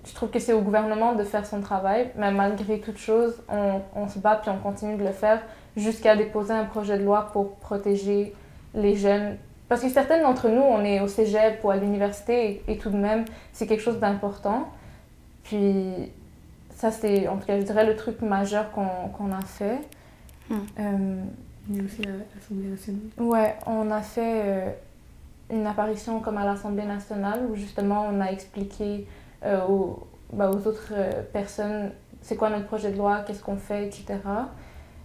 je 0.03 0.15
trouve 0.15 0.31
que 0.31 0.39
c'est 0.39 0.53
au 0.53 0.61
gouvernement 0.61 1.13
de 1.13 1.23
faire 1.23 1.45
son 1.45 1.61
travail, 1.61 2.09
mais 2.17 2.31
malgré 2.31 2.79
toute 2.79 2.97
chose, 2.97 3.35
on, 3.49 3.81
on 3.95 4.07
se 4.07 4.17
bat 4.17 4.37
puis 4.37 4.49
on 4.49 4.57
continue 4.57 4.97
de 4.97 5.03
le 5.03 5.11
faire 5.11 5.43
jusqu'à 5.77 6.15
déposer 6.15 6.53
un 6.53 6.65
projet 6.65 6.97
de 6.97 7.03
loi 7.03 7.29
pour 7.31 7.55
protéger 7.57 8.33
les 8.73 8.95
jeunes 8.95 9.37
parce 9.73 9.81
que 9.81 9.89
certaines 9.89 10.21
d'entre 10.21 10.49
nous, 10.49 10.61
on 10.61 10.83
est 10.83 10.99
au 10.99 11.07
cégep 11.07 11.63
ou 11.63 11.71
à 11.71 11.77
l'université 11.77 12.61
et, 12.67 12.73
et 12.73 12.77
tout 12.77 12.91
de 12.91 12.95
même, 12.95 13.25
c'est 13.53 13.65
quelque 13.65 13.81
chose 13.81 13.97
d'important. 13.99 14.69
Puis 15.43 16.11
ça, 16.69 16.91
c'est, 16.91 17.27
en 17.27 17.37
tout 17.37 17.47
cas, 17.47 17.59
je 17.59 17.65
dirais 17.65 17.83
le 17.83 17.95
truc 17.95 18.21
majeur 18.21 18.69
qu'on 18.69 19.09
qu'on 19.17 19.31
a 19.31 19.41
fait. 19.41 19.79
Hmm. 20.47 20.57
Euh, 20.79 21.23
Il 21.71 21.77
y 21.77 21.79
a 21.79 21.83
aussi 21.85 22.03
l'Assemblée 22.03 22.69
nationale. 22.69 23.01
ouais, 23.17 23.55
on 23.65 23.89
a 23.89 24.01
fait 24.03 24.41
euh, 24.45 24.69
une 25.49 25.65
apparition 25.65 26.19
comme 26.19 26.37
à 26.37 26.45
l'Assemblée 26.45 26.85
nationale 26.85 27.39
où 27.49 27.55
justement 27.55 28.05
on 28.11 28.21
a 28.21 28.27
expliqué 28.27 29.07
euh, 29.43 29.65
aux, 29.67 30.05
bah, 30.31 30.51
aux 30.51 30.67
autres 30.67 30.91
euh, 30.91 31.23
personnes 31.33 31.89
c'est 32.21 32.35
quoi 32.35 32.51
notre 32.51 32.67
projet 32.67 32.91
de 32.91 32.97
loi, 32.97 33.23
qu'est-ce 33.25 33.41
qu'on 33.41 33.57
fait, 33.57 33.87
etc. 33.87 34.19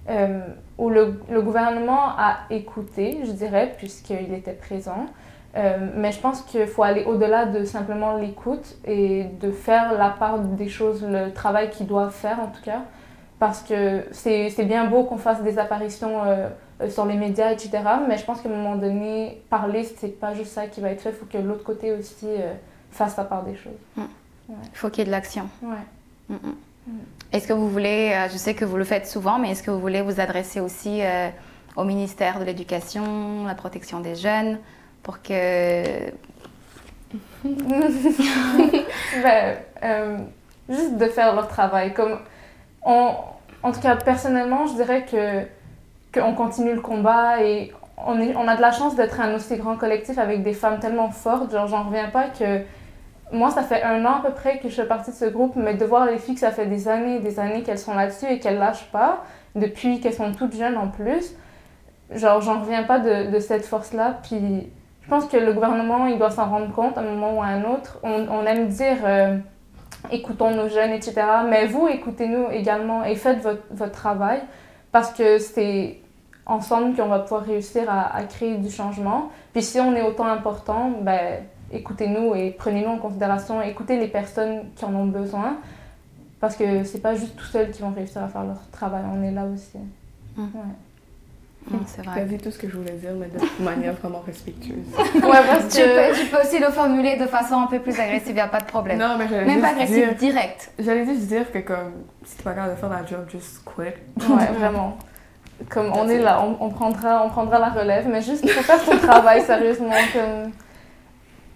Euh, 0.08 0.40
où 0.78 0.88
le, 0.88 1.20
le 1.30 1.42
gouvernement 1.42 2.16
a 2.16 2.38
écouté, 2.50 3.20
je 3.24 3.32
dirais, 3.32 3.74
puisqu'il 3.76 4.32
était 4.32 4.52
présent. 4.52 5.06
Euh, 5.56 5.76
mais 5.96 6.12
je 6.12 6.20
pense 6.20 6.42
qu'il 6.42 6.66
faut 6.66 6.82
aller 6.82 7.04
au-delà 7.04 7.44
de 7.44 7.64
simplement 7.64 8.16
l'écoute 8.16 8.76
et 8.86 9.24
de 9.24 9.50
faire 9.50 9.98
la 9.98 10.10
part 10.10 10.38
des 10.38 10.68
choses, 10.68 11.04
le 11.04 11.32
travail 11.32 11.70
qu'ils 11.70 11.86
doivent 11.86 12.14
faire 12.14 12.40
en 12.40 12.46
tout 12.46 12.62
cas. 12.62 12.82
Parce 13.38 13.62
que 13.62 14.04
c'est 14.12 14.64
bien 14.64 14.86
beau 14.86 15.04
qu'on 15.04 15.18
fasse 15.18 15.42
des 15.42 15.58
apparitions 15.58 16.22
euh, 16.24 16.48
sur 16.88 17.04
les 17.04 17.14
médias, 17.16 17.52
etc. 17.52 17.70
Mais 18.08 18.16
je 18.16 18.24
pense 18.24 18.40
qu'à 18.40 18.48
un 18.48 18.52
moment 18.52 18.76
donné, 18.76 19.42
parler, 19.50 19.84
c'est 19.84 20.18
pas 20.18 20.32
juste 20.32 20.52
ça 20.52 20.68
qui 20.68 20.80
va 20.80 20.90
être 20.90 21.02
fait. 21.02 21.10
Il 21.10 21.16
faut 21.16 21.26
que 21.26 21.38
l'autre 21.38 21.64
côté 21.64 21.92
aussi 21.92 22.28
fasse 22.90 23.14
sa 23.14 23.24
part 23.24 23.44
des 23.44 23.56
choses. 23.56 24.06
Il 24.48 24.54
faut 24.72 24.88
qu'il 24.88 25.00
y 25.00 25.02
ait 25.02 25.06
de 25.06 25.10
l'action. 25.10 25.48
Ouais. 25.62 25.76
Mm, 26.28 26.34
mm. 26.34 26.54
Est-ce 27.32 27.46
que 27.46 27.52
vous 27.52 27.68
voulez, 27.68 28.12
euh, 28.14 28.28
je 28.32 28.38
sais 28.38 28.54
que 28.54 28.64
vous 28.64 28.78
le 28.78 28.84
faites 28.84 29.06
souvent, 29.06 29.38
mais 29.38 29.50
est-ce 29.50 29.62
que 29.62 29.70
vous 29.70 29.80
voulez 29.80 30.00
vous 30.00 30.18
adresser 30.18 30.60
aussi 30.60 31.02
euh, 31.02 31.28
au 31.76 31.84
ministère 31.84 32.40
de 32.40 32.44
l'Éducation, 32.44 33.44
la 33.46 33.54
protection 33.54 34.00
des 34.00 34.14
jeunes, 34.14 34.58
pour 35.02 35.20
que... 35.22 36.10
Ben, 39.22 39.56
euh, 39.82 40.18
juste 40.68 40.96
de 40.96 41.06
faire 41.06 41.34
leur 41.34 41.48
travail. 41.48 41.94
Comme 41.94 42.18
on, 42.82 43.12
en 43.62 43.72
tout 43.72 43.80
cas, 43.80 43.96
personnellement, 43.96 44.66
je 44.66 44.74
dirais 44.74 45.06
que 45.10 45.46
qu'on 46.12 46.34
continue 46.34 46.74
le 46.74 46.80
combat 46.80 47.42
et 47.42 47.72
on, 47.96 48.18
on 48.20 48.48
a 48.48 48.56
de 48.56 48.60
la 48.60 48.72
chance 48.72 48.94
d'être 48.94 49.20
un 49.20 49.34
aussi 49.34 49.56
grand 49.56 49.76
collectif 49.76 50.18
avec 50.18 50.42
des 50.42 50.52
femmes 50.52 50.80
tellement 50.80 51.10
fortes. 51.10 51.52
Genre, 51.52 51.66
j'en 51.66 51.84
reviens 51.84 52.08
pas 52.08 52.28
que 52.28 52.62
moi, 53.32 53.50
ça 53.50 53.62
fait 53.62 53.82
un 53.82 54.04
an 54.04 54.16
à 54.18 54.22
peu 54.26 54.32
près 54.32 54.58
que 54.58 54.68
je 54.68 54.74
fais 54.74 54.86
partie 54.86 55.10
de 55.10 55.16
ce 55.16 55.26
groupe, 55.26 55.54
mais 55.56 55.74
de 55.74 55.84
voir 55.84 56.06
les 56.06 56.18
filles 56.18 56.34
que 56.34 56.40
ça 56.40 56.50
fait 56.50 56.66
des 56.66 56.88
années 56.88 57.16
et 57.16 57.20
des 57.20 57.38
années 57.38 57.62
qu'elles 57.62 57.78
sont 57.78 57.94
là-dessus 57.94 58.26
et 58.30 58.38
qu'elles 58.38 58.58
lâchent 58.58 58.90
pas, 58.90 59.24
depuis 59.54 60.00
qu'elles 60.00 60.14
sont 60.14 60.32
toutes 60.32 60.54
jeunes 60.54 60.76
en 60.76 60.88
plus, 60.88 61.34
genre, 62.14 62.40
j'en 62.40 62.60
reviens 62.60 62.84
pas 62.84 62.98
de, 62.98 63.30
de 63.30 63.38
cette 63.40 63.64
force-là. 63.64 64.18
Puis 64.22 64.70
je 65.02 65.08
pense 65.14 65.26
que 65.26 65.36
le 65.36 65.54
gouvernement, 65.54 66.06
il 66.06 66.18
doit 66.18 66.30
s'en 66.30 66.50
rendre 66.50 66.70
compte 66.72 66.98
à 66.98 67.00
un 67.00 67.04
moment 67.04 67.38
ou 67.38 67.42
à 67.42 67.46
un 67.46 67.64
autre. 67.64 67.98
On, 68.02 68.44
aime 68.44 68.68
dire 68.68 68.98
euh, 69.04 69.38
écoutons 70.10 70.50
nos 70.50 70.68
jeunes, 70.68 70.90
etc. 70.90 71.22
Mais 71.48 71.66
vous, 71.66 71.88
écoutez-nous 71.88 72.50
également 72.50 73.04
et 73.04 73.14
faites 73.14 73.40
votre, 73.40 73.62
votre 73.70 73.92
travail 73.92 74.40
parce 74.92 75.12
que 75.12 75.38
c'est 75.38 76.00
ensemble 76.44 76.94
qu'on 76.94 77.08
va 77.08 77.20
pouvoir 77.20 77.42
réussir 77.42 77.90
à, 77.90 78.14
à 78.14 78.22
créer 78.24 78.56
du 78.58 78.70
changement. 78.70 79.30
Puis 79.54 79.62
si 79.62 79.80
on 79.80 79.94
est 79.94 80.02
autant 80.02 80.26
important, 80.26 80.92
ben, 81.00 81.42
écoutez-nous 81.72 82.34
et 82.34 82.50
prenez-nous 82.50 82.90
en 82.90 82.98
considération. 82.98 83.60
Écoutez 83.62 83.98
les 83.98 84.08
personnes 84.08 84.64
qui 84.76 84.84
en 84.84 84.94
ont 84.94 85.06
besoin 85.06 85.56
parce 86.40 86.56
que 86.56 86.84
c'est 86.84 87.00
pas 87.00 87.14
juste 87.14 87.36
tout 87.36 87.44
seuls 87.46 87.70
qui 87.70 87.82
vont 87.82 87.90
réussir 87.90 88.22
à 88.22 88.28
faire 88.28 88.44
leur 88.44 88.60
travail. 88.70 89.02
On 89.12 89.22
est 89.22 89.32
là 89.32 89.44
aussi. 89.44 89.78
Mm. 90.36 90.42
Ouais. 90.42 91.74
C'est 91.86 92.02
T'as 92.02 92.12
vrai. 92.12 92.24
dit 92.24 92.38
tout 92.38 92.50
ce 92.50 92.58
que 92.58 92.68
je 92.68 92.76
voulais 92.76 92.92
dire, 92.92 93.10
mais 93.18 93.26
de 93.26 93.38
manière 93.62 93.92
vraiment 93.94 94.22
respectueuse. 94.26 94.86
Ouais, 94.96 95.20
parce 95.22 95.68
Tu 95.68 95.82
que... 95.82 96.10
peux, 96.12 96.18
tu 96.18 96.26
peux 96.30 96.40
aussi 96.40 96.58
le 96.58 96.70
formuler 96.70 97.16
de 97.16 97.26
façon 97.26 97.56
un 97.56 97.66
peu 97.66 97.78
plus 97.80 97.98
agressive, 97.98 98.30
il 98.30 98.34
n'y 98.34 98.40
a 98.40 98.48
pas 98.48 98.60
de 98.60 98.64
problème. 98.66 98.98
Non, 98.98 99.16
mais 99.18 99.28
j'allais 99.28 99.44
Même 99.44 99.60
pas 99.60 99.70
juste 99.70 99.82
agressive, 99.82 100.16
dire... 100.16 100.32
direct. 100.32 100.70
J'allais 100.78 101.04
juste 101.04 101.26
dire 101.26 101.52
que 101.52 101.58
comme, 101.58 101.92
si 102.24 102.36
t'es 102.38 102.42
pas 102.42 102.54
capable 102.54 102.74
de 102.74 102.78
faire 102.80 102.88
la 102.88 103.04
job, 103.04 103.28
just 103.30 103.62
quit. 103.64 103.82
Ouais, 104.32 104.46
vraiment. 104.58 104.96
Comme 105.68 105.92
on 105.92 106.08
est 106.08 106.20
là, 106.20 106.40
on, 106.42 106.56
on 106.64 106.70
prendra, 106.70 107.22
on 107.26 107.28
prendra 107.28 107.58
la 107.58 107.68
relève, 107.68 108.08
mais 108.08 108.22
juste 108.22 108.44
il 108.44 108.50
faut 108.50 108.62
faire 108.62 108.80
son 108.80 108.96
travail 108.96 109.42
sérieusement. 109.46 109.90
Comme... 110.14 110.52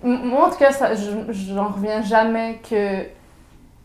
Moi, 0.02 0.46
en 0.46 0.50
tout 0.50 0.58
cas, 0.58 0.72
ça, 0.72 0.90
j'en 0.94 1.68
reviens 1.68 2.02
jamais 2.02 2.60
que 2.68 3.04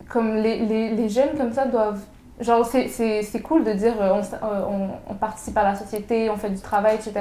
comme 0.10 0.36
les, 0.36 0.60
les, 0.66 0.92
les 0.96 1.10
jeunes 1.10 1.38
comme 1.38 1.52
ça 1.54 1.66
doivent. 1.66 2.02
Genre, 2.40 2.66
c'est- 2.66 2.88
c'est 2.88 3.24
c'est 3.24 3.42
cool 3.42 3.64
de 3.64 3.74
dire 3.74 3.94
euh, 4.00 4.14
on, 4.14 4.46
euh, 4.46 4.62
on, 4.70 5.12
on 5.12 5.16
participe 5.16 5.58
à 5.58 5.64
la 5.64 5.76
société, 5.76 6.30
on 6.30 6.38
fait 6.38 6.50
du 6.52 6.62
travail, 6.62 6.96
etc. 6.96 7.14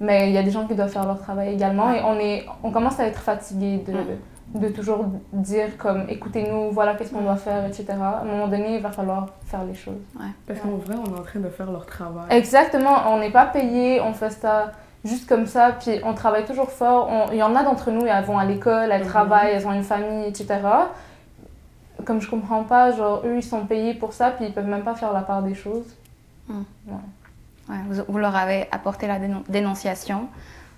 Mais 0.00 0.28
il 0.28 0.32
y 0.32 0.38
a 0.38 0.42
des 0.42 0.50
gens 0.50 0.66
qui 0.66 0.74
doivent 0.74 0.90
faire 0.90 1.06
leur 1.06 1.20
travail 1.20 1.52
également 1.54 1.92
et 1.92 2.00
on, 2.02 2.18
est, 2.18 2.44
on 2.64 2.70
commence 2.70 2.98
à 2.98 3.06
être 3.06 3.20
fatigué 3.20 3.84
de, 3.86 3.92
de 4.60 4.68
toujours 4.68 5.04
dire 5.32 5.76
comme 5.76 6.04
écoutez-nous, 6.08 6.70
voilà 6.72 6.94
qu'est-ce 6.94 7.12
qu'on 7.12 7.20
doit 7.22 7.36
faire, 7.36 7.64
etc. 7.66 7.86
À 8.00 8.20
un 8.22 8.24
moment 8.24 8.48
donné, 8.48 8.76
il 8.76 8.82
va 8.82 8.90
falloir 8.90 9.26
faire 9.46 9.64
les 9.64 9.74
choses. 9.74 10.00
Parce 10.46 10.60
qu'en 10.60 10.70
vrai, 10.70 10.94
on 10.96 11.16
est 11.16 11.18
en 11.18 11.22
train 11.22 11.40
de 11.40 11.48
faire 11.48 11.70
leur 11.70 11.86
travail. 11.86 12.24
Exactement, 12.30 12.94
on 13.12 13.18
n'est 13.18 13.30
pas 13.30 13.46
payé, 13.46 14.00
on 14.00 14.12
fait 14.12 14.30
ça 14.30 14.72
juste 15.04 15.28
comme 15.28 15.46
ça, 15.46 15.72
puis 15.80 16.00
on 16.04 16.14
travaille 16.14 16.44
toujours 16.44 16.70
fort. 16.70 17.10
Il 17.32 17.38
y 17.38 17.42
en 17.42 17.54
a 17.56 17.62
d'entre 17.64 17.90
nous, 17.90 18.06
elles 18.06 18.24
vont 18.24 18.38
à 18.38 18.44
l'école, 18.44 18.90
elles 18.92 19.02
Mhm. 19.02 19.08
travaillent, 19.08 19.52
elles 19.52 19.66
ont 19.66 19.72
une 19.72 19.82
famille, 19.84 20.26
etc. 20.28 20.46
Comme 22.04 22.20
je 22.20 22.28
comprends 22.30 22.64
pas, 22.64 22.92
genre 22.92 23.22
eux 23.24 23.36
ils 23.36 23.42
sont 23.42 23.64
payés 23.66 23.94
pour 23.94 24.12
ça, 24.12 24.30
puis 24.30 24.46
ils 24.46 24.52
peuvent 24.52 24.66
même 24.66 24.82
pas 24.84 24.94
faire 24.94 25.12
la 25.12 25.20
part 25.22 25.42
des 25.42 25.54
choses. 25.54 25.86
Ouais, 26.48 27.76
vous, 27.88 28.02
vous 28.08 28.18
leur 28.18 28.34
avez 28.34 28.66
apporté 28.72 29.06
la 29.06 29.18
dénon- 29.18 29.44
dénonciation, 29.48 30.28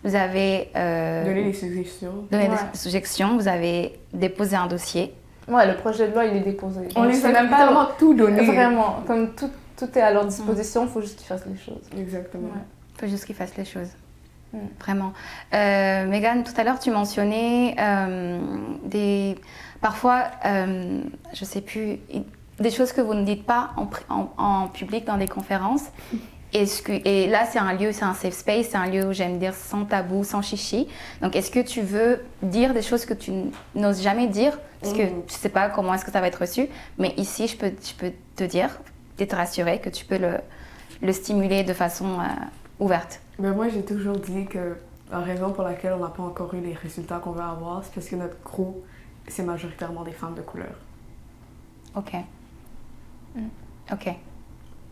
vous 0.05 0.15
avez 0.15 0.71
euh, 0.77 1.25
Donner 1.25 1.45
des 1.45 1.53
suggestions. 1.55 2.13
donné 2.31 2.49
Ouais. 2.49 2.57
des 2.73 2.79
suggestions, 2.79 3.37
vous 3.37 3.49
avez 3.49 3.99
déposé 4.13 4.55
un 4.57 4.67
dossier. 4.67 5.15
Ouais, 5.49 5.67
le 5.67 5.77
projet 5.77 6.09
de 6.09 6.13
loi 6.15 6.25
il 6.27 6.37
est 6.37 6.41
déposé. 6.41 6.89
On 6.97 7.11
c'est 7.13 7.27
a 7.27 7.43
même 7.43 7.51
pas 7.51 7.91
tout 7.99 8.15
donné. 8.15 8.45
vraiment, 8.45 8.97
comme 9.07 9.31
tout, 9.35 9.51
tout 9.79 9.99
est 9.99 10.03
à 10.03 10.11
leur 10.13 10.27
disposition, 10.27 10.83
il 10.85 10.89
faut 10.91 11.01
juste 11.01 11.17
qu'ils 11.19 11.27
fassent 11.27 11.47
les 11.47 11.57
choses. 11.59 11.83
Exactement. 11.99 12.49
Ouais. 12.49 12.61
Il 12.97 13.01
faut 13.01 13.07
juste 13.07 13.25
qu'ils 13.25 13.35
fassent 13.35 13.57
les 13.57 13.65
choses. 13.65 13.89
Mm. 14.55 14.59
Vraiment. 14.81 15.13
Euh, 15.53 16.07
Megan, 16.07 16.45
tout 16.45 16.53
à 16.57 16.65
l'heure, 16.65 16.79
tu 16.79 16.91
mentionnais 16.91 17.75
euh, 17.79 18.39
des. 18.85 19.37
Parfois, 19.81 20.25
euh, 20.47 21.01
je 21.35 21.45
sais 21.45 21.61
plus, 21.61 21.99
des 22.61 22.71
choses 22.71 22.93
que 22.93 23.01
vous 23.01 23.15
ne 23.15 23.25
dites 23.25 23.45
pas 23.45 23.71
en, 23.77 23.89
en- 24.15 24.29
en 24.39 24.69
public 24.69 25.05
dans 25.05 25.17
des 25.19 25.29
conférences. 25.29 25.83
Est-ce 26.53 26.83
que, 26.83 26.93
et 27.05 27.27
là, 27.27 27.47
c'est 27.51 27.59
un 27.59 27.73
lieu, 27.73 27.91
c'est 27.91 28.05
un 28.05 28.15
safe 28.15 28.33
space, 28.35 28.69
c'est 28.71 28.77
un 28.77 28.87
lieu 28.87 29.05
où 29.09 29.13
j'aime 29.13 29.39
dire 29.39 29.55
sans 29.55 29.85
tabou, 29.85 30.23
sans 30.23 30.41
chichi. 30.41 30.87
Donc, 31.21 31.35
est-ce 31.35 31.51
que 31.51 31.59
tu 31.59 31.81
veux 31.81 32.25
dire 32.43 32.73
des 32.75 32.83
choses 32.83 33.05
que 33.05 33.13
tu 33.15 33.33
n'oses 33.75 34.01
jamais 34.01 34.29
dire? 34.29 34.57
Parce 34.81 34.95
que 34.95 35.03
Mhm. 35.03 35.09
je 35.27 35.35
ne 35.35 35.39
sais 35.39 35.49
pas 35.49 35.69
comment 35.69 35.93
est-ce 35.95 36.05
que 36.05 36.13
ça 36.13 36.21
va 36.21 36.29
être 36.29 36.41
reçu. 36.43 36.69
Mais 36.99 37.13
ici, 37.17 37.49
je 37.49 37.57
peux, 37.57 37.73
je 37.85 37.93
peux 37.95 38.13
te 38.37 38.45
dire, 38.45 38.71
et 39.19 39.27
te 39.27 39.35
rassurer 39.35 39.81
que 39.81 39.89
tu 39.91 40.05
peux 40.05 40.17
le, 40.19 40.35
le 41.03 41.13
stimuler 41.13 41.65
de 41.65 41.73
façon 41.73 42.21
euh, 42.21 42.25
ouverte. 42.79 43.21
Mais 43.39 43.51
moi, 43.53 43.69
j'ai 43.69 43.85
toujours 43.85 44.17
dit 44.17 44.47
que 44.47 44.77
la 45.11 45.19
raison 45.21 45.53
pour 45.53 45.65
laquelle 45.65 45.93
on 45.95 45.99
n'a 46.03 46.09
pas 46.09 46.23
encore 46.23 46.55
eu 46.55 46.61
les 46.61 46.75
résultats 46.75 47.19
qu'on 47.19 47.33
veut 47.33 47.43
avoir, 47.43 47.83
c'est 47.85 47.93
parce 47.95 48.09
que 48.09 48.17
notre 48.17 48.41
groupe, 48.43 48.85
c'est 49.29 49.43
majoritairement 49.45 50.03
des 50.05 50.13
femmes 50.13 50.35
de 50.35 50.43
couleur. 50.43 50.75
Ok. 51.97 52.13
Mm. 53.35 53.41
Ok. 53.93 54.09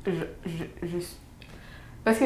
Je, 0.07 0.12
je, 0.47 0.64
je- 0.86 0.99
Parce 2.05 2.18
que 2.18 2.24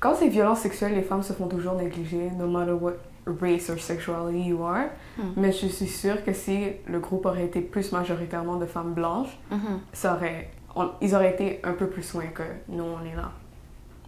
quand 0.00 0.14
c'est 0.16 0.28
violence 0.28 0.60
sexuelle, 0.60 0.94
les 0.94 1.02
femmes 1.02 1.22
se 1.22 1.32
font 1.32 1.46
toujours 1.48 1.74
négliger, 1.74 2.30
no 2.32 2.48
matter 2.48 2.72
what 2.72 2.94
race 3.40 3.70
or 3.70 3.78
sexuality 3.78 4.48
you 4.48 4.62
are. 4.64 4.86
Mm. 5.16 5.22
Mais 5.36 5.52
je 5.52 5.66
suis 5.68 5.86
sûre 5.86 6.24
que 6.24 6.32
si 6.32 6.66
le 6.88 6.98
groupe 6.98 7.24
aurait 7.26 7.44
été 7.46 7.60
plus 7.60 7.92
majoritairement 7.92 8.56
de 8.56 8.66
femmes 8.66 8.94
blanches, 8.94 9.38
Mhm. 9.50 9.80
ça 9.92 10.14
aurait, 10.16 10.50
on- 10.74 10.90
ils 11.00 11.14
auraient 11.14 11.30
été 11.32 11.60
un 11.64 11.72
peu 11.74 11.86
plus 11.88 12.12
loin 12.14 12.26
que 12.26 12.42
nous, 12.68 12.82
on 12.82 13.04
est 13.04 13.14
là. 13.14 13.30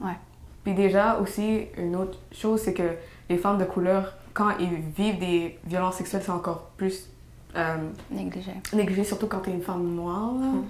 Ouais. 0.00 0.16
Puis 0.64 0.74
déjà, 0.74 1.18
aussi, 1.20 1.66
une 1.76 1.94
autre 1.94 2.18
chose, 2.32 2.60
c'est 2.60 2.74
que 2.74 2.96
les 3.28 3.36
femmes 3.38 3.58
de 3.58 3.64
couleur, 3.64 4.14
quand 4.32 4.50
ils 4.58 4.74
vivent 4.96 5.18
des 5.18 5.58
violences 5.66 5.96
sexuelles, 5.96 6.22
c'est 6.24 6.32
encore 6.32 6.70
plus 6.76 7.10
euh, 7.56 7.76
Négligé. 8.10 8.52
négligé, 8.72 9.04
surtout 9.04 9.26
quand 9.28 9.38
t'es 9.40 9.52
une 9.52 9.62
femme 9.62 9.94
noire. 9.94 10.32
Mm. 10.32 10.64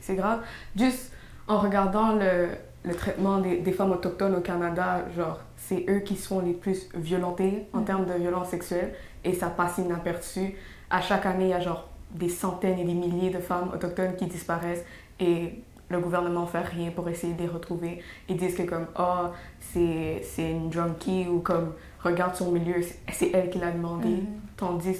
C'est- 0.00 0.14
grave. 0.16 0.40
Juste, 0.74 1.12
en 1.46 1.58
regardant 1.58 2.12
le, 2.14 2.48
le 2.84 2.94
traitement 2.94 3.38
des, 3.38 3.58
des, 3.58 3.72
femmes 3.72 3.92
autochtones 3.92 4.34
au 4.34 4.40
Canada, 4.40 5.04
genre, 5.16 5.38
c'est 5.56 5.84
eux 5.88 6.00
qui 6.00 6.16
sont 6.16 6.40
les 6.40 6.52
plus 6.52 6.88
violentés 6.94 7.66
en 7.72 7.80
mm. 7.80 7.84
termes 7.84 8.06
de 8.06 8.14
violence 8.14 8.48
sexuelle 8.48 8.94
et 9.22 9.34
ça 9.34 9.48
passe 9.48 9.78
inaperçu. 9.78 10.54
À 10.90 11.00
chaque 11.00 11.26
année, 11.26 11.44
il 11.44 11.50
y 11.50 11.54
a 11.54 11.60
genre 11.60 11.88
des 12.10 12.28
centaines 12.28 12.78
et 12.78 12.84
des 12.84 12.94
milliers 12.94 13.30
de 13.30 13.38
femmes 13.38 13.70
autochtones 13.74 14.16
qui 14.16 14.26
disparaissent 14.26 14.84
et 15.20 15.60
le 15.88 16.00
gouvernement 16.00 16.46
fait 16.46 16.62
rien 16.62 16.90
pour 16.90 17.08
essayer 17.08 17.34
de 17.34 17.42
les 17.42 17.48
retrouver. 17.48 18.02
Ils 18.28 18.36
disent 18.36 18.56
que 18.56 18.62
comme, 18.62 18.86
oh, 18.98 19.28
c'est 19.60 20.22
une 20.38 20.72
junkie 20.72 21.26
ou 21.28 21.40
comme, 21.40 21.74
regarde 22.02 22.34
son 22.34 22.50
milieu, 22.50 22.76
c'est 23.12 23.30
elle 23.32 23.50
qui 23.50 23.58
l'a 23.58 23.70
demandé. 23.70 24.08
Mm. 24.08 24.26
Tandis 24.56 24.96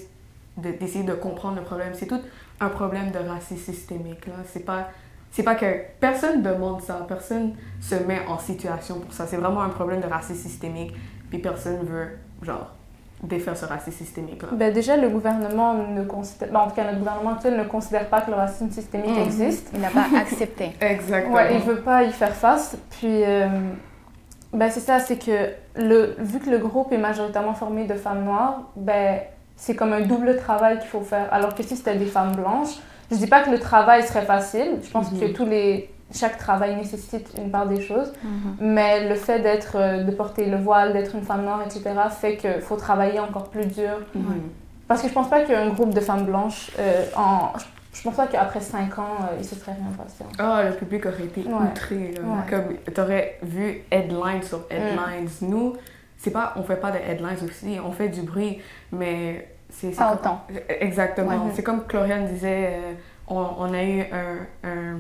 d'essayer 0.57 1.05
de, 1.05 1.13
comprendre 1.13 1.57
le 1.57 1.63
problème. 1.63 1.93
C'est 1.95 2.07
tout 2.07 2.21
un 2.61 2.69
problème 2.69 3.11
de 3.11 3.19
racisme 3.19 3.73
systémique. 3.73 4.27
Là. 4.27 4.37
C'est 4.47 4.65
pas 4.65 4.89
c'est 5.37 5.43
pas 5.43 5.55
que 5.55 5.67
personne 6.01 6.43
demande 6.43 6.81
ça, 6.81 7.05
personne 7.07 7.53
se 7.79 7.95
met 7.95 8.25
en 8.27 8.39
situation 8.39 9.01
pour 9.01 9.13
ça. 9.13 9.27
C'est 9.27 9.37
vraiment 9.37 9.61
un 9.61 9.69
problème 9.69 10.01
de 10.01 10.07
racisme 10.07 10.49
systémique, 10.49 10.95
puis 11.29 11.41
personne 11.41 11.85
veut, 11.85 12.17
genre, 12.41 12.75
défaire 13.23 13.57
ce 13.57 13.65
racisme 13.65 13.97
systémique. 13.97 14.43
Là. 14.43 14.49
Ben 14.53 14.73
déjà, 14.73 14.97
le 14.97 15.09
gouvernement 15.09 15.75
ne 15.75 16.05
considère, 16.05 16.51
ben, 16.51 16.61
en 16.61 16.69
tout 16.69 16.77
cas, 16.77 16.85
notre 16.85 16.99
gouvernement 16.99 17.33
actuel 17.33 17.57
ne 17.57 17.65
considère 17.65 18.09
pas 18.09 18.21
que 18.21 18.31
le 18.31 18.37
racisme 18.37 18.71
systémique 18.71 19.17
mhm. 19.17 19.25
existe. 19.25 19.71
Il 19.75 19.81
n'a 19.81 19.91
pas 19.91 20.07
accepté. 20.19 20.73
Exactement. 20.81 21.35
Ouais, 21.35 21.55
il 21.55 21.61
veut 21.61 21.81
pas 21.81 22.05
y 22.05 22.13
faire 22.13 22.35
face. 22.35 22.77
Puis, 22.91 23.25
euh, 23.25 23.49
ben 24.53 24.71
c'est 24.71 24.81
ça, 24.81 25.01
c'est 25.01 25.19
que 25.19 25.51
le, 25.77 26.15
vu 26.19 26.39
que 26.39 26.51
le 26.51 26.59
groupe 26.59 26.93
est 26.93 26.99
majoritairement 26.99 27.55
formé 27.55 27.85
de 27.85 27.95
femmes 27.95 28.25
noires, 28.25 28.63
ben 28.77 29.21
c'est 29.57 29.75
comme 29.75 29.93
un 29.93 30.03
double 30.03 30.37
travail 30.37 30.79
qu'il 30.79 30.89
faut 30.89 31.01
faire. 31.01 31.33
Alors 31.33 31.55
que 31.55 31.63
si 31.63 31.77
c'était 31.77 31.97
des 31.97 32.07
femmes 32.07 32.37
blanches, 32.37 32.77
je 33.11 33.17
dis 33.17 33.27
pas 33.27 33.43
que 33.43 33.51
le 33.51 33.59
travail 33.59 34.03
serait 34.03 34.25
facile. 34.25 34.79
Je 34.83 34.91
pense 34.91 35.09
que 35.09 35.25
mhm. 35.25 35.33
tous 35.33 35.47
les 35.47 35.91
chaque 36.15 36.39
travail 36.39 36.77
nécessite 36.77 37.33
une 37.37 37.51
part 37.51 37.67
des 37.67 37.81
choses, 37.81 38.13
mhm. 38.23 38.57
mais 38.61 39.09
le 39.09 39.15
fait 39.15 39.41
d'être, 39.41 39.77
euh, 39.77 40.05
de 40.05 40.11
porter 40.11 40.47
le 40.47 40.57
voile, 40.57 40.93
d'être 40.93 41.15
une 41.15 41.25
femme 41.25 41.45
noire, 41.45 41.63
etc., 41.65 41.83
fait 42.11 42.37
qu'il 42.37 42.61
faut 42.61 42.77
travailler 42.77 43.19
encore 43.19 43.51
plus 43.51 43.67
dur. 43.67 43.99
Mhm. 44.15 44.43
Parce 44.89 45.03
que 45.03 45.09
je 45.09 45.13
pense 45.13 45.29
pas 45.29 45.43
qu'un 45.43 45.71
groupe 45.71 45.93
de 45.93 46.01
femmes 46.01 46.25
blanches, 46.25 46.71
euh, 46.79 47.07
en, 47.17 47.53
je 47.93 48.03
pense 48.03 48.15
pas 48.15 48.27
qu'après 48.27 48.61
5 48.61 48.99
ans, 48.99 49.17
euh, 49.23 49.37
il 49.39 49.45
se 49.45 49.57
serait 49.57 49.73
rien 49.73 49.91
passé. 49.97 50.25
Ah, 50.39 50.63
le 50.65 50.77
public 50.77 51.07
aurait 51.07 51.25
été 51.25 51.45
outré. 51.45 52.15
Comme 52.49 52.77
tu 52.95 53.01
aurais 53.01 53.39
vu 53.43 53.83
headlines 53.91 54.43
sur 54.43 54.67
headlines. 54.71 55.29
Mm. 55.41 55.49
Nous, 55.49 55.73
c'est 56.19 56.31
pas, 56.31 56.53
on 56.57 56.63
fait 56.63 56.77
pas 56.77 56.91
de 56.91 56.99
headlines 56.99 57.45
aussi, 57.45 57.79
on 57.85 57.93
fait 57.93 58.09
du 58.09 58.23
bruit, 58.23 58.59
mais 58.93 59.49
c'est 59.71 59.97
pas 59.97 60.13
autant. 60.13 60.45
Exactement. 60.69 61.51
C'est 61.55 61.63
comme 61.63 61.87
Cloriane 61.87 62.27
disait, 62.27 62.71
euh, 62.73 62.93
on, 63.29 63.47
on, 63.59 63.73
a 63.73 63.83
eu 63.83 64.01
un, 64.01 64.69
un, 64.69 64.99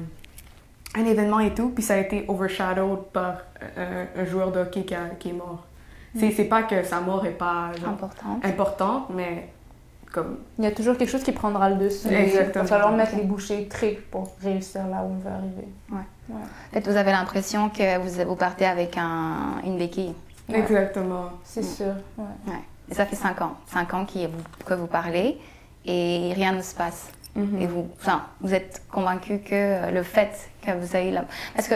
un, 0.97 1.05
événement 1.05 1.40
et 1.40 1.55
tout, 1.55 1.70
puis 1.70 1.82
ça 1.82 1.94
a 1.94 1.99
été 1.99 2.24
overshadowed 2.28 3.05
par 3.12 3.38
euh, 3.78 4.05
un, 4.16 4.24
joueur 4.24 4.53
de 4.53 4.61
hockey 4.61 4.84
qui, 4.84 4.94
qui 5.18 5.30
est 5.30 5.32
mort. 5.32 5.64
Mm. 6.14 6.30
C'est 6.34 6.44
pas 6.44 6.62
que 6.62 6.82
sa 6.82 7.01
mort 7.01 7.24
est 7.26 7.30
pas 7.30 7.70
importante. 7.86 8.44
importante, 8.44 9.07
mais 9.11 9.51
comme... 10.12 10.38
Il 10.59 10.64
y 10.64 10.66
a 10.66 10.70
toujours 10.70 10.97
quelque 10.97 11.11
chose 11.11 11.22
qui 11.22 11.32
prendra 11.32 11.68
le 11.70 11.76
dessus. 11.76 12.09
Exactement. 12.09 12.64
Il 12.64 12.68
va 12.68 12.76
falloir 12.76 12.92
mettre 12.92 13.16
les 13.16 13.22
bouchées 13.22 13.68
très 13.68 13.92
pour 14.11 14.34
réussir 14.42 14.86
là 14.88 15.03
où 15.03 15.12
on 15.12 15.18
veut 15.18 15.30
arriver. 15.30 15.68
Ouais. 15.90 16.34
ouais. 16.74 16.80
vous 16.80 16.97
avez 16.97 17.12
l'impression 17.12 17.68
que 17.68 17.99
vous, 17.99 18.28
vous 18.28 18.36
partez 18.36 18.66
avec 18.66 18.97
un, 18.97 19.61
une 19.64 19.78
béquille. 19.78 20.14
Exactement. 20.53 21.30
C'est 21.44 21.61
mm. 21.61 21.64
sûr. 21.64 21.94
Ouais. 22.18 22.55
Et 22.90 22.94
ça 22.94 23.05
fait 23.05 23.16
cinq 23.16 23.40
ans. 23.42 23.55
Cinq 23.66 23.92
ans 23.94 24.07
que 24.07 24.74
vous 24.74 24.86
parlez 24.86 25.38
et 25.84 26.32
rien 26.34 26.53
ne 26.53 26.62
se 26.62 26.74
passe. 26.74 27.11
Mm-hmm. 27.37 27.61
Et 27.61 27.66
vous, 27.66 27.89
enfin, 28.01 28.24
vous 28.41 28.55
êtes 28.55 28.82
convaincu 28.91 29.39
que 29.39 29.91
le 29.91 30.03
fait 30.03 30.51
que 30.62 30.72
vous 30.72 30.97
avez 30.97 31.11
là. 31.11 31.24
Parce 31.55 31.68
que 31.68 31.74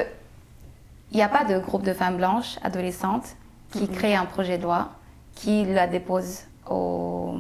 il 1.13 1.17
n'y 1.17 1.23
a 1.23 1.29
pas 1.29 1.45
de 1.45 1.59
groupe 1.59 1.83
de 1.83 1.93
femmes 1.93 2.19
blanches 2.19 2.59
adolescentes 2.63 3.37
qui 3.73 3.85
mm-hmm. 3.85 3.93
crée 3.93 4.15
un 4.15 4.27
projet 4.27 4.59
de 4.59 4.63
loi, 4.63 4.91
qui 5.35 5.65
la 5.65 5.87
dépose 5.87 6.43
au, 6.69 7.35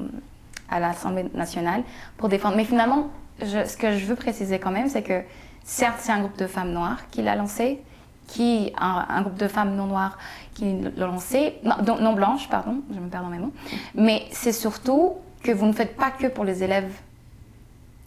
à 0.69 0.81
l'Assemblée 0.81 1.27
nationale 1.35 1.83
pour 2.17 2.29
défendre. 2.29 2.57
Mais 2.57 2.65
finalement, 2.65 3.11
ce 3.43 3.77
que 3.77 3.97
je 3.97 4.07
veux 4.07 4.17
préciser 4.17 4.59
quand 4.59 4.71
même, 4.71 4.89
c'est 4.89 5.03
que 5.03 5.23
certes, 5.65 5.99
c'est 6.01 6.13
un 6.13 6.21
groupe 6.21 6.39
de 6.39 6.47
femmes 6.47 6.73
noires 6.73 7.09
qui 7.11 7.23
l'a 7.23 7.37
lancé, 7.37 7.81
qui 8.27 8.73
un, 8.79 9.07
un, 9.09 9.23
groupe 9.23 9.39
de 9.39 9.49
femmes 9.49 9.75
non 9.75 9.87
noires 9.87 10.19
qui 10.55 10.81
l'a 10.97 11.07
lancé, 11.07 11.57
non, 11.65 11.75
non, 12.01 12.13
blanches, 12.13 12.49
pardon, 12.49 12.83
je 12.95 13.01
me 13.01 13.09
perds 13.09 13.23
dans 13.23 13.29
mes 13.29 13.39
mots, 13.39 13.53
mais 13.95 14.25
c'est 14.31 14.53
surtout 14.53 15.15
que 15.43 15.51
vous 15.51 15.67
ne 15.67 15.73
faites 15.73 15.97
pas 15.97 16.11
que 16.11 16.27
pour 16.27 16.45
les 16.45 16.63
élèves 16.63 16.93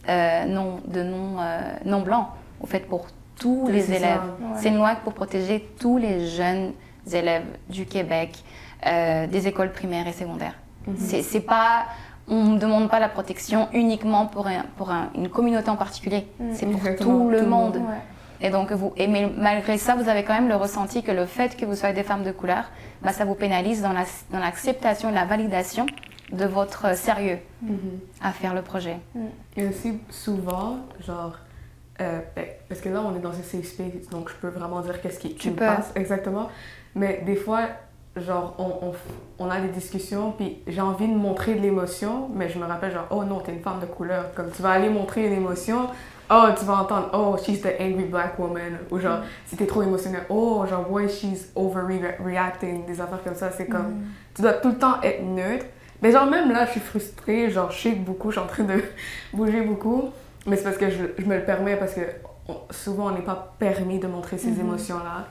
euh, 0.08 0.44
non, 0.46 0.80
de 0.86 1.02
non, 1.02 1.36
euh, 1.40 1.60
non 1.84 2.00
blancs, 2.00 2.26
vous 2.60 2.66
faites 2.66 2.86
pour 2.88 3.06
tous 3.38 3.68
les 3.68 3.92
élèves. 3.92 4.20
C'est 4.56 4.68
une 4.68 4.76
loi 4.76 4.96
pour 5.02 5.12
protéger 5.12 5.68
tous 5.78 5.98
les 5.98 6.26
jeunes 6.28 6.72
élèves 7.12 7.46
du 7.68 7.86
Québec, 7.86 8.42
euh, 8.86 9.26
des 9.26 9.48
écoles 9.48 9.72
primaires 9.72 10.06
et 10.06 10.12
secondaires. 10.12 10.54
Mm 10.86 10.94
C'est 10.98 11.40
pas 11.40 11.86
on 12.26 12.44
ne 12.44 12.58
demande 12.58 12.88
pas 12.88 13.00
la 13.00 13.10
protection 13.10 13.68
uniquement 13.74 14.26
pour, 14.26 14.46
un, 14.46 14.64
pour 14.78 14.90
un, 14.90 15.10
une 15.14 15.28
communauté 15.28 15.68
en 15.68 15.76
particulier. 15.76 16.26
Mm. 16.40 16.44
C'est 16.54 16.66
pour 16.66 16.80
tout 16.98 17.28
le 17.28 17.44
monde. 17.44 17.80
Et 18.40 18.50
donc, 18.50 18.72
vous, 18.72 18.92
et 18.96 19.06
mais 19.06 19.30
malgré 19.36 19.78
ça, 19.78 19.94
vous 19.94 20.08
avez 20.08 20.22
quand 20.22 20.34
même 20.34 20.48
le 20.48 20.56
ressenti 20.56 21.02
que 21.02 21.12
le 21.12 21.26
fait 21.26 21.56
que 21.56 21.64
vous 21.64 21.74
soyez 21.74 21.94
des 21.94 22.02
femmes 22.02 22.24
de 22.24 22.32
couleur, 22.32 22.64
bah, 23.02 23.12
ça 23.12 23.24
vous 23.24 23.34
pénalise 23.34 23.82
dans 23.82 23.92
l'acceptation 24.38 25.08
la, 25.10 25.14
et 25.14 25.18
la 25.20 25.24
validation 25.26 25.86
de 26.32 26.44
votre 26.44 26.96
sérieux 26.96 27.38
mm-hmm. 27.64 28.22
à 28.22 28.32
faire 28.32 28.54
le 28.54 28.62
projet. 28.62 28.98
Mm. 29.14 29.26
Et 29.56 29.68
aussi, 29.68 29.98
souvent, 30.10 30.78
genre, 31.06 31.38
euh, 32.00 32.20
ben, 32.34 32.46
parce 32.68 32.80
que 32.80 32.88
là, 32.88 33.02
on 33.02 33.14
est 33.14 33.20
dans 33.20 33.30
un 33.30 33.42
safe 33.42 33.66
space, 33.66 34.08
donc 34.10 34.28
je 34.30 34.34
peux 34.34 34.48
vraiment 34.48 34.80
dire 34.80 35.00
qu'est-ce 35.00 35.18
qui, 35.18 35.34
qui 35.34 35.50
me 35.50 35.56
passe 35.56 35.92
exactement. 35.94 36.48
Mais 36.94 37.22
des 37.24 37.36
fois, 37.36 37.68
genre, 38.16 38.54
on, 38.58 38.88
on, 38.88 38.94
on, 39.38 39.50
a 39.50 39.60
des 39.60 39.68
discussions, 39.68 40.32
puis 40.32 40.58
j'ai 40.66 40.80
envie 40.80 41.08
de 41.08 41.14
montrer 41.14 41.54
de 41.54 41.60
l'émotion, 41.60 42.28
mais 42.34 42.48
je 42.48 42.58
me 42.58 42.64
rappelle, 42.64 42.92
genre, 42.92 43.06
oh 43.10 43.24
non, 43.24 43.40
t'es 43.40 43.52
une 43.52 43.60
femme 43.60 43.80
de 43.80 43.86
couleur. 43.86 44.34
Comme 44.34 44.50
tu 44.50 44.62
vas 44.62 44.70
aller 44.70 44.88
montrer 44.88 45.26
une 45.26 45.34
émotion, 45.34 45.88
oh, 46.30 46.46
tu 46.58 46.64
vas 46.64 46.78
entendre, 46.78 47.10
oh, 47.12 47.36
she's 47.44 47.60
the 47.60 47.80
angry 47.80 48.04
black 48.04 48.38
woman. 48.38 48.78
Ou 48.90 48.98
genre, 48.98 49.18
mm. 49.18 49.24
si 49.46 49.56
t'es 49.56 49.66
trop 49.66 49.82
émotionnel, 49.82 50.22
oh, 50.28 50.64
genre, 50.68 50.84
boy, 50.88 51.08
she's 51.08 51.50
overreacting. 51.54 52.86
Des 52.86 53.00
affaires 53.00 53.22
comme 53.22 53.36
ça, 53.36 53.50
c'est 53.50 53.66
comme, 53.66 53.90
mm. 53.90 54.06
tu 54.34 54.42
dois 54.42 54.54
tout 54.54 54.68
le 54.68 54.78
temps 54.78 55.00
être 55.02 55.22
neutre. 55.22 55.66
Mais 56.02 56.12
genre, 56.12 56.26
même 56.26 56.50
là, 56.50 56.66
je 56.66 56.72
suis 56.72 56.80
frustrée, 56.80 57.50
genre, 57.50 57.70
je 57.70 57.78
shake 57.78 58.04
beaucoup, 58.04 58.30
je 58.30 58.38
suis 58.38 58.44
en 58.44 58.48
train 58.48 58.64
de 58.64 58.82
bouger 59.32 59.62
beaucoup. 59.62 60.10
Mais 60.46 60.56
c'est 60.56 60.64
parce 60.64 60.76
que 60.76 60.90
je, 60.90 61.04
je, 61.18 61.24
me 61.24 61.36
le 61.36 61.44
permets, 61.44 61.76
parce 61.76 61.94
que 61.94 62.02
souvent, 62.70 63.08
on 63.08 63.12
n'est 63.12 63.22
pas 63.22 63.54
permis 63.58 63.98
de 63.98 64.06
montrer 64.06 64.36
ces 64.36 64.50
mm-hmm. 64.50 64.60
émotions-là. 64.60 65.28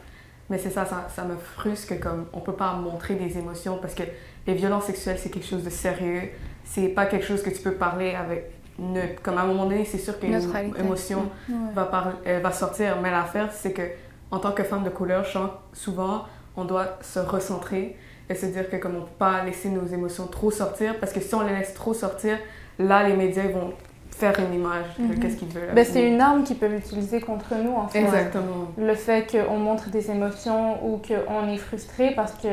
Mais 0.49 0.57
c'est 0.57 0.71
ça, 0.71 0.85
ça, 0.85 1.07
ça, 1.13 1.23
me 1.23 1.35
frustre 1.35 1.87
que 1.87 1.93
comme 1.95 2.25
on 2.33 2.39
peut 2.39 2.53
pas 2.53 2.73
montrer 2.73 3.15
des 3.15 3.37
émotions 3.37 3.77
parce 3.81 3.95
que 3.95 4.03
les 4.45 4.53
violences 4.53 4.85
sexuelles, 4.85 5.17
c'est 5.17 5.29
quelque 5.29 5.47
chose 5.47 5.63
de 5.63 5.69
sérieux. 5.69 6.29
C'est 6.65 6.89
pas 6.89 7.05
quelque 7.05 7.25
chose 7.25 7.41
que 7.41 7.49
tu 7.49 7.61
peux 7.61 7.73
parler 7.73 8.13
avec 8.13 8.51
neutre. 8.77 9.21
Comme 9.21 9.37
à 9.37 9.41
un 9.41 9.47
moment 9.47 9.65
donné, 9.65 9.85
c'est 9.85 9.97
sûr 9.97 10.19
qu'une 10.19 10.33
émotion 10.77 11.29
va, 11.73 12.13
va 12.25 12.51
sortir. 12.51 12.99
Mais 13.01 13.11
l'affaire, 13.11 13.51
c'est 13.53 13.71
que 13.71 13.83
en 14.31 14.39
tant 14.39 14.51
que 14.51 14.63
femme 14.63 14.83
de 14.83 14.89
couleur, 14.89 15.25
souvent, 15.73 16.25
on 16.57 16.65
doit 16.65 16.97
se 17.01 17.19
recentrer 17.19 17.97
et 18.29 18.35
se 18.35 18.45
dire 18.45 18.69
que 18.69 18.77
comme 18.77 18.95
on 18.95 19.01
peut 19.01 19.17
pas 19.19 19.43
laisser 19.43 19.69
nos 19.69 19.85
émotions 19.85 20.27
trop 20.27 20.51
sortir 20.51 20.99
parce 20.99 21.11
que 21.11 21.19
si 21.19 21.33
on 21.35 21.41
les 21.41 21.53
laisse 21.53 21.73
trop 21.73 21.93
sortir, 21.93 22.37
là, 22.79 23.07
les 23.07 23.15
médias 23.15 23.47
vont 23.47 23.73
faire 24.11 24.33
une 24.39 24.53
image 24.53 24.85
de 24.97 25.03
mhm. 25.03 25.19
qu'est-ce 25.19 25.37
qu'ils 25.37 25.49
veulent. 25.49 25.73
Ben, 25.73 25.85
c'est 25.85 26.07
une 26.07 26.21
arme 26.21 26.43
qu'ils 26.43 26.57
peuvent 26.57 26.75
utiliser 26.75 27.19
contre 27.19 27.55
nous, 27.55 27.73
en 27.73 27.87
fait. 27.87 27.99
Exactement. 27.99 28.67
Le 28.77 28.95
fait 28.95 29.27
qu'on 29.29 29.57
montre 29.57 29.89
des 29.89 30.11
émotions 30.11 30.85
ou 30.85 30.97
qu'on 30.97 31.47
est 31.49 31.57
frustré 31.57 32.13
parce 32.15 32.33
que 32.33 32.47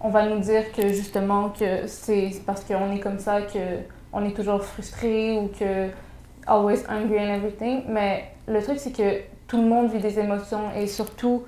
on 0.00 0.10
va 0.10 0.26
nous 0.26 0.38
dire 0.38 0.70
que 0.72 0.88
justement 0.88 1.48
que 1.48 1.86
c'est 1.86 2.30
parce 2.46 2.62
qu'on 2.64 2.92
est 2.92 3.00
comme 3.00 3.18
ça 3.18 3.40
que 3.42 3.58
on 4.12 4.24
est 4.24 4.36
toujours 4.36 4.62
frustré 4.62 5.38
ou 5.38 5.48
que 5.48 5.88
always 6.46 6.84
angry 6.88 7.18
and 7.18 7.34
everything. 7.34 7.82
Mais 7.88 8.24
le 8.46 8.62
truc, 8.62 8.78
c'est 8.78 8.92
que 8.92 9.20
tout 9.48 9.56
le 9.56 9.66
monde 9.66 9.90
vit 9.90 10.00
des 10.00 10.18
émotions 10.18 10.70
et 10.76 10.86
surtout 10.86 11.44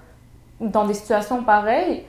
dans 0.61 0.87
des 0.87 0.95
situations 0.95 1.45
pareilles. 1.45 2.05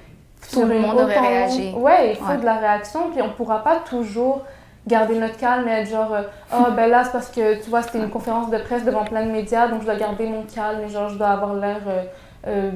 Tout 0.51 0.65
le 0.65 0.79
monde 0.79 0.99
aurait 0.99 1.19
réagi. 1.19 1.73
Ouais, 1.75 2.11
il 2.11 2.15
faut 2.15 2.39
de 2.39 2.45
la 2.45 2.57
réaction, 2.57 3.11
puis 3.11 3.21
on 3.21 3.29
pourra 3.29 3.63
pas 3.63 3.77
toujours 3.77 4.43
garder 4.87 5.19
notre 5.19 5.37
calme 5.37 5.67
et 5.67 5.71
être 5.71 5.89
genre, 5.89 6.13
euh, 6.13 6.23
oh 6.53 6.71
ben 6.75 6.89
là, 6.89 7.03
c'est 7.03 7.11
parce 7.11 7.29
que 7.29 7.61
tu 7.61 7.69
vois, 7.69 7.81
c'était 7.81 7.99
une 7.99 8.09
conférence 8.09 8.49
de 8.49 8.57
presse 8.57 8.85
devant 8.85 9.03
plein 9.03 9.25
de 9.25 9.31
médias, 9.31 9.67
donc 9.67 9.81
je 9.81 9.85
dois 9.85 9.95
garder 9.95 10.27
mon 10.27 10.43
calme 10.43 10.81
et 10.83 10.89
genre, 10.89 11.09
je 11.09 11.17
dois 11.17 11.27
avoir 11.27 11.53
l'air, 11.55 11.81
euh, 11.87 12.03
euh, 12.47 12.71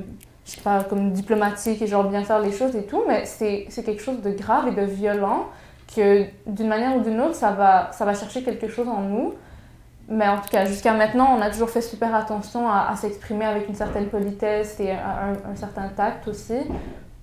je 0.45 0.51
sais 0.51 0.61
pas, 0.61 0.84
comme 0.84 1.11
diplomatique 1.11 1.82
et 1.82 1.88
genre 1.88 2.03
bien 2.03 2.24
faire 2.24 2.39
les 2.39 2.51
choses 2.51 2.76
et 2.76 2.84
tout, 2.84 3.03
mais 3.07 3.26
c'est 3.26 3.67
quelque 3.86 4.01
chose 4.01 4.22
de 4.22 4.32
grave 4.32 4.67
et 4.67 4.72
de 4.72 4.86
violent 4.86 5.47
que 5.95 6.26
d'une 6.45 6.67
manière 6.67 6.95
ou 6.97 7.01
d'une 7.01 7.19
autre, 7.22 7.36
ça 7.36 7.51
va, 7.51 7.91
ça 7.91 8.05
va 8.05 8.13
chercher 8.13 8.43
quelque 8.43 8.67
chose 8.67 8.88
en 8.88 9.01
nous. 9.01 9.34
Mais 10.07 10.28
en 10.28 10.38
tout 10.38 10.49
cas, 10.49 10.65
jusqu'à 10.65 10.93
maintenant, 10.93 11.38
on 11.38 11.41
a 11.41 11.49
toujours 11.49 11.69
fait 11.69 11.82
super 11.82 12.13
attention 12.13 12.69
à, 12.69 12.93
s'exprimer 12.97 13.45
avec 13.45 13.69
une 13.69 13.76
certaine 13.76 14.07
politesse 14.07 14.78
et 14.80 14.91
un, 14.91 15.49
un, 15.49 15.55
certain 15.55 15.88
tact 15.89 16.28
aussi 16.28 16.55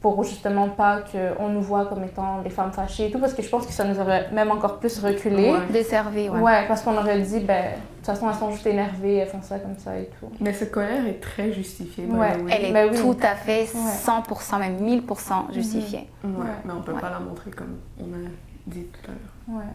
pour 0.01 0.23
justement 0.23 0.69
pas 0.69 1.01
qu'on 1.03 1.49
nous 1.49 1.61
voit 1.61 1.87
comme 1.87 2.05
étant 2.05 2.41
des 2.43 2.51
femmes 2.51 2.71
fâchées 2.73 3.07
et 3.09 3.11
tout, 3.11 3.19
parce 3.19 3.35
que 3.35 3.43
je 3.43 3.49
pense 3.49 3.67
que 3.67 3.73
ça 3.73 3.83
nous 3.85 3.99
aurait 3.99 4.31
même 4.31 4.51
encore 4.53 4.79
plus 4.79 5.01
reculé. 5.01 5.51
Ouais. 5.51 5.59
Desservi, 5.73 6.29
ouais. 6.29 6.39
Ouais, 6.41 6.69
parce 6.69 6.83
qu'on 6.83 6.97
aurait 6.97 7.19
dit, 7.21 7.41
ben, 7.41 7.73
de 7.73 7.97
toute 7.97 8.07
façon, 8.07 8.29
elles 8.31 8.37
sont 8.37 8.53
juste 8.53 8.67
énervées, 8.69 9.17
elles 9.17 9.29
font 9.29 9.43
ça 9.43 9.59
comme 9.59 9.77
ça 9.77 9.99
et 9.99 10.09
tout. 10.21 10.31
Mais 10.39 10.53
cette 10.53 10.71
colère 10.71 11.05
est 11.05 11.21
très 11.21 11.53
justifiée. 11.53 12.07
Ouais, 12.07 12.39
the 12.39 12.43
way. 12.45 12.53
Elle 12.57 12.65
est 12.67 12.73
Ben 12.73 12.89
oui. 12.93 12.97
tout 13.01 13.17
à 13.23 13.35
fait 13.35 13.65
100%, 13.67 14.59
même 14.61 14.77
1000% 14.79 15.53
justifiée. 15.53 16.09
Ouais, 16.23 16.31
Ouais. 16.31 16.47
mais 16.65 16.73
on 16.77 16.81
peut 16.83 16.93
Ouais. 16.93 17.01
pas 17.01 17.11
la 17.11 17.19
montrer 17.19 17.51
comme 17.51 17.79
on 17.99 18.05
a 18.05 18.29
dit 18.69 18.85
tout 18.85 19.11
à 19.11 19.15
l'heure. 19.15 19.59
Ouais. 19.61 19.73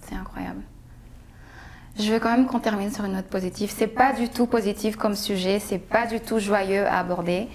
C'est 0.00 0.16
incroyable. 0.16 0.62
Je 2.00 2.10
veux 2.12 2.18
quand 2.18 2.30
même 2.30 2.46
qu'on 2.46 2.58
termine 2.58 2.90
sur 2.90 3.04
une 3.04 3.12
note 3.12 3.26
positive. 3.26 3.70
C'est 3.76 3.86
pas 3.86 4.12
du 4.14 4.28
tout 4.28 4.46
positif 4.46 4.96
comme 4.96 5.14
sujet, 5.14 5.58
c'est 5.60 5.78
pas 5.78 6.06
du 6.06 6.18
tout 6.20 6.38
joyeux 6.40 6.84
à 6.86 6.98
aborder. 6.98 7.48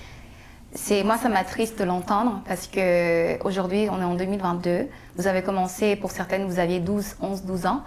C'est 0.79 1.03
moi 1.03 1.17
ça 1.17 1.27
m'attriste 1.27 1.79
de 1.79 1.83
l'entendre 1.83 2.39
parce 2.47 2.67
que 2.67 3.43
aujourd'hui 3.43 3.87
on 3.91 3.99
est 3.99 4.05
en 4.05 4.13
2022. 4.13 4.87
Vous 5.15 5.27
avez 5.27 5.41
commencé 5.41 5.95
pour 5.95 6.11
certaines 6.11 6.45
vous 6.45 6.59
aviez 6.59 6.79
12, 6.79 7.15
11, 7.19 7.43
12 7.43 7.65
ans. 7.65 7.81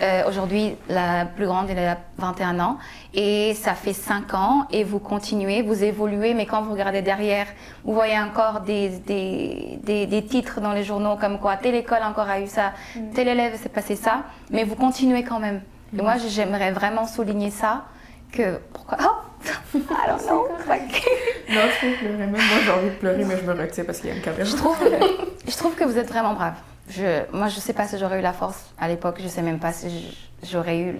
Euh, 0.00 0.26
aujourd'hui 0.26 0.74
la 0.88 1.26
plus 1.26 1.44
grande 1.44 1.68
elle 1.68 1.78
a 1.78 1.98
21 2.16 2.58
ans 2.58 2.78
et 3.12 3.52
ça 3.54 3.74
fait 3.74 3.92
5 3.92 4.32
ans 4.32 4.66
et 4.72 4.84
vous 4.84 4.98
continuez, 4.98 5.60
vous 5.60 5.84
évoluez 5.84 6.32
mais 6.32 6.46
quand 6.46 6.62
vous 6.62 6.72
regardez 6.72 7.02
derrière, 7.02 7.46
vous 7.84 7.92
voyez 7.92 8.18
encore 8.18 8.62
des, 8.62 8.88
des, 8.88 9.78
des, 9.84 10.06
des 10.06 10.24
titres 10.24 10.62
dans 10.62 10.72
les 10.72 10.82
journaux 10.82 11.16
comme 11.20 11.38
quoi 11.38 11.58
telle 11.58 11.74
école 11.74 12.02
encore 12.02 12.28
a 12.28 12.40
eu 12.40 12.46
ça, 12.46 12.72
tel 13.14 13.28
élève 13.28 13.54
s'est 13.60 13.68
passé 13.68 13.96
ça, 13.96 14.22
mais 14.50 14.64
vous 14.64 14.76
continuez 14.76 15.24
quand 15.24 15.40
même. 15.40 15.60
Et 15.96 16.00
moi 16.00 16.14
j'aimerais 16.16 16.72
vraiment 16.72 17.06
souligner 17.06 17.50
ça 17.50 17.84
que 18.30 18.58
pourquoi? 18.72 18.98
Oh 19.00 19.30
I 19.74 20.06
don't 20.08 20.26
know. 20.26 20.48
Like, 20.68 21.04
Non, 21.48 21.60
je 21.80 21.86
peux 21.86 21.96
pleurer. 21.96 22.16
Même 22.16 22.30
moi, 22.30 22.40
j'ai 22.64 22.70
envie 22.70 22.90
de 22.90 22.94
pleurer, 22.94 23.24
mais 23.24 23.36
je 23.38 23.44
me 23.44 23.52
retire 23.58 23.86
parce 23.86 23.98
qu'il 24.00 24.10
y 24.10 24.12
a 24.12 24.16
une 24.16 24.22
caméra. 24.22 24.44
je 24.44 24.56
trouve, 24.56 24.76
je 25.46 25.56
trouve 25.56 25.74
que 25.74 25.84
vous 25.84 25.96
êtes 25.98 26.08
vraiment 26.08 26.34
brave. 26.34 26.54
Je, 26.88 27.22
moi, 27.32 27.48
je 27.48 27.60
sais 27.60 27.72
pas 27.72 27.86
si 27.86 27.98
j'aurais 27.98 28.18
eu 28.18 28.22
la 28.22 28.32
force 28.32 28.66
à 28.78 28.88
l'époque. 28.88 29.18
Je 29.22 29.28
sais 29.28 29.42
même 29.42 29.58
pas 29.58 29.72
si 29.72 30.14
j'aurais 30.42 30.78
eu 30.78 30.96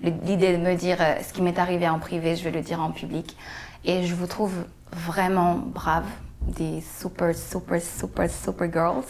l'idée 0.00 0.56
de 0.56 0.62
me 0.62 0.74
dire 0.74 0.96
euh, 1.00 1.16
ce 1.26 1.32
qui 1.32 1.42
m'est 1.42 1.58
arrivé 1.58 1.88
en 1.88 1.98
privé, 1.98 2.36
je 2.36 2.44
vais 2.44 2.50
le 2.50 2.60
dire 2.62 2.80
en 2.80 2.90
public. 2.90 3.36
Et 3.84 4.04
je 4.04 4.14
vous 4.14 4.26
trouve 4.26 4.54
vraiment 4.92 5.54
brave. 5.54 6.06
Des 6.40 6.82
super, 6.82 7.34
super, 7.34 7.80
super, 7.80 8.30
super 8.30 8.70
girls. 8.70 9.04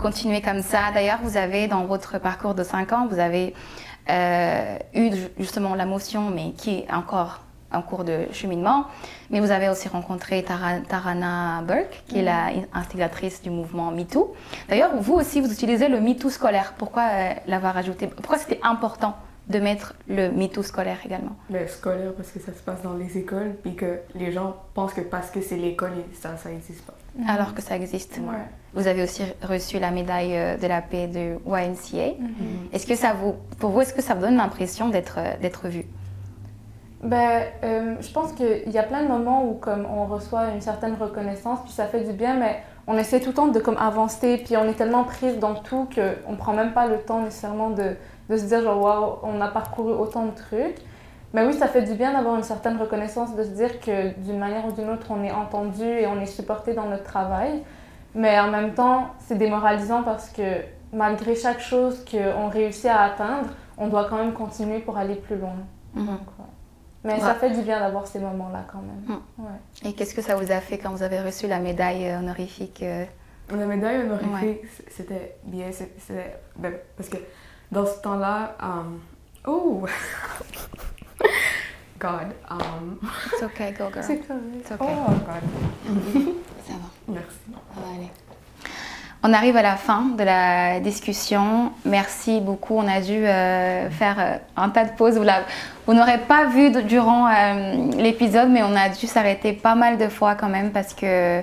Continuez 0.00 0.42
comme 0.42 0.60
ça. 0.62 0.90
D'ailleurs, 0.92 1.20
vous 1.22 1.38
avez 1.38 1.68
dans 1.68 1.86
votre 1.86 2.18
parcours 2.18 2.54
de 2.54 2.62
5 2.62 2.92
ans, 2.92 3.06
vous 3.10 3.18
avez 3.18 3.54
euh, 4.08 4.78
eu 4.94 5.12
ju- 5.14 5.28
justement 5.38 5.74
la 5.74 5.86
motion, 5.86 6.30
mais 6.30 6.52
qui 6.52 6.78
est 6.80 6.92
encore 6.92 7.40
en 7.72 7.82
cours 7.82 8.04
de 8.04 8.26
cheminement. 8.32 8.84
Mais 9.30 9.40
vous 9.40 9.50
avez 9.50 9.68
aussi 9.68 9.88
rencontré 9.88 10.42
Tara- 10.44 10.80
Tarana 10.88 11.62
Burke, 11.66 12.02
qui 12.06 12.18
est 12.20 12.22
la 12.22 12.50
instigatrice 12.72 13.42
du 13.42 13.50
mouvement 13.50 13.90
MeToo. 13.90 14.34
D'ailleurs, 14.68 14.92
vous 14.96 15.14
aussi, 15.14 15.40
vous 15.40 15.52
utilisez 15.52 15.88
le 15.88 16.00
MeToo 16.00 16.30
scolaire. 16.30 16.74
Pourquoi 16.78 17.02
euh, 17.12 17.32
l'avoir 17.48 17.76
ajouté? 17.76 18.06
Pourquoi 18.06 18.38
c'était 18.38 18.60
important 18.62 19.16
de 19.48 19.58
mettre 19.58 19.94
le 20.08 20.30
MeToo 20.30 20.62
scolaire 20.62 20.98
également? 21.04 21.36
Mais 21.50 21.66
scolaire, 21.66 22.12
parce 22.16 22.30
que 22.30 22.38
ça 22.40 22.52
se 22.52 22.60
passe 22.60 22.82
dans 22.82 22.94
les 22.94 23.18
écoles, 23.18 23.56
puis 23.62 23.74
que 23.74 23.98
les 24.14 24.30
gens 24.32 24.56
pensent 24.74 24.94
que 24.94 25.00
parce 25.02 25.30
que 25.30 25.40
c'est 25.40 25.56
l'école, 25.56 25.92
ça, 26.20 26.36
ça 26.36 26.50
existe 26.52 26.84
pas. 26.84 26.94
alors 27.28 27.52
que 27.54 27.62
ça 27.62 27.76
existe 27.76 28.18
Ouais. 28.18 28.34
Vous 28.76 28.86
avez 28.86 29.02
aussi 29.02 29.22
reçu 29.42 29.78
la 29.78 29.90
médaille 29.90 30.36
euh, 30.36 30.56
de 30.58 30.66
la 30.66 30.82
paix 30.82 31.08
de 31.08 31.38
YMCA. 31.46 32.20
Mhm. 32.20 32.68
Est-ce 32.74 32.86
que 32.86 32.94
ça 32.94 33.14
vous, 33.14 33.34
pour 33.58 33.70
vous, 33.70 33.80
est-ce 33.80 33.94
que 33.94 34.02
ça 34.02 34.14
vous 34.14 34.20
donne 34.20 34.36
l'impression 34.36 34.90
d'être 34.90 35.16
euh, 35.18 35.32
d'être 35.40 35.66
vu? 35.68 35.86
Ben, 37.02 37.44
euh, 37.64 37.94
je 38.00 38.12
pense 38.12 38.32
qu'il 38.32 38.70
y 38.70 38.78
a 38.78 38.82
plein 38.82 39.02
de 39.02 39.08
moments 39.08 39.48
où 39.48 39.54
comme 39.54 39.86
on 39.86 40.04
reçoit 40.04 40.48
une 40.48 40.60
certaine 40.60 40.94
reconnaissance, 40.94 41.60
puis 41.64 41.72
ça 41.72 41.86
fait 41.86 42.04
du 42.04 42.12
bien, 42.12 42.34
mais 42.34 42.62
on 42.86 42.98
essaie 42.98 43.20
tout 43.20 43.28
le 43.28 43.34
temps 43.34 43.48
de 43.48 43.58
comme 43.58 43.78
avancer, 43.78 44.42
puis 44.44 44.56
on 44.58 44.64
est 44.64 44.74
tellement 44.74 45.04
prise 45.04 45.38
dans 45.38 45.54
tout 45.54 45.88
qu'on 45.94 46.32
ne 46.32 46.36
prend 46.36 46.52
même 46.52 46.72
pas 46.72 46.86
le 46.86 46.98
temps 46.98 47.22
nécessairement 47.22 47.70
de, 47.70 47.96
de 48.28 48.36
se 48.36 48.44
dire 48.44 48.62
genre 48.62 48.82
waouh, 48.82 49.18
on 49.22 49.40
a 49.40 49.48
parcouru 49.48 49.92
autant 49.92 50.26
de 50.26 50.32
trucs. 50.32 50.76
Mais 51.32 51.46
oui, 51.46 51.54
ça 51.54 51.66
fait 51.66 51.82
du 51.82 51.94
bien 51.94 52.12
d'avoir 52.12 52.36
une 52.36 52.42
certaine 52.42 52.76
reconnaissance, 52.76 53.34
de 53.34 53.42
se 53.42 53.50
dire 53.50 53.80
que 53.80 54.18
d'une 54.20 54.38
manière 54.38 54.66
ou 54.66 54.72
d'une 54.72 54.90
autre, 54.90 55.06
on 55.10 55.22
est 55.24 55.32
entendu 55.32 55.84
et 55.84 56.06
on 56.06 56.20
est 56.20 56.26
supporté 56.26 56.74
dans 56.74 56.86
notre 56.86 57.04
travail. 57.04 57.62
Mais 58.16 58.40
en 58.40 58.50
même 58.50 58.72
temps, 58.74 59.10
c'est 59.20 59.36
démoralisant 59.36 60.02
parce 60.02 60.30
que 60.30 60.42
malgré 60.92 61.34
chaque 61.36 61.60
chose 61.60 62.02
qu'on 62.10 62.48
réussit 62.48 62.86
à 62.86 63.02
atteindre, 63.02 63.50
on 63.76 63.88
doit 63.88 64.06
quand 64.08 64.16
même 64.16 64.32
continuer 64.32 64.78
pour 64.78 64.96
aller 64.96 65.16
plus 65.16 65.36
loin. 65.36 65.52
Mhm. 65.94 66.06
Donc, 66.06 66.20
ouais. 66.38 66.44
Mais 67.04 67.12
Ouais. 67.14 67.20
ça 67.20 67.34
fait 67.34 67.50
du 67.50 67.60
bien 67.60 67.78
d'avoir 67.78 68.06
ces 68.06 68.18
moments-là 68.18 68.64
quand 68.72 68.80
même. 68.80 69.20
Ouais. 69.38 69.50
Et 69.84 69.92
qu'est-ce 69.92 70.14
que 70.14 70.22
ça 70.22 70.34
vous 70.34 70.50
a 70.50 70.60
fait 70.60 70.78
quand 70.78 70.90
vous 70.90 71.02
avez 71.02 71.20
reçu 71.20 71.46
la 71.46 71.60
médaille 71.60 72.08
euh, 72.08 72.18
honorifique 72.18 72.82
euh, 72.82 73.04
La 73.54 73.66
médaille 73.66 74.00
honorifique, 74.04 74.62
c'était 74.90 75.36
bien. 75.44 75.66
c'était- 75.70 76.36
ben, 76.56 76.72
parce 76.96 77.08
que 77.10 77.18
dans 77.70 77.84
ce 77.86 78.00
temps-là. 78.00 78.56
um, 78.62 78.98
oh! 79.46 79.84
God. 81.98 82.34
Um, 82.50 82.98
It's 83.32 83.42
okay, 83.42 83.72
go 83.72 83.90
girl. 83.92 84.02
C'est 84.06 84.18
correct. 84.26 84.70
Okay. 84.70 84.76
oh, 84.80 85.10
God. 85.10 86.34
Ça 86.66 86.72
va. 86.74 86.88
Merci. 87.08 87.36
Ça 87.74 87.80
va 87.80 87.94
aller. 87.96 88.10
On 89.22 89.32
arrive 89.32 89.56
à 89.56 89.62
la 89.62 89.76
fin 89.76 90.02
de 90.16 90.22
la 90.22 90.78
discussion. 90.80 91.72
Merci 91.84 92.40
beaucoup. 92.40 92.74
On 92.76 92.86
a 92.86 93.00
dû 93.00 93.14
euh, 93.26 93.90
faire 93.90 94.16
euh, 94.20 94.36
un 94.56 94.68
tas 94.68 94.84
de 94.84 94.90
pauses. 94.90 95.18
Vous, 95.86 95.94
n'aurez 95.94 96.18
pas 96.18 96.44
vu 96.46 96.70
de- 96.70 96.80
durant 96.80 97.26
euh, 97.26 97.90
l'épisode, 97.96 98.50
mais 98.50 98.62
on 98.62 98.76
a 98.76 98.88
dû 98.88 99.06
s'arrêter 99.06 99.52
pas 99.52 99.74
mal 99.74 99.98
de 99.98 100.08
fois 100.08 100.34
quand 100.36 100.48
même 100.48 100.70
parce 100.70 100.94
que 100.94 101.42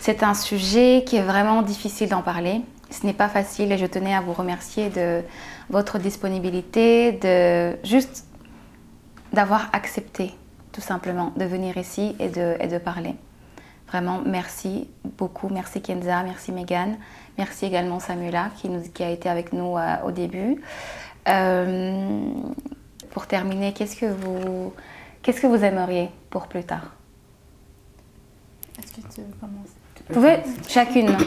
c'est 0.00 0.22
un 0.22 0.32
sujet 0.34 1.02
qui 1.04 1.16
est 1.16 1.22
vraiment 1.22 1.60
difficile 1.62 2.08
d'en 2.08 2.22
parler. 2.22 2.62
Ce 2.90 3.04
n'est 3.04 3.12
pas 3.12 3.28
facile 3.28 3.72
et 3.72 3.78
je 3.78 3.84
tenais 3.84 4.14
à 4.14 4.22
vous 4.22 4.32
remercier 4.32 4.88
de 4.88 5.22
votre 5.68 5.98
disponibilité, 5.98 7.12
de 7.12 7.76
juste 7.86 8.24
d'avoir 9.32 9.68
accepté 9.72 10.34
tout 10.72 10.80
simplement 10.80 11.32
de 11.36 11.44
venir 11.44 11.76
ici 11.76 12.14
et 12.18 12.28
de, 12.28 12.56
et 12.60 12.68
de 12.68 12.78
parler. 12.78 13.14
Vraiment, 13.88 14.20
merci 14.24 14.88
beaucoup. 15.16 15.48
Merci 15.48 15.80
Kenza, 15.80 16.22
merci 16.22 16.52
Megan. 16.52 16.98
Merci 17.38 17.66
également 17.66 18.00
Samuela 18.00 18.50
qui, 18.56 18.68
nous, 18.68 18.82
qui 18.82 19.02
a 19.02 19.10
été 19.10 19.28
avec 19.28 19.52
nous 19.52 19.76
euh, 19.78 19.94
au 20.04 20.10
début. 20.10 20.60
Euh, 21.28 22.30
pour 23.10 23.26
terminer, 23.26 23.72
qu'est-ce 23.72 23.96
que 23.96 24.06
vous, 24.06 24.74
qu'est-ce 25.22 25.40
que 25.40 25.46
vous 25.46 25.64
aimeriez 25.64 26.10
pour 26.30 26.48
plus 26.48 26.64
tard? 26.64 26.92
Est-ce 28.78 28.92
que 28.92 29.00
tu 29.14 29.20
veux 29.22 29.34
commencer? 29.40 29.74
Vous 30.08 30.14
pouvez 30.14 30.42
chacune. 30.68 31.16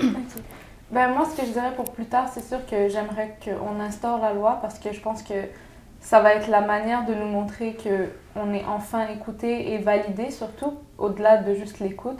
Ben, 0.91 1.07
moi, 1.13 1.25
ce 1.25 1.39
que 1.39 1.47
je 1.47 1.53
dirais 1.53 1.73
pour 1.73 1.89
plus 1.93 2.03
tard, 2.03 2.29
c'est 2.33 2.43
sûr 2.45 2.65
que 2.65 2.89
j'aimerais 2.89 3.37
qu'on 3.41 3.79
instaure 3.79 4.19
la 4.19 4.33
loi 4.33 4.59
parce 4.61 4.77
que 4.77 4.91
je 4.91 4.99
pense 4.99 5.23
que 5.23 5.45
ça 6.01 6.19
va 6.19 6.33
être 6.33 6.49
la 6.49 6.61
manière 6.61 7.05
de 7.05 7.13
nous 7.13 7.27
montrer 7.27 7.77
qu'on 7.77 8.53
est 8.53 8.65
enfin 8.65 9.07
écouté 9.07 9.73
et 9.73 9.77
validé, 9.77 10.31
surtout 10.31 10.73
au-delà 10.97 11.37
de 11.37 11.53
juste 11.53 11.79
l'écoute. 11.79 12.19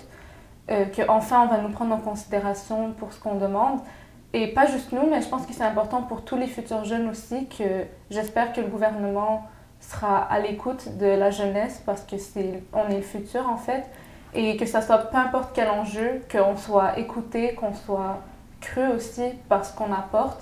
Euh, 0.69 0.85
qu'enfin 0.95 1.41
on 1.41 1.47
va 1.47 1.57
nous 1.57 1.69
prendre 1.69 1.93
en 1.93 1.99
considération 1.99 2.93
pour 2.93 3.11
ce 3.11 3.19
qu'on 3.19 3.35
demande. 3.35 3.79
Et 4.33 4.47
pas 4.47 4.67
juste 4.67 4.93
nous, 4.93 5.09
mais 5.09 5.21
je 5.21 5.27
pense 5.27 5.45
que 5.45 5.51
c'est 5.51 5.63
important 5.63 6.03
pour 6.03 6.23
tous 6.23 6.37
les 6.37 6.47
futurs 6.47 6.85
jeunes 6.85 7.09
aussi, 7.09 7.47
que 7.47 7.85
j'espère 8.09 8.53
que 8.53 8.61
le 8.61 8.67
gouvernement 8.67 9.43
sera 9.81 10.19
à 10.19 10.39
l'écoute 10.39 10.97
de 10.97 11.07
la 11.07 11.31
jeunesse 11.31 11.81
parce 11.85 12.03
que 12.03 12.17
c'est 12.17 12.63
on 12.71 12.87
est 12.89 12.97
le 12.97 13.01
futur 13.01 13.49
en 13.49 13.57
fait. 13.57 13.83
Et 14.33 14.55
que 14.55 14.65
ça 14.65 14.81
soit 14.81 14.99
peu 14.99 15.17
importe 15.17 15.49
quel 15.53 15.69
enjeu, 15.69 16.21
qu'on 16.31 16.55
soit 16.55 16.97
écouté, 16.97 17.55
qu'on 17.55 17.73
soit 17.73 18.19
cru 18.61 18.87
aussi 18.87 19.23
par 19.49 19.65
ce 19.65 19.75
qu'on 19.75 19.91
apporte. 19.91 20.41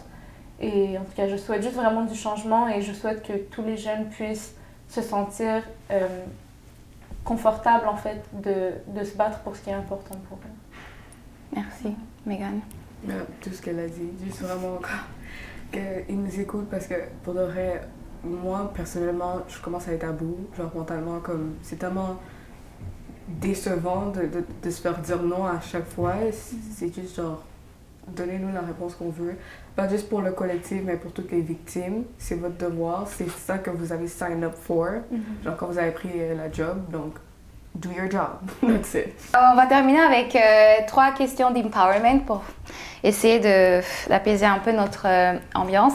Et 0.61 0.97
en 0.97 1.03
tout 1.03 1.13
cas, 1.15 1.27
je 1.27 1.37
souhaite 1.37 1.63
juste 1.63 1.75
vraiment 1.75 2.03
du 2.03 2.15
changement 2.15 2.67
et 2.67 2.81
je 2.81 2.91
souhaite 2.91 3.25
que 3.25 3.33
tous 3.33 3.63
les 3.63 3.77
jeunes 3.77 4.09
puissent 4.09 4.53
se 4.89 5.01
sentir 5.01 5.63
euh, 5.91 6.07
confortables 7.23 7.87
en 7.87 7.95
fait 7.95 8.21
de, 8.33 8.71
de 8.87 9.03
se 9.05 9.15
battre 9.15 9.39
pour 9.39 9.55
ce 9.55 9.61
qui 9.61 9.69
est 9.69 9.73
important 9.73 10.15
pour 10.27 10.37
eux. 10.37 11.55
Merci, 11.55 11.95
Megan. 12.25 12.59
Mais 13.03 13.13
tout 13.39 13.51
ce 13.51 13.61
qu'elle 13.61 13.79
a 13.79 13.87
dit, 13.87 14.09
juste 14.23 14.41
vraiment 14.41 14.79
qu'ils 15.71 16.21
nous 16.21 16.39
écoutent 16.39 16.69
parce 16.69 16.87
que 16.87 16.95
pour 17.23 17.33
de 17.33 17.41
vrai, 17.41 17.81
moi 18.23 18.71
personnellement, 18.73 19.37
je 19.47 19.59
commence 19.61 19.87
à 19.87 19.93
être 19.93 20.03
à 20.03 20.11
bout, 20.11 20.37
genre 20.57 20.71
mentalement, 20.75 21.19
comme 21.19 21.55
c'est 21.61 21.77
tellement 21.77 22.17
décevant 23.27 24.07
de, 24.07 24.21
de, 24.21 24.43
de 24.63 24.69
se 24.69 24.81
faire 24.81 24.97
dire 24.99 25.21
non 25.21 25.45
à 25.45 25.61
chaque 25.61 25.87
fois. 25.87 26.15
C'est 26.31 26.93
juste 26.93 27.15
genre, 27.15 27.43
donnez-nous 28.07 28.53
la 28.53 28.61
réponse 28.61 28.95
qu'on 28.95 29.09
veut. 29.09 29.35
Pas 29.75 29.87
juste 29.87 30.09
pour 30.09 30.21
le 30.21 30.31
collectif, 30.31 30.81
mais 30.83 30.97
pour 30.97 31.11
toutes 31.11 31.31
les 31.31 31.41
victimes. 31.41 32.03
C'est 32.17 32.35
votre 32.35 32.57
devoir, 32.57 33.07
c'est 33.07 33.29
ça 33.29 33.57
que 33.57 33.69
vous 33.69 33.91
avez 33.91 34.07
sign 34.07 34.43
up 34.43 34.55
for. 34.55 34.87
Genre 35.43 35.57
quand 35.57 35.67
vous 35.67 35.77
avez 35.77 35.91
pris 35.91 36.09
euh, 36.15 36.35
la 36.35 36.51
job, 36.51 36.77
donc 36.91 37.13
do 37.75 37.89
your 37.91 38.09
job. 38.09 38.39
That's 38.61 38.93
it. 38.95 39.13
On 39.35 39.55
va 39.55 39.65
terminer 39.67 40.01
avec 40.01 40.35
euh, 40.35 40.85
trois 40.87 41.11
questions 41.11 41.51
d'empowerment 41.51 42.19
pour 42.25 42.43
essayer 43.03 43.39
d'apaiser 43.39 44.45
un 44.45 44.59
peu 44.59 44.71
notre 44.71 45.05
euh, 45.05 45.37
ambiance. 45.55 45.93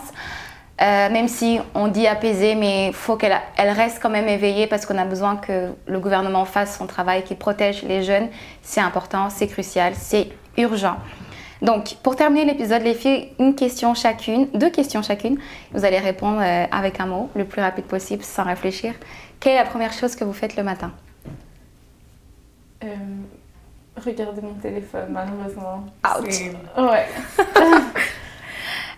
Euh, 0.82 1.08
même 1.08 1.28
si 1.28 1.60
on 1.74 1.86
dit 1.86 2.06
apaisée, 2.08 2.56
mais 2.56 2.88
il 2.88 2.92
faut 2.92 3.14
qu'elle 3.14 3.36
elle 3.56 3.70
reste 3.70 4.00
quand 4.02 4.10
même 4.10 4.26
éveillée 4.26 4.66
parce 4.66 4.86
qu'on 4.86 4.98
a 4.98 5.04
besoin 5.04 5.36
que 5.36 5.70
le 5.86 6.00
gouvernement 6.00 6.44
fasse 6.44 6.76
son 6.78 6.88
travail, 6.88 7.22
qu'il 7.22 7.36
protège 7.36 7.84
les 7.84 8.02
jeunes. 8.02 8.28
C'est 8.60 8.80
important, 8.80 9.30
c'est 9.30 9.46
crucial, 9.46 9.92
c'est 9.96 10.30
urgent. 10.56 10.96
Donc, 11.64 11.96
pour 12.02 12.14
terminer 12.14 12.44
l'épisode, 12.44 12.82
les 12.82 12.94
filles, 12.94 13.30
une 13.38 13.54
question 13.54 13.94
chacune, 13.94 14.48
deux 14.54 14.70
questions 14.70 15.02
chacune. 15.02 15.38
Vous 15.72 15.84
allez 15.84 15.98
répondre 15.98 16.38
euh, 16.42 16.66
avec 16.70 17.00
un 17.00 17.06
mot, 17.06 17.30
le 17.34 17.44
plus 17.46 17.62
rapide 17.62 17.86
possible, 17.86 18.22
sans 18.22 18.44
réfléchir. 18.44 18.94
Quelle 19.40 19.54
est 19.54 19.62
la 19.64 19.64
première 19.64 19.92
chose 19.92 20.14
que 20.14 20.24
vous 20.24 20.34
faites 20.34 20.56
le 20.56 20.62
matin? 20.62 20.92
Euh, 22.84 22.86
regarder 23.96 24.42
mon 24.42 24.54
téléphone, 24.54 25.06
malheureusement. 25.10 25.86
Out. 26.06 26.28
Ouais. 26.78 27.06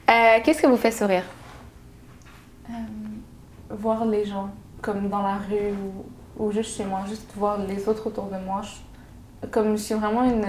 Euh, 0.09 0.39
Qu'est-ce 0.45 0.63
que 0.63 0.69
vous 0.69 0.77
fait 0.77 0.93
sourire? 0.93 1.25
Euh, 2.71 2.75
voir 3.71 4.05
les 4.05 4.25
gens, 4.25 4.51
comme 4.81 5.09
dans 5.09 5.21
la 5.23 5.35
rue 5.39 5.73
ou, 6.39 6.45
ou 6.45 6.53
juste 6.53 6.77
chez 6.77 6.85
moi, 6.85 7.01
juste 7.09 7.29
voir 7.35 7.59
les 7.59 7.89
autres 7.89 8.07
autour 8.07 8.27
de 8.27 8.37
moi. 8.39 8.61
Je- 8.63 9.49
comme 9.49 9.73
je 9.77 9.83
suis 9.83 9.95
vraiment 9.97 10.23
une. 10.23 10.47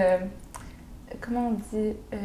Comment 1.20 1.48
on 1.48 1.52
dit 1.52 1.94
euh, 2.12 2.16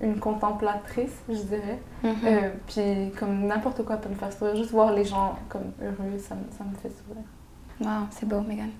Une 0.00 0.18
contemplatrice, 0.18 1.16
je 1.28 1.34
dirais. 1.42 1.80
Euh, 2.04 2.50
puis 2.66 3.12
comme 3.18 3.46
n'importe 3.46 3.84
quoi 3.84 3.96
peut 3.98 4.08
me 4.08 4.14
faire 4.14 4.32
sourire. 4.32 4.56
Juste 4.56 4.70
voir 4.72 4.92
les 4.92 5.04
gens 5.04 5.38
comme 5.48 5.72
heureux, 5.80 6.18
ça, 6.18 6.34
me- 6.34 6.50
ça 6.56 6.64
me 6.64 6.74
fait 6.76 6.90
sourire. 6.90 7.24
Wow, 7.80 8.06
c'est 8.10 8.26
beau, 8.28 8.40
Megan. 8.40 8.70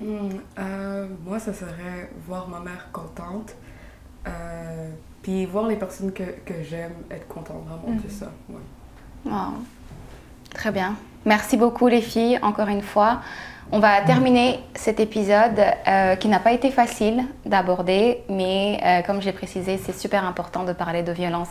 Hmm, 0.00 0.28
euh, 0.58 1.08
moi, 1.24 1.38
ça 1.38 1.52
serait 1.52 2.10
voir 2.26 2.48
ma 2.48 2.60
mère 2.60 2.88
contente. 2.92 3.54
euh, 4.26 4.90
puis 5.22 5.46
voir 5.46 5.66
les 5.66 5.76
personnes 5.76 6.12
que, 6.12 6.22
que 6.44 6.62
j'aime 6.62 6.92
être 7.10 7.26
contentes, 7.28 7.64
vraiment, 7.66 7.98
c'est 8.02 8.12
ça. 8.12 8.30
ouais. 8.48 9.30
Wow. 9.30 9.54
Très 10.54 10.70
bien. 10.70 10.94
Merci 11.28 11.58
beaucoup 11.58 11.88
les 11.88 12.00
filles, 12.00 12.38
encore 12.40 12.68
une 12.68 12.80
fois. 12.80 13.20
On 13.70 13.80
va 13.80 14.00
terminer 14.00 14.60
cet 14.74 14.98
épisode 14.98 15.60
euh, 15.86 16.16
qui 16.16 16.26
n'a 16.26 16.40
pas 16.40 16.52
été 16.52 16.70
facile 16.70 17.22
d'aborder, 17.44 18.22
mais 18.30 18.80
euh, 18.82 19.02
comme 19.02 19.20
j'ai 19.20 19.32
précisé, 19.32 19.76
c'est 19.76 19.92
super 19.92 20.24
important 20.24 20.64
de 20.64 20.72
parler 20.72 21.02
de 21.02 21.12
violence. 21.12 21.50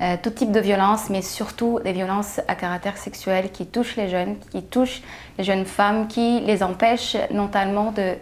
Euh, 0.00 0.14
tout 0.22 0.30
type 0.30 0.52
de 0.52 0.60
violence, 0.60 1.10
mais 1.10 1.20
surtout 1.20 1.80
des 1.82 1.90
violences 1.90 2.40
à 2.46 2.54
caractère 2.54 2.96
sexuel 2.96 3.50
qui 3.50 3.66
touchent 3.66 3.96
les 3.96 4.08
jeunes, 4.08 4.36
qui 4.52 4.62
touchent 4.62 5.02
les 5.36 5.42
jeunes 5.42 5.64
femmes, 5.64 6.06
qui 6.06 6.38
les 6.38 6.62
empêchent 6.62 7.16
notamment 7.32 7.90
de 7.90 8.14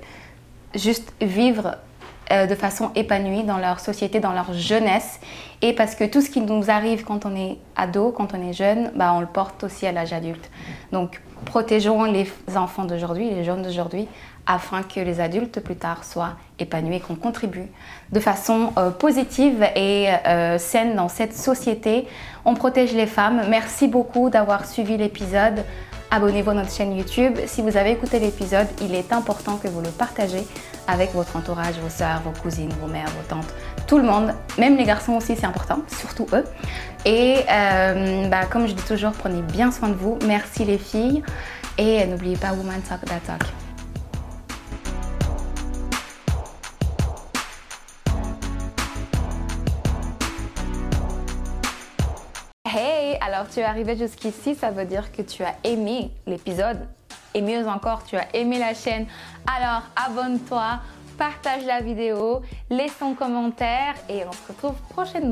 juste 0.75 1.13
vivre 1.21 1.77
euh, 2.33 2.47
de 2.47 2.55
façon 2.55 2.91
épanouie 2.95 3.45
dans 3.45 3.59
leur 3.59 3.81
société, 3.81 4.21
dans 4.21 4.33
leur 4.33 4.53
jeunesse. 4.53 5.21
Et 5.63 5.73
parce 5.73 5.95
que 5.95 6.05
tout 6.05 6.21
ce 6.21 6.31
qui 6.31 6.41
nous 6.41 6.71
arrive 6.71 7.05
quand 7.05 7.27
on 7.27 7.35
est 7.35 7.59
ado, 7.77 8.13
quand 8.13 8.35
on 8.35 8.49
est 8.49 8.53
jeune, 8.53 8.93
bah, 8.95 9.13
on 9.15 9.21
le 9.21 9.27
porte 9.27 9.65
aussi 9.65 9.87
à 9.87 9.93
l'âge 9.93 10.13
adulte. 10.13 10.51
Donc 10.93 11.21
protégeons 11.45 12.05
les 12.05 12.31
enfants 12.55 12.85
d'aujourd'hui, 12.85 13.31
les 13.31 13.45
jeunes 13.45 13.63
d'aujourd'hui, 13.63 14.07
afin 14.47 14.83
que 14.83 15.01
les 15.01 15.21
adultes 15.21 15.61
plus 15.61 15.77
tard 15.77 16.05
soient 16.05 16.33
épanouis, 16.59 17.01
qu'on 17.01 17.15
contribue 17.15 17.69
de 18.13 18.21
façon 18.21 18.73
euh, 18.79 18.91
positive 18.91 19.65
et 19.77 20.09
euh, 20.27 20.59
saine 20.59 20.97
dans 20.97 21.09
cette 21.09 21.37
société. 21.37 22.07
On 22.45 22.55
protège 22.55 22.93
les 22.93 23.07
femmes. 23.07 23.43
Merci 23.49 23.87
beaucoup 23.87 24.31
d'avoir 24.31 24.67
suivi 24.67 24.97
l'épisode. 24.97 25.65
Abonnez-vous 26.13 26.51
à 26.51 26.55
notre 26.55 26.73
chaîne 26.73 26.97
YouTube. 26.97 27.39
Si 27.47 27.63
vous 27.63 27.77
avez 27.77 27.93
écouté 27.93 28.19
l'épisode, 28.19 28.67
il 28.83 28.97
est 28.97 29.13
important 29.13 29.59
que 29.59 29.69
vous 29.69 29.81
le 29.81 29.91
partagez 29.91 30.45
avec 30.89 31.13
votre 31.15 31.37
entourage, 31.37 31.77
vos 31.79 31.89
soeurs, 31.89 32.21
vos 32.25 32.33
cousines, 32.33 32.73
vos 32.81 32.89
mères, 32.89 33.07
vos 33.11 33.29
tantes, 33.29 33.47
tout 33.87 33.97
le 33.97 34.03
monde. 34.03 34.35
Même 34.59 34.77
les 34.77 34.85
garçons 34.85 35.13
aussi, 35.13 35.37
c'est 35.37 35.47
important, 35.47 35.83
surtout 35.87 36.27
eux. 36.33 36.45
Et 37.05 37.37
euh, 37.49 38.29
bah, 38.29 38.47
comme 38.51 38.67
je 38.67 38.73
dis 38.73 38.83
toujours, 38.83 39.13
prenez 39.13 39.43
bien 39.43 39.71
soin 39.71 39.89
de 39.89 39.95
vous. 39.95 40.19
Merci 40.27 40.65
les 40.65 40.79
filles. 40.79 41.23
Et 41.79 42.05
n'oubliez 42.07 42.37
pas 42.37 42.55
Woman 42.55 42.81
Talk 42.83 43.05
That 43.05 43.21
Talk. 43.25 43.70
Alors 53.21 53.49
tu 53.49 53.61
es 53.61 53.65
arrivé 53.65 53.97
jusqu'ici, 53.97 54.55
ça 54.55 54.71
veut 54.71 54.85
dire 54.85 55.13
que 55.13 55.23
tu 55.23 55.45
as 55.45 55.55
aimé 55.65 56.11
l'épisode 56.27 56.89
et 57.35 57.43
mieux 57.43 57.67
encore, 57.69 58.05
tu 58.05 58.17
as 58.17 58.35
aimé 58.35 58.59
la 58.59 58.75
chaîne. 58.75 59.07
Alors 59.47 59.83
abonne-toi, 59.95 60.81
partage 61.19 61.65
la 61.65 61.81
vidéo, 61.81 62.43
laisse 62.71 62.99
ton 62.99 63.15
commentaire 63.15 63.95
et 64.09 64.25
on 64.27 64.33
se 64.33 64.49
retrouve 64.49 64.75
prochainement. 64.89 65.29